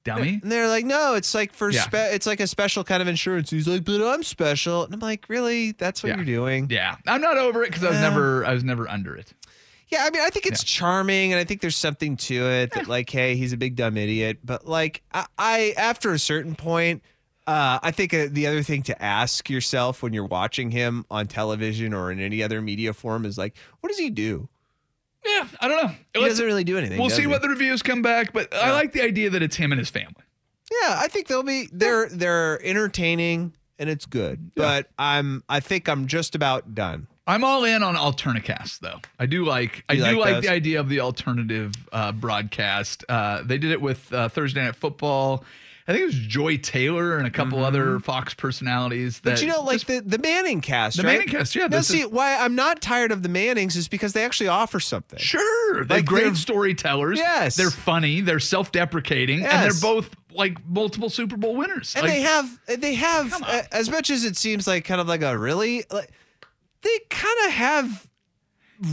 dummy. 0.03 0.39
And 0.41 0.51
they're 0.51 0.67
like, 0.67 0.85
no, 0.85 1.15
it's 1.15 1.33
like 1.33 1.53
for 1.53 1.69
Yeah. 1.69 1.81
spe- 1.83 2.13
it's 2.13 2.25
like 2.27 2.39
a 2.39 2.47
special 2.47 2.83
kind 2.83 3.01
of 3.01 3.07
insurance. 3.07 3.49
He's 3.49 3.67
like, 3.67 3.83
but 3.83 4.01
I'm 4.01 4.23
special. 4.23 4.83
And 4.85 4.93
I'm 4.93 4.99
like, 4.99 5.25
really? 5.29 5.71
That's 5.73 6.03
what 6.03 6.09
Yeah. 6.09 6.15
you're 6.17 6.25
doing? 6.25 6.67
Yeah, 6.69 6.95
I'm 7.07 7.21
not 7.21 7.37
over 7.37 7.63
it 7.63 7.67
because 7.69 7.83
I 7.83 7.89
was 7.91 7.99
never, 7.99 8.45
I 8.45 8.53
was 8.53 8.63
never 8.63 8.87
under 8.89 9.15
it. 9.15 9.33
Yeah, 9.89 10.03
I 10.05 10.09
mean, 10.09 10.21
I 10.21 10.29
think 10.29 10.45
it's 10.45 10.63
charming, 10.63 11.33
and 11.33 11.39
I 11.39 11.43
think 11.43 11.59
there's 11.59 11.75
something 11.75 12.15
to 12.15 12.47
it 12.49 12.71
that, 12.71 12.87
like, 12.87 13.09
hey, 13.09 13.35
he's 13.35 13.51
a 13.51 13.57
big 13.57 13.75
dumb 13.75 13.97
idiot. 13.97 14.39
But 14.41 14.65
like, 14.65 15.01
I, 15.13 15.25
I 15.37 15.73
after 15.75 16.13
a 16.13 16.19
certain 16.19 16.55
point, 16.55 17.03
uh, 17.45 17.79
I 17.83 17.91
think 17.91 18.13
uh, 18.13 18.27
the 18.31 18.47
other 18.47 18.63
thing 18.63 18.83
to 18.83 19.01
ask 19.03 19.49
yourself 19.49 20.01
when 20.01 20.13
you're 20.13 20.25
watching 20.27 20.71
him 20.71 21.05
on 21.11 21.27
television 21.27 21.93
or 21.93 22.09
in 22.09 22.21
any 22.21 22.41
other 22.41 22.61
media 22.61 22.93
form 22.93 23.25
is 23.25 23.37
like, 23.37 23.57
what 23.81 23.89
does 23.89 23.97
he 23.99 24.09
do? 24.09 24.47
Yeah, 25.25 25.47
I 25.59 25.67
don't 25.67 25.83
know. 25.83 25.93
He 26.13 26.19
Let's- 26.19 26.33
doesn't 26.33 26.45
really 26.45 26.63
do 26.63 26.77
anything. 26.77 26.97
We'll 26.99 27.09
does 27.09 27.15
see 27.17 27.23
he? 27.23 27.27
what 27.27 27.41
the 27.41 27.49
reviews 27.49 27.81
come 27.81 28.01
back, 28.01 28.33
but 28.33 28.53
I 28.53 28.71
like 28.71 28.91
the 28.93 29.01
idea 29.03 29.29
that 29.29 29.41
it's 29.43 29.55
him 29.55 29.71
and 29.71 29.79
his 29.79 29.89
family. 29.89 30.15
Yeah, 30.83 30.95
I 30.99 31.07
think 31.09 31.27
they'll 31.27 31.43
be 31.43 31.67
they're 31.71 32.07
they're 32.09 32.59
entertaining 32.65 33.53
and 33.77 33.89
it's 33.89 34.05
good. 34.05 34.51
But 34.55 34.89
I'm 34.97 35.43
I 35.49 35.59
think 35.59 35.87
I'm 35.89 36.07
just 36.07 36.33
about 36.33 36.73
done. 36.73 37.07
I'm 37.27 37.43
all 37.43 37.63
in 37.65 37.83
on 37.83 37.95
Alternicast, 37.95 38.79
though. 38.79 38.99
I 39.19 39.25
do 39.27 39.45
like 39.45 39.83
I 39.89 39.93
You 39.93 39.99
do 40.05 40.05
like 40.05 40.17
like, 40.17 40.33
those? 40.35 40.43
the 40.43 40.49
idea 40.49 40.79
of 40.79 40.89
the 40.89 41.01
alternative 41.01 41.73
uh, 41.91 42.11
broadcast. 42.13 43.05
Uh, 43.07 43.43
they 43.43 43.57
did 43.57 43.71
it 43.71 43.81
with 43.81 44.11
uh, 44.13 44.27
Thursday 44.29 44.63
Night 44.63 44.75
Football. 44.75 45.43
I 45.87 45.93
think 45.93 46.03
it 46.03 46.05
was 46.05 46.15
Joy 46.19 46.57
Taylor 46.57 47.17
and 47.17 47.25
a 47.25 47.29
couple 47.31 47.63
other 47.65 47.99
Fox 47.99 48.33
personalities. 48.33 49.19
That 49.21 49.31
Mm-hmm. 49.31 49.33
But 49.35 49.41
you 49.41 49.47
know, 49.47 49.61
like 49.63 49.85
the, 49.85 49.99
the 50.01 50.17
Manning 50.19 50.61
cast, 50.61 50.97
The 50.97 51.03
right? 51.03 51.13
Manning 51.13 51.27
cast, 51.27 51.55
yeah, 51.55 51.67
Now, 51.67 51.81
see, 51.81 52.01
is- 52.01 52.07
why 52.07 52.35
I'm 52.37 52.55
not 52.55 52.81
tired 52.81 53.11
of 53.11 53.23
the 53.23 53.29
Mannings 53.29 53.75
is 53.75 53.87
because 53.87 54.13
they 54.13 54.23
actually 54.23 54.47
offer 54.49 54.79
something. 54.79 55.17
Sure, 55.19 55.85
they're 55.85 55.97
Like, 55.97 56.05
great 56.05 56.23
they're- 56.25 56.35
storytellers. 56.35 57.17
Yes. 57.17 57.55
they're 57.55 57.71
funny. 57.71 58.21
They're 58.21 58.39
self-deprecating, 58.39 59.43
and 59.45 59.63
they're 59.63 59.81
both 59.81 60.15
like 60.33 60.57
multiple 60.67 61.09
Super 61.09 61.35
Bowl 61.37 61.55
winners. 61.55 61.93
And 61.95 62.03
Like, 62.05 62.13
they 62.13 62.21
have 62.21 62.59
they 62.79 62.93
have 62.95 63.33
uh, 63.41 63.63
as 63.71 63.89
much 63.89 64.09
as 64.09 64.23
it 64.23 64.37
seems 64.37 64.67
like 64.67 64.85
kind 64.85 65.01
of 65.01 65.07
like 65.07 65.21
a 65.23 65.37
really 65.37 65.83
like 65.91 66.09
they 66.83 66.99
kind 67.09 67.37
of 67.47 67.51
have 67.53 68.07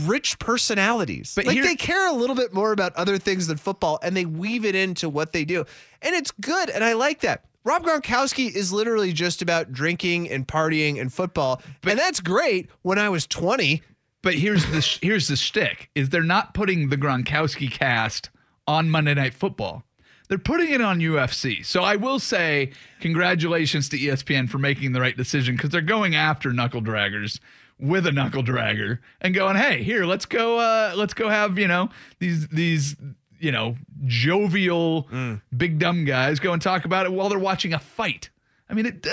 rich 0.05 0.39
personalities. 0.39 1.33
But 1.35 1.45
like 1.45 1.55
here- 1.55 1.63
they 1.63 1.75
care 1.75 2.07
a 2.07 2.13
little 2.13 2.35
bit 2.35 2.53
more 2.53 2.71
about 2.71 2.95
other 2.95 3.17
things 3.17 3.47
than 3.47 3.57
football 3.57 3.99
and 4.03 4.15
they 4.15 4.25
weave 4.25 4.65
it 4.65 4.75
into 4.75 5.09
what 5.09 5.33
they 5.33 5.45
do. 5.45 5.65
And 6.01 6.15
it's 6.15 6.31
good 6.31 6.69
and 6.69 6.83
I 6.83 6.93
like 6.93 7.21
that. 7.21 7.45
Rob 7.65 7.83
Gronkowski 7.83 8.49
is 8.53 8.71
literally 8.71 9.11
just 9.11 9.41
about 9.41 9.71
drinking 9.73 10.29
and 10.29 10.47
partying 10.47 10.99
and 10.99 11.11
football. 11.11 11.61
and 11.83 11.99
that's 11.99 12.19
great 12.21 12.69
when 12.83 12.97
I 12.97 13.09
was 13.09 13.27
20. 13.27 13.81
But 14.21 14.33
here's 14.35 14.65
the 14.71 14.81
sh- 14.81 14.99
here's 15.01 15.27
the 15.29 15.35
shtick: 15.37 15.89
is 15.95 16.09
they're 16.09 16.23
not 16.23 16.53
putting 16.53 16.89
the 16.89 16.97
Gronkowski 16.97 17.71
cast 17.71 18.29
on 18.67 18.89
Monday 18.89 19.13
Night 19.13 19.33
Football. 19.33 19.85
They're 20.27 20.37
putting 20.37 20.71
it 20.71 20.81
on 20.81 20.99
UFC. 20.99 21.65
So 21.65 21.83
I 21.83 21.95
will 21.95 22.19
say 22.19 22.71
congratulations 22.99 23.89
to 23.89 23.97
ESPN 23.97 24.49
for 24.49 24.57
making 24.57 24.91
the 24.91 25.01
right 25.01 25.15
decision 25.17 25.55
because 25.55 25.69
they're 25.71 25.81
going 25.81 26.15
after 26.15 26.51
knuckle 26.53 26.81
draggers 26.81 27.39
with 27.79 28.05
a 28.05 28.11
knuckle 28.11 28.43
dragger 28.43 28.99
and 29.21 29.33
going, 29.33 29.55
hey, 29.55 29.83
here, 29.83 30.05
let's 30.05 30.25
go, 30.25 30.59
uh, 30.59 30.93
let's 30.95 31.13
go 31.13 31.29
have 31.29 31.57
you 31.57 31.67
know 31.67 31.89
these 32.19 32.47
these 32.49 32.95
you 33.39 33.51
know 33.51 33.75
jovial 34.05 35.07
big 35.55 35.79
dumb 35.79 36.05
guys 36.05 36.39
go 36.39 36.53
and 36.53 36.61
talk 36.61 36.85
about 36.85 37.05
it 37.05 37.11
while 37.11 37.29
they're 37.29 37.39
watching 37.39 37.73
a 37.73 37.79
fight. 37.79 38.29
I 38.69 38.73
mean, 38.73 38.85
it. 38.85 39.07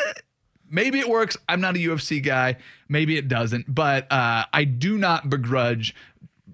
Maybe 0.68 0.98
it 0.98 1.08
works. 1.08 1.36
I'm 1.48 1.60
not 1.60 1.76
a 1.76 1.78
UFC 1.78 2.20
guy. 2.20 2.56
Maybe 2.88 3.16
it 3.16 3.28
doesn't. 3.28 3.72
But 3.72 4.10
uh, 4.10 4.46
I 4.52 4.64
do 4.64 4.98
not 4.98 5.30
begrudge 5.30 5.94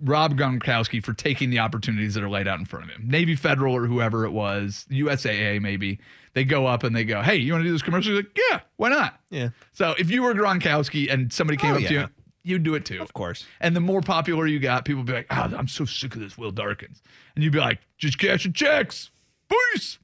Rob 0.02 0.36
Gronkowski 0.36 1.02
for 1.02 1.14
taking 1.14 1.50
the 1.50 1.60
opportunities 1.60 2.14
that 2.14 2.22
are 2.22 2.28
laid 2.28 2.48
out 2.48 2.58
in 2.58 2.66
front 2.66 2.84
of 2.84 2.90
him. 2.90 3.08
Navy 3.08 3.36
Federal 3.36 3.74
or 3.74 3.86
whoever 3.86 4.24
it 4.26 4.32
was, 4.32 4.86
USAA 4.90 5.60
maybe. 5.60 5.98
They 6.35 6.45
go 6.45 6.66
up 6.66 6.83
and 6.83 6.95
they 6.97 7.05
go, 7.05 7.20
"Hey, 7.22 7.37
you 7.37 7.53
want 7.53 7.62
to 7.62 7.68
do 7.68 7.72
this 7.72 7.83
commercial?" 7.83 8.12
He's 8.14 8.24
like, 8.24 8.39
"Yeah, 8.51 8.61
why 8.76 8.89
not?" 8.89 9.20
Yeah. 9.30 9.51
So 9.72 9.95
if 9.99 10.11
you 10.11 10.22
were 10.22 10.35
Gronkowski 10.35 11.12
and 11.12 11.33
somebody 11.33 11.57
came 11.57 11.74
Oh, 11.74 11.78
up 11.78 11.83
to 11.85 11.93
you, 11.93 12.09
you'd 12.43 12.62
do 12.62 12.74
it 12.74 12.85
too. 12.85 13.01
Of 13.03 13.12
course. 13.12 13.45
And 13.61 13.76
the 13.76 13.80
more 13.80 14.01
popular 14.01 14.47
you 14.47 14.59
got, 14.59 14.85
people 14.85 15.01
would 15.03 15.07
be 15.07 15.12
like, 15.12 15.26
"Oh, 15.30 15.51
I'm 15.57 15.68
so 15.68 15.85
sick 15.85 16.14
of 16.14 16.20
this 16.20 16.39
Will 16.39 16.51
Darkins," 16.51 17.03
and 17.35 17.45
you'd 17.45 17.53
be 17.53 17.59
like, 17.59 17.80
"Just 17.99 18.18
cashing 18.18 18.53
checks, 18.55 19.11
peace." 19.49 19.99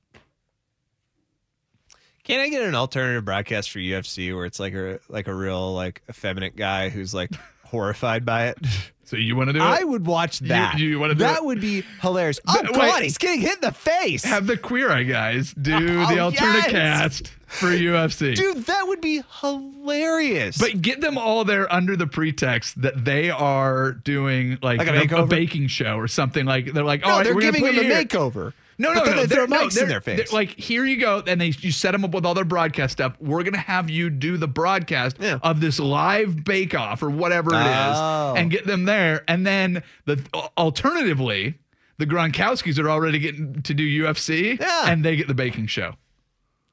Can 2.25 2.41
I 2.41 2.51
get 2.51 2.63
an 2.63 2.75
alternative 2.75 3.25
broadcast 3.25 3.71
for 3.71 3.79
UFC 3.79 4.35
where 4.37 4.45
it's 4.45 4.61
like 4.61 4.75
a 4.75 5.01
like 5.09 5.29
a 5.29 5.35
real 5.35 5.73
like 5.75 6.03
effeminate 6.11 6.57
guy 6.57 6.91
who's 6.91 7.15
like 7.15 7.31
horrified 7.65 8.25
by 8.27 8.49
it? 8.49 8.59
So 9.09 9.17
you 9.17 9.37
want 9.37 9.49
to 9.49 9.55
do 9.55 9.59
it? 9.61 9.63
I 9.63 9.85
would 9.85 10.07
watch 10.07 10.41
that. 10.41 10.79
you 10.79 11.01
wanna 11.01 11.15
do 11.15 11.21
that 11.21 11.39
it? 11.39 11.45
would 11.45 11.63
be 11.63 11.83
hilarious. 12.03 12.39
Oh 12.47 12.55
But 12.63 12.75
God, 12.75 12.79
wait. 12.97 13.03
he's 13.05 13.17
getting 13.17 13.41
hit 13.41 13.55
in 13.55 13.61
the 13.63 13.73
face. 13.73 14.23
Have 14.23 14.47
the 14.47 14.59
Queer 14.59 14.91
Eye 14.91 15.05
guys 15.05 15.55
do 15.55 15.73
Oh, 16.03 16.07
the 16.15 16.19
alternate 16.19 16.71
yes. 16.71 16.71
cast 16.71 17.29
for 17.47 17.69
UFC. 17.69 18.35
Dude, 18.37 18.67
that 18.67 18.87
would 18.87 19.01
be 19.01 19.23
hilarious. 19.41 20.59
But 20.59 20.83
get 20.83 21.01
them 21.01 21.17
all 21.17 21.45
there 21.45 21.73
under 21.73 21.97
the 21.97 22.07
pretext 22.07 22.81
that 22.83 23.05
they 23.05 23.31
are 23.31 23.93
doing 23.93 24.59
like, 24.63 24.79
Like 24.79 24.89
a 24.89 24.93
a, 24.95 25.07
makeover? 25.07 25.29
baking 25.29 25.69
show 25.69 25.97
or 25.97 26.09
something. 26.09 26.45
Like 26.45 26.73
they're 26.73 26.85
like, 26.85 27.01
no, 27.03 27.09
right, 27.09 27.25
they're 27.25 27.35
giving 27.35 27.65
him 27.65 27.79
a 27.79 28.05
makeover. 28.05 28.45
No, 28.45 28.53
no, 28.79 28.95
But 28.95 29.07
no. 29.07 29.15
they 29.17 29.27
throw 29.27 29.27
they're- 29.27 29.47
no, 29.49 29.67
mics 29.67 29.71
in 29.71 29.75
they're- 29.75 29.87
their 29.89 30.01
face. 30.01 30.33
Like 30.33 30.59
here 30.59 30.85
you 30.85 30.97
go, 30.99 31.23
and 31.27 31.41
they 31.41 31.53
you 31.61 31.73
set 31.73 31.93
them 31.93 32.05
up 32.05 32.13
with 32.13 32.25
all 32.25 32.35
their 32.35 32.45
broadcast 32.45 32.93
stuff. 32.93 33.15
We're 33.21 33.43
gonna 33.43 33.59
have 33.59 33.91
you 33.91 34.09
do 34.11 34.37
the 34.37 34.49
broadcast 34.49 35.17
Yeah. 35.21 35.39
of 35.43 35.61
this 35.61 35.79
live 35.79 36.45
bake 36.45 36.75
off 36.75 37.03
or 37.03 37.11
whatever 37.11 37.51
it 37.55 37.59
is, 37.67 37.97
Oh. 37.99 38.35
and 38.37 38.51
get 38.51 38.67
them 38.67 38.85
there. 38.85 39.25
And 39.29 39.47
then 39.47 39.83
the 40.05 40.23
alternatively, 40.57 41.55
the 41.99 42.07
Gronkowskis 42.07 42.79
are 42.79 42.89
already 42.91 43.19
getting 43.19 43.63
to 43.63 43.75
do 43.75 43.83
UFC, 43.83 44.57
Yeah. 44.61 44.91
and 44.91 45.05
they 45.05 45.17
get 45.17 45.27
the 45.29 45.35
baking 45.35 45.67
show. 45.67 45.95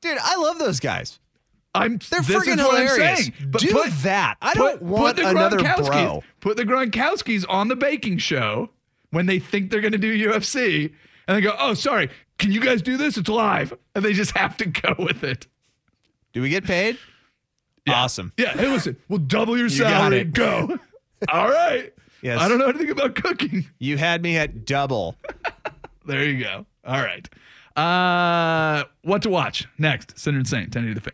Dude, 0.02 0.18
I 0.22 0.36
love 0.38 0.60
those 0.60 0.80
guys. 0.80 1.20
I'm 1.74 1.98
They're 2.10 2.22
this 2.22 2.30
freaking 2.30 2.58
is 2.60 2.64
what 2.64 2.76
I'm 2.80 2.88
hilarious. 2.88 3.20
saying. 3.26 3.34
But 3.48 3.62
Do 3.62 3.72
put, 3.72 3.92
that. 4.04 4.36
I 4.42 4.54
put- 4.54 4.80
don't 4.80 4.82
want 4.84 5.20
another 5.20 5.58
bro. 5.58 6.24
Put 6.40 6.58
the 6.58 6.64
Gronkowskis 6.64 7.44
on 7.50 7.68
the 7.68 7.76
baking 7.76 8.20
show 8.20 8.70
when 9.10 9.26
they 9.26 9.40
think 9.40 9.72
they're 9.72 9.82
going 9.82 9.92
to 9.92 9.98
do 9.98 10.14
UFC, 10.14 10.94
and 11.28 11.38
they 11.38 11.42
go, 11.42 11.56
"Oh, 11.58 11.74
sorry, 11.74 12.10
can 12.38 12.52
you 12.52 12.60
guys 12.62 12.82
do 12.82 12.98
this? 12.98 13.18
It's 13.18 13.30
live," 13.30 13.74
and 13.94 14.04
they 14.04 14.14
just 14.14 14.36
have 14.38 14.58
to 14.58 14.66
go 14.66 14.96
with 15.00 15.24
it. 15.24 15.48
Do 16.34 16.42
we 16.42 16.50
get 16.50 16.64
paid? 16.66 16.98
Awesome. 17.88 18.34
Yeah. 18.38 18.54
Hey, 18.54 18.68
listen, 18.68 18.98
we'll 19.10 19.20
double 19.20 19.58
your 19.58 19.70
salary. 19.70 20.22
it. 20.22 20.34
Go. 20.34 20.80
All 21.30 21.50
right. 21.50 21.94
Yes. 22.22 22.40
I 22.42 22.48
don't 22.48 22.58
know 22.58 22.68
anything 22.68 22.90
about 22.90 23.14
cooking. 23.16 23.68
You 23.78 23.98
had 23.98 24.24
me 24.24 24.38
at 24.38 24.66
double. 24.66 25.16
There 26.08 26.24
you 26.24 26.44
go. 26.44 26.68
All 26.86 27.02
right. 27.02 27.28
Uh, 27.76 28.84
what 29.02 29.24
to 29.24 29.30
watch 29.32 29.68
next? 29.80 30.20
Sinner 30.20 30.38
and 30.38 30.48
Saint, 30.48 30.72
10 30.72 30.86
to 30.86 30.94
the 30.94 31.02
fan. 31.02 31.14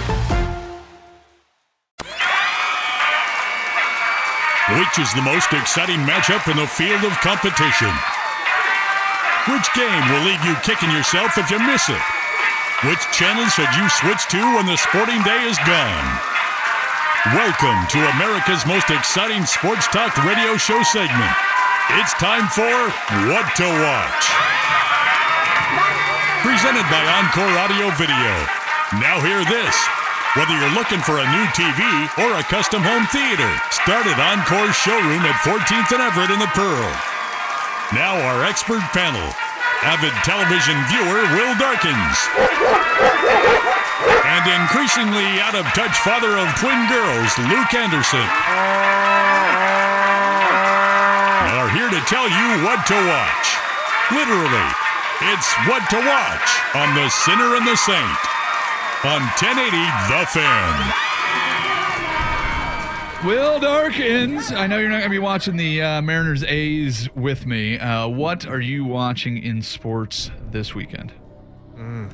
Which 4.79 5.03
is 5.03 5.11
the 5.11 5.27
most 5.27 5.51
exciting 5.51 5.99
matchup 6.07 6.47
in 6.47 6.55
the 6.55 6.63
field 6.63 7.03
of 7.03 7.11
competition? 7.19 7.91
Which 9.51 9.67
game 9.75 10.03
will 10.07 10.23
leave 10.23 10.39
you 10.47 10.55
kicking 10.63 10.87
yourself 10.95 11.35
if 11.35 11.51
you 11.51 11.59
miss 11.59 11.91
it? 11.91 12.05
Which 12.87 13.03
channel 13.11 13.43
should 13.51 13.67
you 13.75 13.83
switch 13.91 14.23
to 14.31 14.39
when 14.55 14.65
the 14.65 14.79
sporting 14.79 15.19
day 15.27 15.43
is 15.43 15.59
gone? 15.67 16.07
Welcome 17.35 17.83
to 17.91 17.99
America's 18.15 18.65
most 18.65 18.87
exciting 18.89 19.43
sports 19.45 19.91
talk 19.91 20.15
radio 20.23 20.55
show 20.55 20.81
segment. 20.87 21.35
It's 21.99 22.15
time 22.15 22.47
for 22.55 22.71
What 23.27 23.51
to 23.59 23.67
Watch. 23.67 24.23
Presented 26.47 26.87
by 26.87 27.03
Encore 27.19 27.55
Audio 27.59 27.91
Video. 27.99 28.33
Now 29.03 29.19
hear 29.19 29.43
this. 29.43 30.00
Whether 30.39 30.55
you're 30.55 30.79
looking 30.79 31.03
for 31.03 31.19
a 31.19 31.27
new 31.35 31.43
TV 31.51 31.83
or 32.23 32.39
a 32.39 32.47
custom 32.47 32.79
home 32.79 33.03
theater, 33.11 33.51
start 33.67 34.07
at 34.07 34.15
Encore's 34.15 34.79
showroom 34.79 35.27
at 35.27 35.35
14th 35.43 35.91
and 35.91 35.99
Everett 35.99 36.31
in 36.31 36.39
the 36.39 36.47
Pearl. 36.55 36.87
Now 37.91 38.15
our 38.15 38.47
expert 38.47 38.79
panel. 38.95 39.27
Avid 39.83 40.15
television 40.23 40.79
viewer 40.87 41.19
Will 41.35 41.51
Darkins. 41.59 42.15
And 44.23 44.47
increasingly 44.55 45.43
out 45.43 45.59
of 45.59 45.67
touch 45.75 45.99
father 45.99 46.31
of 46.39 46.47
twin 46.63 46.79
girls, 46.87 47.31
Luke 47.51 47.75
Anderson. 47.75 48.23
Are 51.59 51.67
here 51.75 51.91
to 51.91 52.01
tell 52.07 52.31
you 52.31 52.63
what 52.63 52.79
to 52.87 52.95
watch. 52.95 53.47
Literally, 54.15 54.69
it's 55.27 55.51
what 55.67 55.83
to 55.91 55.99
watch 55.99 56.47
on 56.79 56.95
The 56.95 57.11
Sinner 57.27 57.59
and 57.59 57.67
the 57.67 57.75
Saint 57.75 58.31
on 59.03 59.21
1080 59.41 59.77
The 60.09 60.25
Fan. 60.27 60.93
Will 63.25 63.59
Darkins, 63.59 64.51
I 64.51 64.67
know 64.67 64.77
you're 64.77 64.89
not 64.89 64.97
going 64.99 65.09
to 65.09 65.09
be 65.09 65.19
watching 65.19 65.57
the 65.57 65.81
uh, 65.81 66.01
Mariners 66.01 66.43
A's 66.43 67.09
with 67.15 67.45
me. 67.45 67.79
Uh, 67.79 68.07
what 68.07 68.45
are 68.47 68.59
you 68.59 68.85
watching 68.85 69.37
in 69.37 69.61
sports 69.61 70.29
this 70.51 70.75
weekend? 70.75 71.13
I'm 71.77 72.09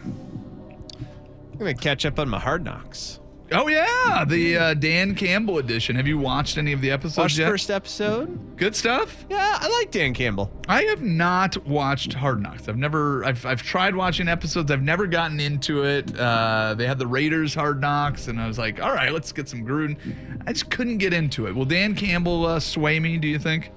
gonna 1.57 1.73
catch 1.73 2.05
up 2.05 2.19
on 2.19 2.29
my 2.29 2.39
hard 2.39 2.63
knocks. 2.63 3.19
Oh 3.49 3.69
yeah, 3.69 4.25
the 4.27 4.57
uh, 4.57 4.73
Dan 4.73 5.15
Campbell 5.15 5.57
edition. 5.59 5.95
Have 5.95 6.05
you 6.05 6.17
watched 6.17 6.57
any 6.57 6.73
of 6.73 6.81
the 6.81 6.91
episodes 6.91 7.17
Watched 7.17 7.37
yet? 7.37 7.47
first 7.47 7.71
episode. 7.71 8.57
Good 8.57 8.75
stuff. 8.75 9.25
Yeah, 9.29 9.57
I 9.59 9.69
like 9.69 9.89
Dan 9.89 10.13
Campbell. 10.13 10.51
I 10.67 10.83
have 10.83 11.01
not 11.01 11.55
watched 11.65 12.11
Hard 12.11 12.41
Knocks. 12.41 12.67
I've 12.67 12.75
never. 12.75 13.23
I've, 13.23 13.45
I've 13.45 13.61
tried 13.61 13.95
watching 13.95 14.27
episodes. 14.27 14.69
I've 14.69 14.81
never 14.81 15.07
gotten 15.07 15.39
into 15.39 15.83
it. 15.85 16.13
Uh, 16.19 16.75
they 16.77 16.85
had 16.85 16.99
the 16.99 17.07
Raiders 17.07 17.53
Hard 17.55 17.79
Knocks, 17.79 18.27
and 18.27 18.37
I 18.41 18.47
was 18.47 18.57
like, 18.59 18.81
all 18.81 18.91
right, 18.93 19.13
let's 19.13 19.31
get 19.31 19.47
some 19.47 19.65
Gruden. 19.65 19.97
I 20.45 20.51
just 20.51 20.69
couldn't 20.69 20.97
get 20.97 21.13
into 21.13 21.47
it. 21.47 21.55
Will 21.55 21.63
Dan 21.65 21.95
Campbell 21.95 22.45
uh, 22.45 22.59
sway 22.59 22.99
me? 22.99 23.17
Do 23.17 23.29
you 23.29 23.39
think? 23.39 23.71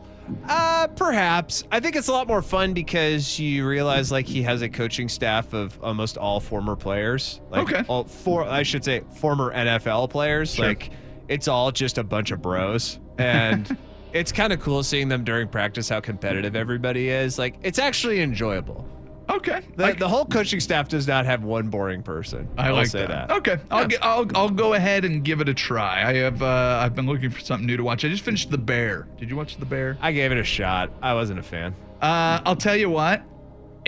Uh, 0.48 0.86
perhaps. 0.88 1.64
I 1.72 1.80
think 1.80 1.96
it's 1.96 2.08
a 2.08 2.12
lot 2.12 2.28
more 2.28 2.42
fun 2.42 2.72
because 2.72 3.38
you 3.38 3.66
realize 3.66 4.12
like 4.12 4.26
he 4.26 4.42
has 4.42 4.62
a 4.62 4.68
coaching 4.68 5.08
staff 5.08 5.52
of 5.52 5.78
almost 5.82 6.16
all 6.16 6.40
former 6.40 6.76
players. 6.76 7.40
Like 7.50 7.72
Okay. 7.72 7.84
All 7.88 8.04
four, 8.04 8.44
I 8.44 8.62
should 8.62 8.84
say, 8.84 9.02
former 9.16 9.52
NFL 9.52 10.10
players. 10.10 10.54
Sure. 10.54 10.66
Like 10.68 10.90
it's 11.28 11.48
all 11.48 11.70
just 11.72 11.98
a 11.98 12.04
bunch 12.04 12.30
of 12.30 12.42
bros, 12.42 12.98
and 13.18 13.76
it's 14.12 14.32
kind 14.32 14.52
of 14.52 14.60
cool 14.60 14.82
seeing 14.82 15.08
them 15.08 15.24
during 15.24 15.48
practice 15.48 15.88
how 15.88 16.00
competitive 16.00 16.56
everybody 16.56 17.08
is. 17.08 17.38
Like 17.38 17.56
it's 17.62 17.78
actually 17.78 18.20
enjoyable. 18.20 18.86
Okay. 19.30 19.62
The, 19.76 19.92
the 19.98 20.08
whole 20.08 20.24
coaching 20.24 20.60
staff 20.60 20.88
does 20.88 21.06
not 21.06 21.24
have 21.24 21.44
one 21.44 21.68
boring 21.68 22.02
person. 22.02 22.48
I 22.58 22.68
I'll 22.68 22.74
like 22.74 22.86
say 22.88 23.06
that. 23.06 23.28
that. 23.28 23.30
Okay, 23.30 23.58
I'll, 23.70 23.86
get, 23.86 24.04
I'll 24.04 24.26
I'll 24.34 24.50
go 24.50 24.74
ahead 24.74 25.04
and 25.04 25.24
give 25.24 25.40
it 25.40 25.48
a 25.48 25.54
try. 25.54 26.08
I 26.08 26.14
have 26.14 26.42
uh, 26.42 26.80
I've 26.82 26.94
been 26.94 27.06
looking 27.06 27.30
for 27.30 27.40
something 27.40 27.66
new 27.66 27.76
to 27.76 27.84
watch. 27.84 28.04
I 28.04 28.08
just 28.08 28.24
finished 28.24 28.50
The 28.50 28.58
Bear. 28.58 29.06
Did 29.18 29.30
you 29.30 29.36
watch 29.36 29.56
The 29.56 29.66
Bear? 29.66 29.96
I 30.00 30.12
gave 30.12 30.32
it 30.32 30.38
a 30.38 30.44
shot. 30.44 30.90
I 31.02 31.14
wasn't 31.14 31.38
a 31.38 31.42
fan. 31.42 31.74
Uh, 32.02 32.40
I'll 32.44 32.56
tell 32.56 32.76
you 32.76 32.90
what. 32.90 33.22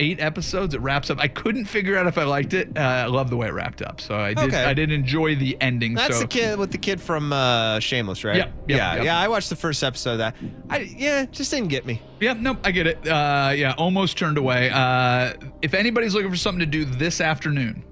Eight 0.03 0.19
episodes. 0.19 0.73
It 0.73 0.81
wraps 0.81 1.09
up. 1.09 1.17
I 1.17 1.29
couldn't 1.29 1.63
figure 1.63 1.97
out 1.97 2.07
if 2.07 2.17
I 2.17 2.25
liked 2.25 2.53
it. 2.53 2.77
Uh, 2.77 2.81
I 2.81 3.05
love 3.05 3.29
the 3.29 3.37
way 3.37 3.47
it 3.47 3.53
wrapped 3.53 3.81
up. 3.81 4.01
So 4.01 4.15
I 4.15 4.33
did. 4.33 4.49
Okay. 4.49 4.61
I 4.65 4.73
did 4.73 4.91
enjoy 4.91 5.35
the 5.35 5.57
ending. 5.61 5.93
That's 5.93 6.15
so 6.15 6.23
the 6.23 6.27
kid 6.27 6.59
with 6.59 6.71
the 6.71 6.77
kid 6.77 6.99
from 6.99 7.31
uh, 7.31 7.79
Shameless, 7.79 8.25
right? 8.25 8.35
Yep, 8.35 8.53
yep, 8.67 8.77
yeah, 8.77 8.95
yep. 8.95 9.05
yeah. 9.05 9.17
I 9.17 9.29
watched 9.29 9.49
the 9.49 9.55
first 9.55 9.81
episode 9.81 10.11
of 10.13 10.17
that. 10.17 10.35
I 10.69 10.79
yeah, 10.79 11.23
just 11.23 11.51
didn't 11.51 11.69
get 11.69 11.85
me. 11.85 12.01
Yep, 12.19 12.37
nope, 12.37 12.57
I 12.65 12.71
get 12.71 12.85
it. 12.85 13.07
Uh, 13.07 13.53
yeah, 13.55 13.75
almost 13.77 14.17
turned 14.17 14.37
away. 14.37 14.69
Uh, 14.69 15.35
if 15.61 15.73
anybody's 15.73 16.13
looking 16.13 16.31
for 16.31 16.35
something 16.35 16.59
to 16.59 16.65
do 16.65 16.83
this 16.83 17.21
afternoon, 17.21 17.85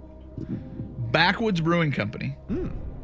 Backwoods 1.11 1.61
Brewing 1.61 1.93
Company 1.93 2.35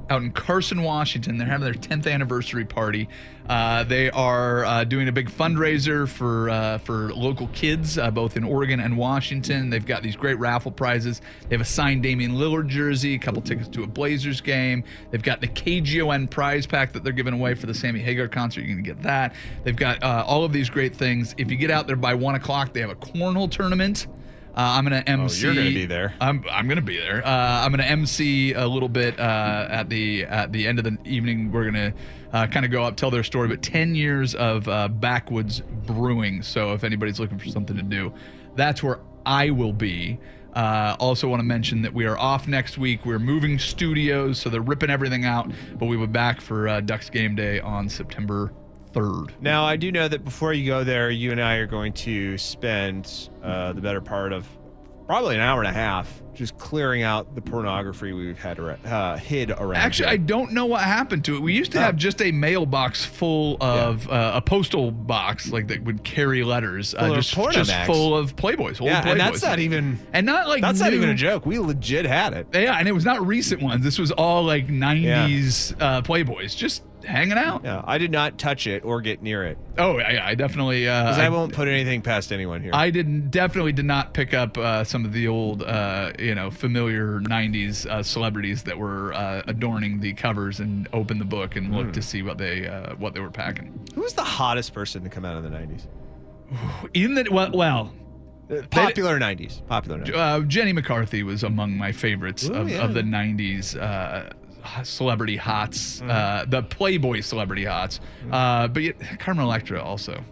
out 0.10 0.22
in 0.22 0.32
Carson, 0.32 0.84
Washington, 0.84 1.38
they're 1.38 1.48
having 1.48 1.66
their 1.66 1.74
10th 1.74 2.12
anniversary 2.12 2.66
party. 2.66 3.08
Uh, 3.48 3.84
they 3.84 4.10
are 4.12 4.66
uh, 4.66 4.84
doing 4.84 5.08
a 5.08 5.12
big 5.12 5.30
fundraiser 5.30 6.08
for 6.08 6.50
uh, 6.50 6.78
for 6.80 7.14
local 7.14 7.48
kids, 7.50 7.98
uh, 7.98 8.12
both 8.12 8.36
in 8.36 8.44
Oregon 8.44 8.80
and 8.82 8.98
Washington. 8.98 9.70
They've 9.70 9.86
got 9.86 10.04
these 10.04 10.18
great 10.18 10.38
raffle 10.38 10.72
prizes. 10.72 11.22
They 11.48 11.56
have 11.56 11.62
a 11.62 11.66
signed 11.66 12.04
Damian 12.04 12.34
Lillard 12.34 12.68
jersey, 12.68 13.16
a 13.16 13.20
couple 13.20 13.42
tickets 13.42 13.70
to 13.70 13.84
a 13.84 13.88
Blazers 13.88 14.42
game. 14.42 14.84
They've 15.12 15.24
got 15.24 15.40
the 15.40 15.48
KGON 15.48 16.30
prize 16.30 16.66
pack 16.66 16.92
that 16.94 17.04
they're 17.06 17.14
giving 17.14 17.34
away 17.34 17.56
for 17.56 17.68
the 17.68 17.74
Sammy 17.74 18.02
Hagar 18.02 18.28
concert. 18.28 18.66
You're 18.66 18.76
to 18.76 18.82
get 18.82 19.02
that. 19.04 19.34
They've 19.64 19.76
got 19.76 20.04
uh, 20.04 20.26
all 20.28 20.44
of 20.44 20.52
these 20.52 20.70
great 20.70 20.96
things. 20.96 21.34
If 21.38 21.50
you 21.50 21.56
get 21.56 21.72
out 21.72 21.88
there 21.88 21.96
by 21.96 22.16
one 22.16 22.36
o'clock, 22.36 22.74
they 22.74 22.82
have 22.82 22.90
a 22.90 22.96
cornhole 22.96 23.50
tournament. 23.50 24.08
Uh, 24.58 24.74
I'm 24.74 24.86
gonna 24.86 25.04
MC. 25.06 25.46
Oh, 25.46 25.54
you're 25.54 25.64
gonna 25.64 25.76
be 25.76 25.86
there. 25.86 26.16
I'm 26.20 26.44
I'm 26.52 26.68
gonna 26.68 26.82
be 26.82 26.98
there. 26.98 27.24
Uh, 27.24 27.64
I'm 27.64 27.70
gonna 27.70 27.84
MC 27.84 28.54
a 28.54 28.68
little 28.68 28.90
bit 28.90 29.20
uh, 29.20 29.68
at 29.70 29.88
the 29.88 30.24
at 30.24 30.52
the 30.52 30.66
end 30.66 30.80
of 30.80 30.84
the 30.84 30.98
evening. 31.06 31.52
We're 31.52 31.66
gonna 31.66 31.94
uh, 32.34 32.48
kind 32.48 32.66
of 32.66 32.72
go 32.72 32.84
up, 32.84 32.96
tell 32.96 33.12
their 33.12 33.24
story. 33.24 33.50
But 33.50 33.62
10 33.62 33.94
years 33.94 34.34
of 34.34 34.68
uh, 34.68 34.88
backwoods 34.88 35.62
brewing. 35.86 36.42
So 36.42 36.74
if 36.74 36.84
anybody's 36.84 37.20
looking 37.20 37.38
for 37.38 37.50
something 37.50 37.76
to 37.76 37.84
do, 37.84 38.12
that's 38.56 38.82
where 38.82 39.00
I 39.28 39.52
will 39.52 39.74
be. 39.74 40.20
Uh, 40.54 40.96
also, 41.00 41.28
want 41.28 41.40
to 41.40 41.46
mention 41.46 41.84
that 41.84 41.94
we 41.94 42.06
are 42.08 42.18
off 42.18 42.48
next 42.48 42.80
week. 42.80 43.06
We're 43.06 43.20
moving 43.20 43.60
studios, 43.60 44.40
so 44.40 44.50
they're 44.50 44.60
ripping 44.62 44.90
everything 44.90 45.24
out. 45.24 45.52
But 45.78 45.86
we'll 45.86 46.00
be 46.00 46.08
back 46.08 46.42
for 46.42 46.68
uh, 46.68 46.82
Ducks 46.82 47.12
game 47.12 47.36
day 47.36 47.60
on 47.60 47.88
September 47.90 48.52
3rd. 48.98 49.32
Now, 49.42 49.66
I 49.66 49.76
do 49.76 49.92
know 49.92 50.08
that 50.08 50.24
before 50.24 50.54
you 50.54 50.66
go 50.66 50.84
there, 50.84 51.10
you 51.10 51.32
and 51.32 51.42
I 51.42 51.56
are 51.56 51.68
going 51.68 51.94
to 51.94 52.38
spend 52.38 53.30
uh, 53.44 53.74
the 53.74 53.82
better 53.82 54.02
part 54.02 54.34
of 54.34 54.48
probably 55.08 55.36
an 55.36 55.42
hour 55.42 55.62
and 55.62 55.70
a 55.70 55.74
half 55.74 56.22
just 56.34 56.58
clearing 56.60 57.02
out 57.02 57.34
the 57.34 57.42
pornography 57.42 58.14
we've 58.14 58.38
had 58.38 58.60
uh, 58.60 59.16
hid 59.18 59.50
around. 59.50 59.78
Actually, 59.78 60.10
I 60.10 60.18
don't 60.18 60.52
know 60.52 60.68
what 60.68 60.82
happened 60.82 61.26
to 61.26 61.36
it. 61.36 61.42
We 61.42 61.54
used 61.54 61.72
to 61.72 61.80
have 61.80 61.96
just 61.96 62.22
a 62.22 62.32
mailbox 62.32 63.04
full 63.04 63.58
of 63.60 64.08
uh, 64.08 64.34
a 64.36 64.42
postal 64.42 64.92
box 64.92 65.50
like 65.52 65.68
that 65.70 65.84
would 65.84 66.04
carry 66.04 66.44
letters, 66.44 66.94
uh, 66.94 67.00
Full 67.00 67.10
of 67.12 67.16
just 67.16 67.34
porno 67.34 67.52
just 67.54 67.74
full 67.86 68.16
of 68.16 68.36
Playboys. 68.36 68.80
old 68.80 68.90
yeah, 68.90 69.08
and 69.08 69.20
that's 69.20 69.42
not 69.42 69.58
even 69.60 69.98
and 70.14 70.26
not 70.28 70.48
like 70.48 70.62
that's 70.62 70.80
not 70.80 70.94
even 70.94 71.10
a 71.10 71.16
joke. 71.16 71.46
We 71.46 71.58
legit 71.58 72.06
had 72.06 72.34
it. 72.34 72.48
Yeah, 72.54 72.78
and 72.78 72.88
it 72.88 72.92
was 72.94 73.06
not 73.06 73.26
recent 73.26 73.62
ones. 73.64 73.84
This 73.84 73.98
was 73.98 74.12
all 74.12 74.44
like 74.44 74.68
'90s 74.68 75.76
uh, 75.80 76.02
Playboys. 76.04 76.56
Just 76.56 76.84
hanging 77.08 77.38
out. 77.38 77.64
Yeah, 77.64 77.82
I 77.86 77.98
did 77.98 78.12
not 78.12 78.38
touch 78.38 78.68
it 78.68 78.84
or 78.86 79.02
get 79.02 79.22
near 79.22 79.44
it 79.46 79.58
Oh, 79.78 79.98
I, 80.00 80.30
I 80.30 80.36
definitely. 80.36 80.88
Uh, 80.88 81.04
because 81.06 81.20
I, 81.20 81.30
won't 81.30 81.54
put 81.54 81.68
anything 81.68 82.02
past 82.02 82.32
anyone 82.32 82.62
here. 82.62 82.72
I 82.74 82.90
didn't 82.90 83.30
definitely 83.32 83.72
did 83.72 83.86
not 83.86 84.14
pick 84.14 84.34
up 84.34 84.58
uh, 84.58 84.84
some 84.84 85.06
of 85.06 85.14
the 85.14 85.28
old, 85.28 85.64
uh, 85.64 86.12
you 86.20 86.36
know, 86.36 86.50
familiar 86.52 87.20
'90s 87.22 87.86
uh, 87.86 88.04
celebrities 88.04 88.64
that 88.64 88.78
were 88.78 89.14
uh, 89.14 89.44
adorning 89.48 90.00
the 90.00 90.14
covers 90.14 90.60
and 90.60 90.88
open 90.94 91.20
the 91.20 91.26
book 91.26 91.56
and 91.56 91.74
look 91.76 91.86
Hmm. 91.88 91.92
to 91.94 92.02
see 92.02 92.22
what 92.24 92.38
they 92.38 92.68
uh, 92.68 92.96
what 92.96 93.14
they 93.14 93.20
were 93.20 93.32
packing. 93.32 93.80
Who 93.96 94.02
was 94.02 94.14
the 94.14 94.24
hottest 94.24 94.74
person 94.74 95.04
to 95.04 95.10
come 95.10 95.26
out 95.26 95.38
of 95.38 95.44
the 95.44 95.50
'90s? 95.50 95.86
In 96.94 97.14
the 97.16 97.28
well, 97.32 97.52
well 97.52 97.94
Popular 98.70 99.20
'90s. 99.20 99.66
Popular. 99.68 100.00
90s. 100.00 100.16
uh, 100.16 100.40
Jenny 100.48 100.72
McCarthy 100.72 101.22
was 101.22 101.44
among 101.44 101.78
my 101.78 101.92
favorites 101.92 102.46
Ooh, 102.48 102.54
of, 102.54 102.70
yeah. 102.70 102.78
of 102.84 102.94
the 102.94 103.02
'90s 103.02 103.76
uh, 103.80 104.30
celebrity 104.84 105.36
hots, 105.38 106.02
uh, 106.02 106.46
the 106.48 106.64
Playboy 106.64 107.22
celebrity 107.22 107.66
hots. 107.66 108.00
Uh, 108.32 108.68
but 108.68 108.84
yet, 108.84 109.20
Carmen 109.20 109.44
Electra 109.46 109.82
also. 109.82 110.24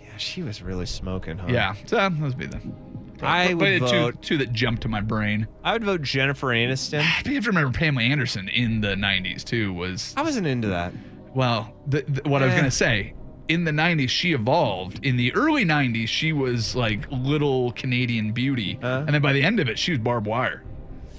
Yeah, 0.00 0.16
she 0.16 0.42
was 0.42 0.62
really 0.62 0.86
smoking. 0.86 1.38
Huh? 1.38 1.48
Yeah, 1.50 1.74
so 1.86 1.96
those 2.08 2.20
would 2.34 2.38
be 2.38 2.46
them. 2.46 2.74
I 3.22 3.48
But- 3.48 3.56
would 3.56 3.80
but 3.80 3.90
two, 3.90 3.96
vote- 3.98 4.22
two 4.22 4.36
that 4.38 4.52
jumped 4.52 4.82
to 4.82 4.88
my 4.88 5.00
brain. 5.00 5.46
I 5.64 5.72
would 5.72 5.84
vote 5.84 6.02
Jennifer 6.02 6.48
Aniston. 6.48 6.98
You 7.26 7.34
have 7.34 7.44
to 7.44 7.50
remember 7.50 7.72
Pamela 7.76 8.04
Anderson 8.06 8.48
in 8.48 8.80
the 8.82 8.88
'90s 8.94 9.42
too 9.42 9.72
was 9.72 10.12
I 10.16 10.22
wasn't 10.22 10.46
into 10.46 10.68
that. 10.68 10.92
well. 11.34 11.72
The, 11.86 12.02
the- 12.06 12.28
what 12.28 12.42
I 12.42 12.46
was 12.46 12.54
Eh. 12.54 12.58
gonna 12.58 12.70
say. 12.70 13.14
In 13.48 13.62
the 13.64 13.70
'90s, 13.70 14.08
she 14.10 14.32
evolved. 14.32 15.04
In 15.06 15.16
the 15.16 15.32
early 15.34 15.64
'90s, 15.64 16.08
she 16.08 16.32
was 16.32 16.74
like 16.76 17.06
little 17.10 17.70
Canadian 17.72 18.32
beauty, 18.32 18.78
Uh. 18.82 19.04
and 19.06 19.14
then 19.14 19.22
by 19.22 19.32
the 19.32 19.42
end 19.42 19.60
of 19.60 19.68
it, 19.68 19.78
she 19.78 19.92
was 19.92 20.00
barbed 20.00 20.26
wire. 20.26 20.62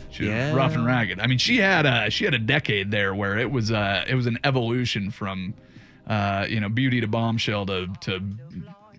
She 0.10 0.24
was 0.24 0.30
Yeah. 0.32 0.54
rough 0.56 0.74
and 0.76 0.86
ragged. 0.86 1.20
I 1.20 1.28
mean, 1.28 1.38
she 1.38 1.58
had 1.58 1.86
a 1.86 2.10
she 2.10 2.26
had 2.26 2.34
a 2.34 2.40
decade 2.40 2.92
there 2.92 3.14
where 3.14 3.38
it 3.38 3.52
was 3.52 3.72
uh 3.72 4.06
it 4.08 4.16
was 4.16 4.26
an 4.26 4.40
evolution 4.44 5.12
from, 5.12 5.54
uh 6.08 6.46
you 6.50 6.60
know, 6.60 6.70
beauty 6.70 7.02
to 7.02 7.08
bombshell 7.08 7.66
to 7.68 7.88
to 8.02 8.22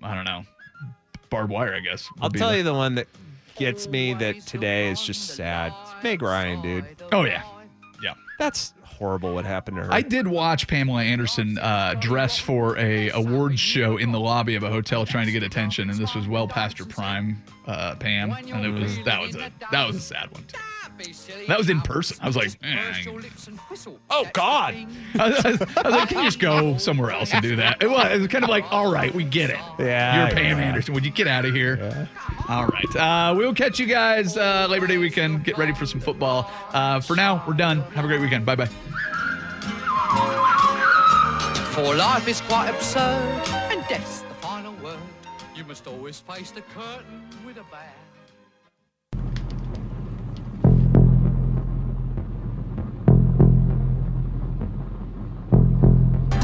I 0.03 0.15
don't 0.15 0.25
know, 0.25 0.43
barbed 1.31 1.51
wire. 1.51 1.75
I 1.75 1.81
guess. 1.81 2.09
I'll 2.21 2.31
tell 2.31 2.51
the- 2.51 2.59
you 2.59 2.63
the 2.63 2.75
one 2.75 2.95
that 2.97 3.09
gets 3.57 3.89
me 3.89 4.15
that 4.15 4.41
today 4.47 4.89
is 4.89 5.03
just 5.03 5.35
sad. 5.35 5.73
It's 5.83 6.05
Meg 6.05 6.23
Ryan, 6.23 6.63
dude. 6.63 6.85
Oh 7.13 7.25
yeah, 7.25 7.43
yeah. 8.03 8.15
That's 8.39 8.75
horrible 8.85 9.35
what 9.35 9.45
happened 9.45 9.77
to 9.79 9.85
her. 9.85 9.93
I 9.93 10.03
did 10.03 10.27
watch 10.29 10.67
Pamela 10.69 11.03
Anderson 11.03 11.57
uh, 11.59 11.95
dress 12.01 12.39
for 12.39 12.77
a 12.79 13.11
awards 13.11 13.59
show 13.61 13.97
in 13.97 14.13
the 14.13 14.21
lobby 14.21 14.55
of 14.57 14.63
a 14.63 14.69
hotel 14.71 15.07
trying 15.07 15.27
to 15.27 15.33
get 15.33 15.43
attention, 15.43 15.89
and 15.91 15.99
this 15.99 16.15
was 16.15 16.29
well 16.29 16.47
past 16.47 16.79
her 16.79 16.85
prime, 16.85 17.43
uh, 17.67 17.95
Pam, 17.97 18.31
and 18.33 18.65
it 18.65 18.71
was 18.71 18.97
that 19.05 19.21
was 19.21 19.35
a 19.37 19.51
that 19.73 19.87
was 19.87 19.97
a 19.97 20.01
sad 20.01 20.31
one 20.33 20.45
too. 20.45 20.59
That 21.47 21.59
was 21.59 21.71
in 21.71 21.81
person. 21.81 22.19
I 22.21 22.27
was 22.27 22.37
like, 22.37 22.51
eh. 22.63 23.05
oh 24.11 24.27
God. 24.33 24.75
I 25.19 25.29
was, 25.29 25.45
I 25.45 25.51
was 25.51 25.61
like, 25.85 26.09
can 26.09 26.19
you 26.19 26.25
just 26.25 26.39
go 26.39 26.77
somewhere 26.77 27.11
else 27.11 27.33
and 27.33 27.43
do 27.43 27.57
that? 27.57 27.83
It 27.83 27.89
was, 27.89 28.13
it 28.13 28.19
was 28.19 28.29
kind 28.29 28.45
of 28.45 28.51
like, 28.51 28.71
all 28.73 28.93
right, 28.93 29.15
we 29.15 29.25
get 29.25 29.51
it. 29.51 29.59
Yeah, 29.79 30.27
you're 30.27 30.37
Pam 30.37 30.59
yeah. 30.59 30.65
Anderson. 30.65 30.95
Would 30.95 31.05
you 31.05 31.11
get 31.11 31.27
out 31.27 31.45
of 31.45 31.55
here? 31.55 32.09
All 32.49 32.67
right, 32.67 32.97
uh, 32.97 33.35
we'll 33.37 33.55
catch 33.55 33.79
you 33.79 33.87
guys 33.87 34.37
uh, 34.37 34.67
Labor 34.69 34.87
Day 34.87 34.99
weekend. 34.99 35.45
Get 35.45 35.57
ready 35.59 35.73
for 35.73 35.87
some 35.87 36.01
football. 36.01 36.51
Uh, 36.73 37.01
for 37.01 37.17
now, 37.17 37.45
we're 37.47 37.55
done. 37.55 37.81
Have 37.93 38.05
a 38.05 38.09
great 38.09 38.21
weekend. 38.21 38.45
Bye 38.45 38.57
bye. 38.57 38.69
For 41.73 41.95
life 41.95 42.27
is 42.27 42.41
quite 42.41 42.71
absurd, 42.71 43.01
and 43.71 43.87
death's 43.89 44.23
the 44.23 44.35
final 44.35 44.75
word. 44.83 44.99
You 45.55 45.65
must 45.65 45.87
always 45.87 46.19
face 46.19 46.51
the 46.51 46.63
curtain 46.63 47.23
with 47.47 47.57
a 47.57 47.63
bow. 47.71 47.79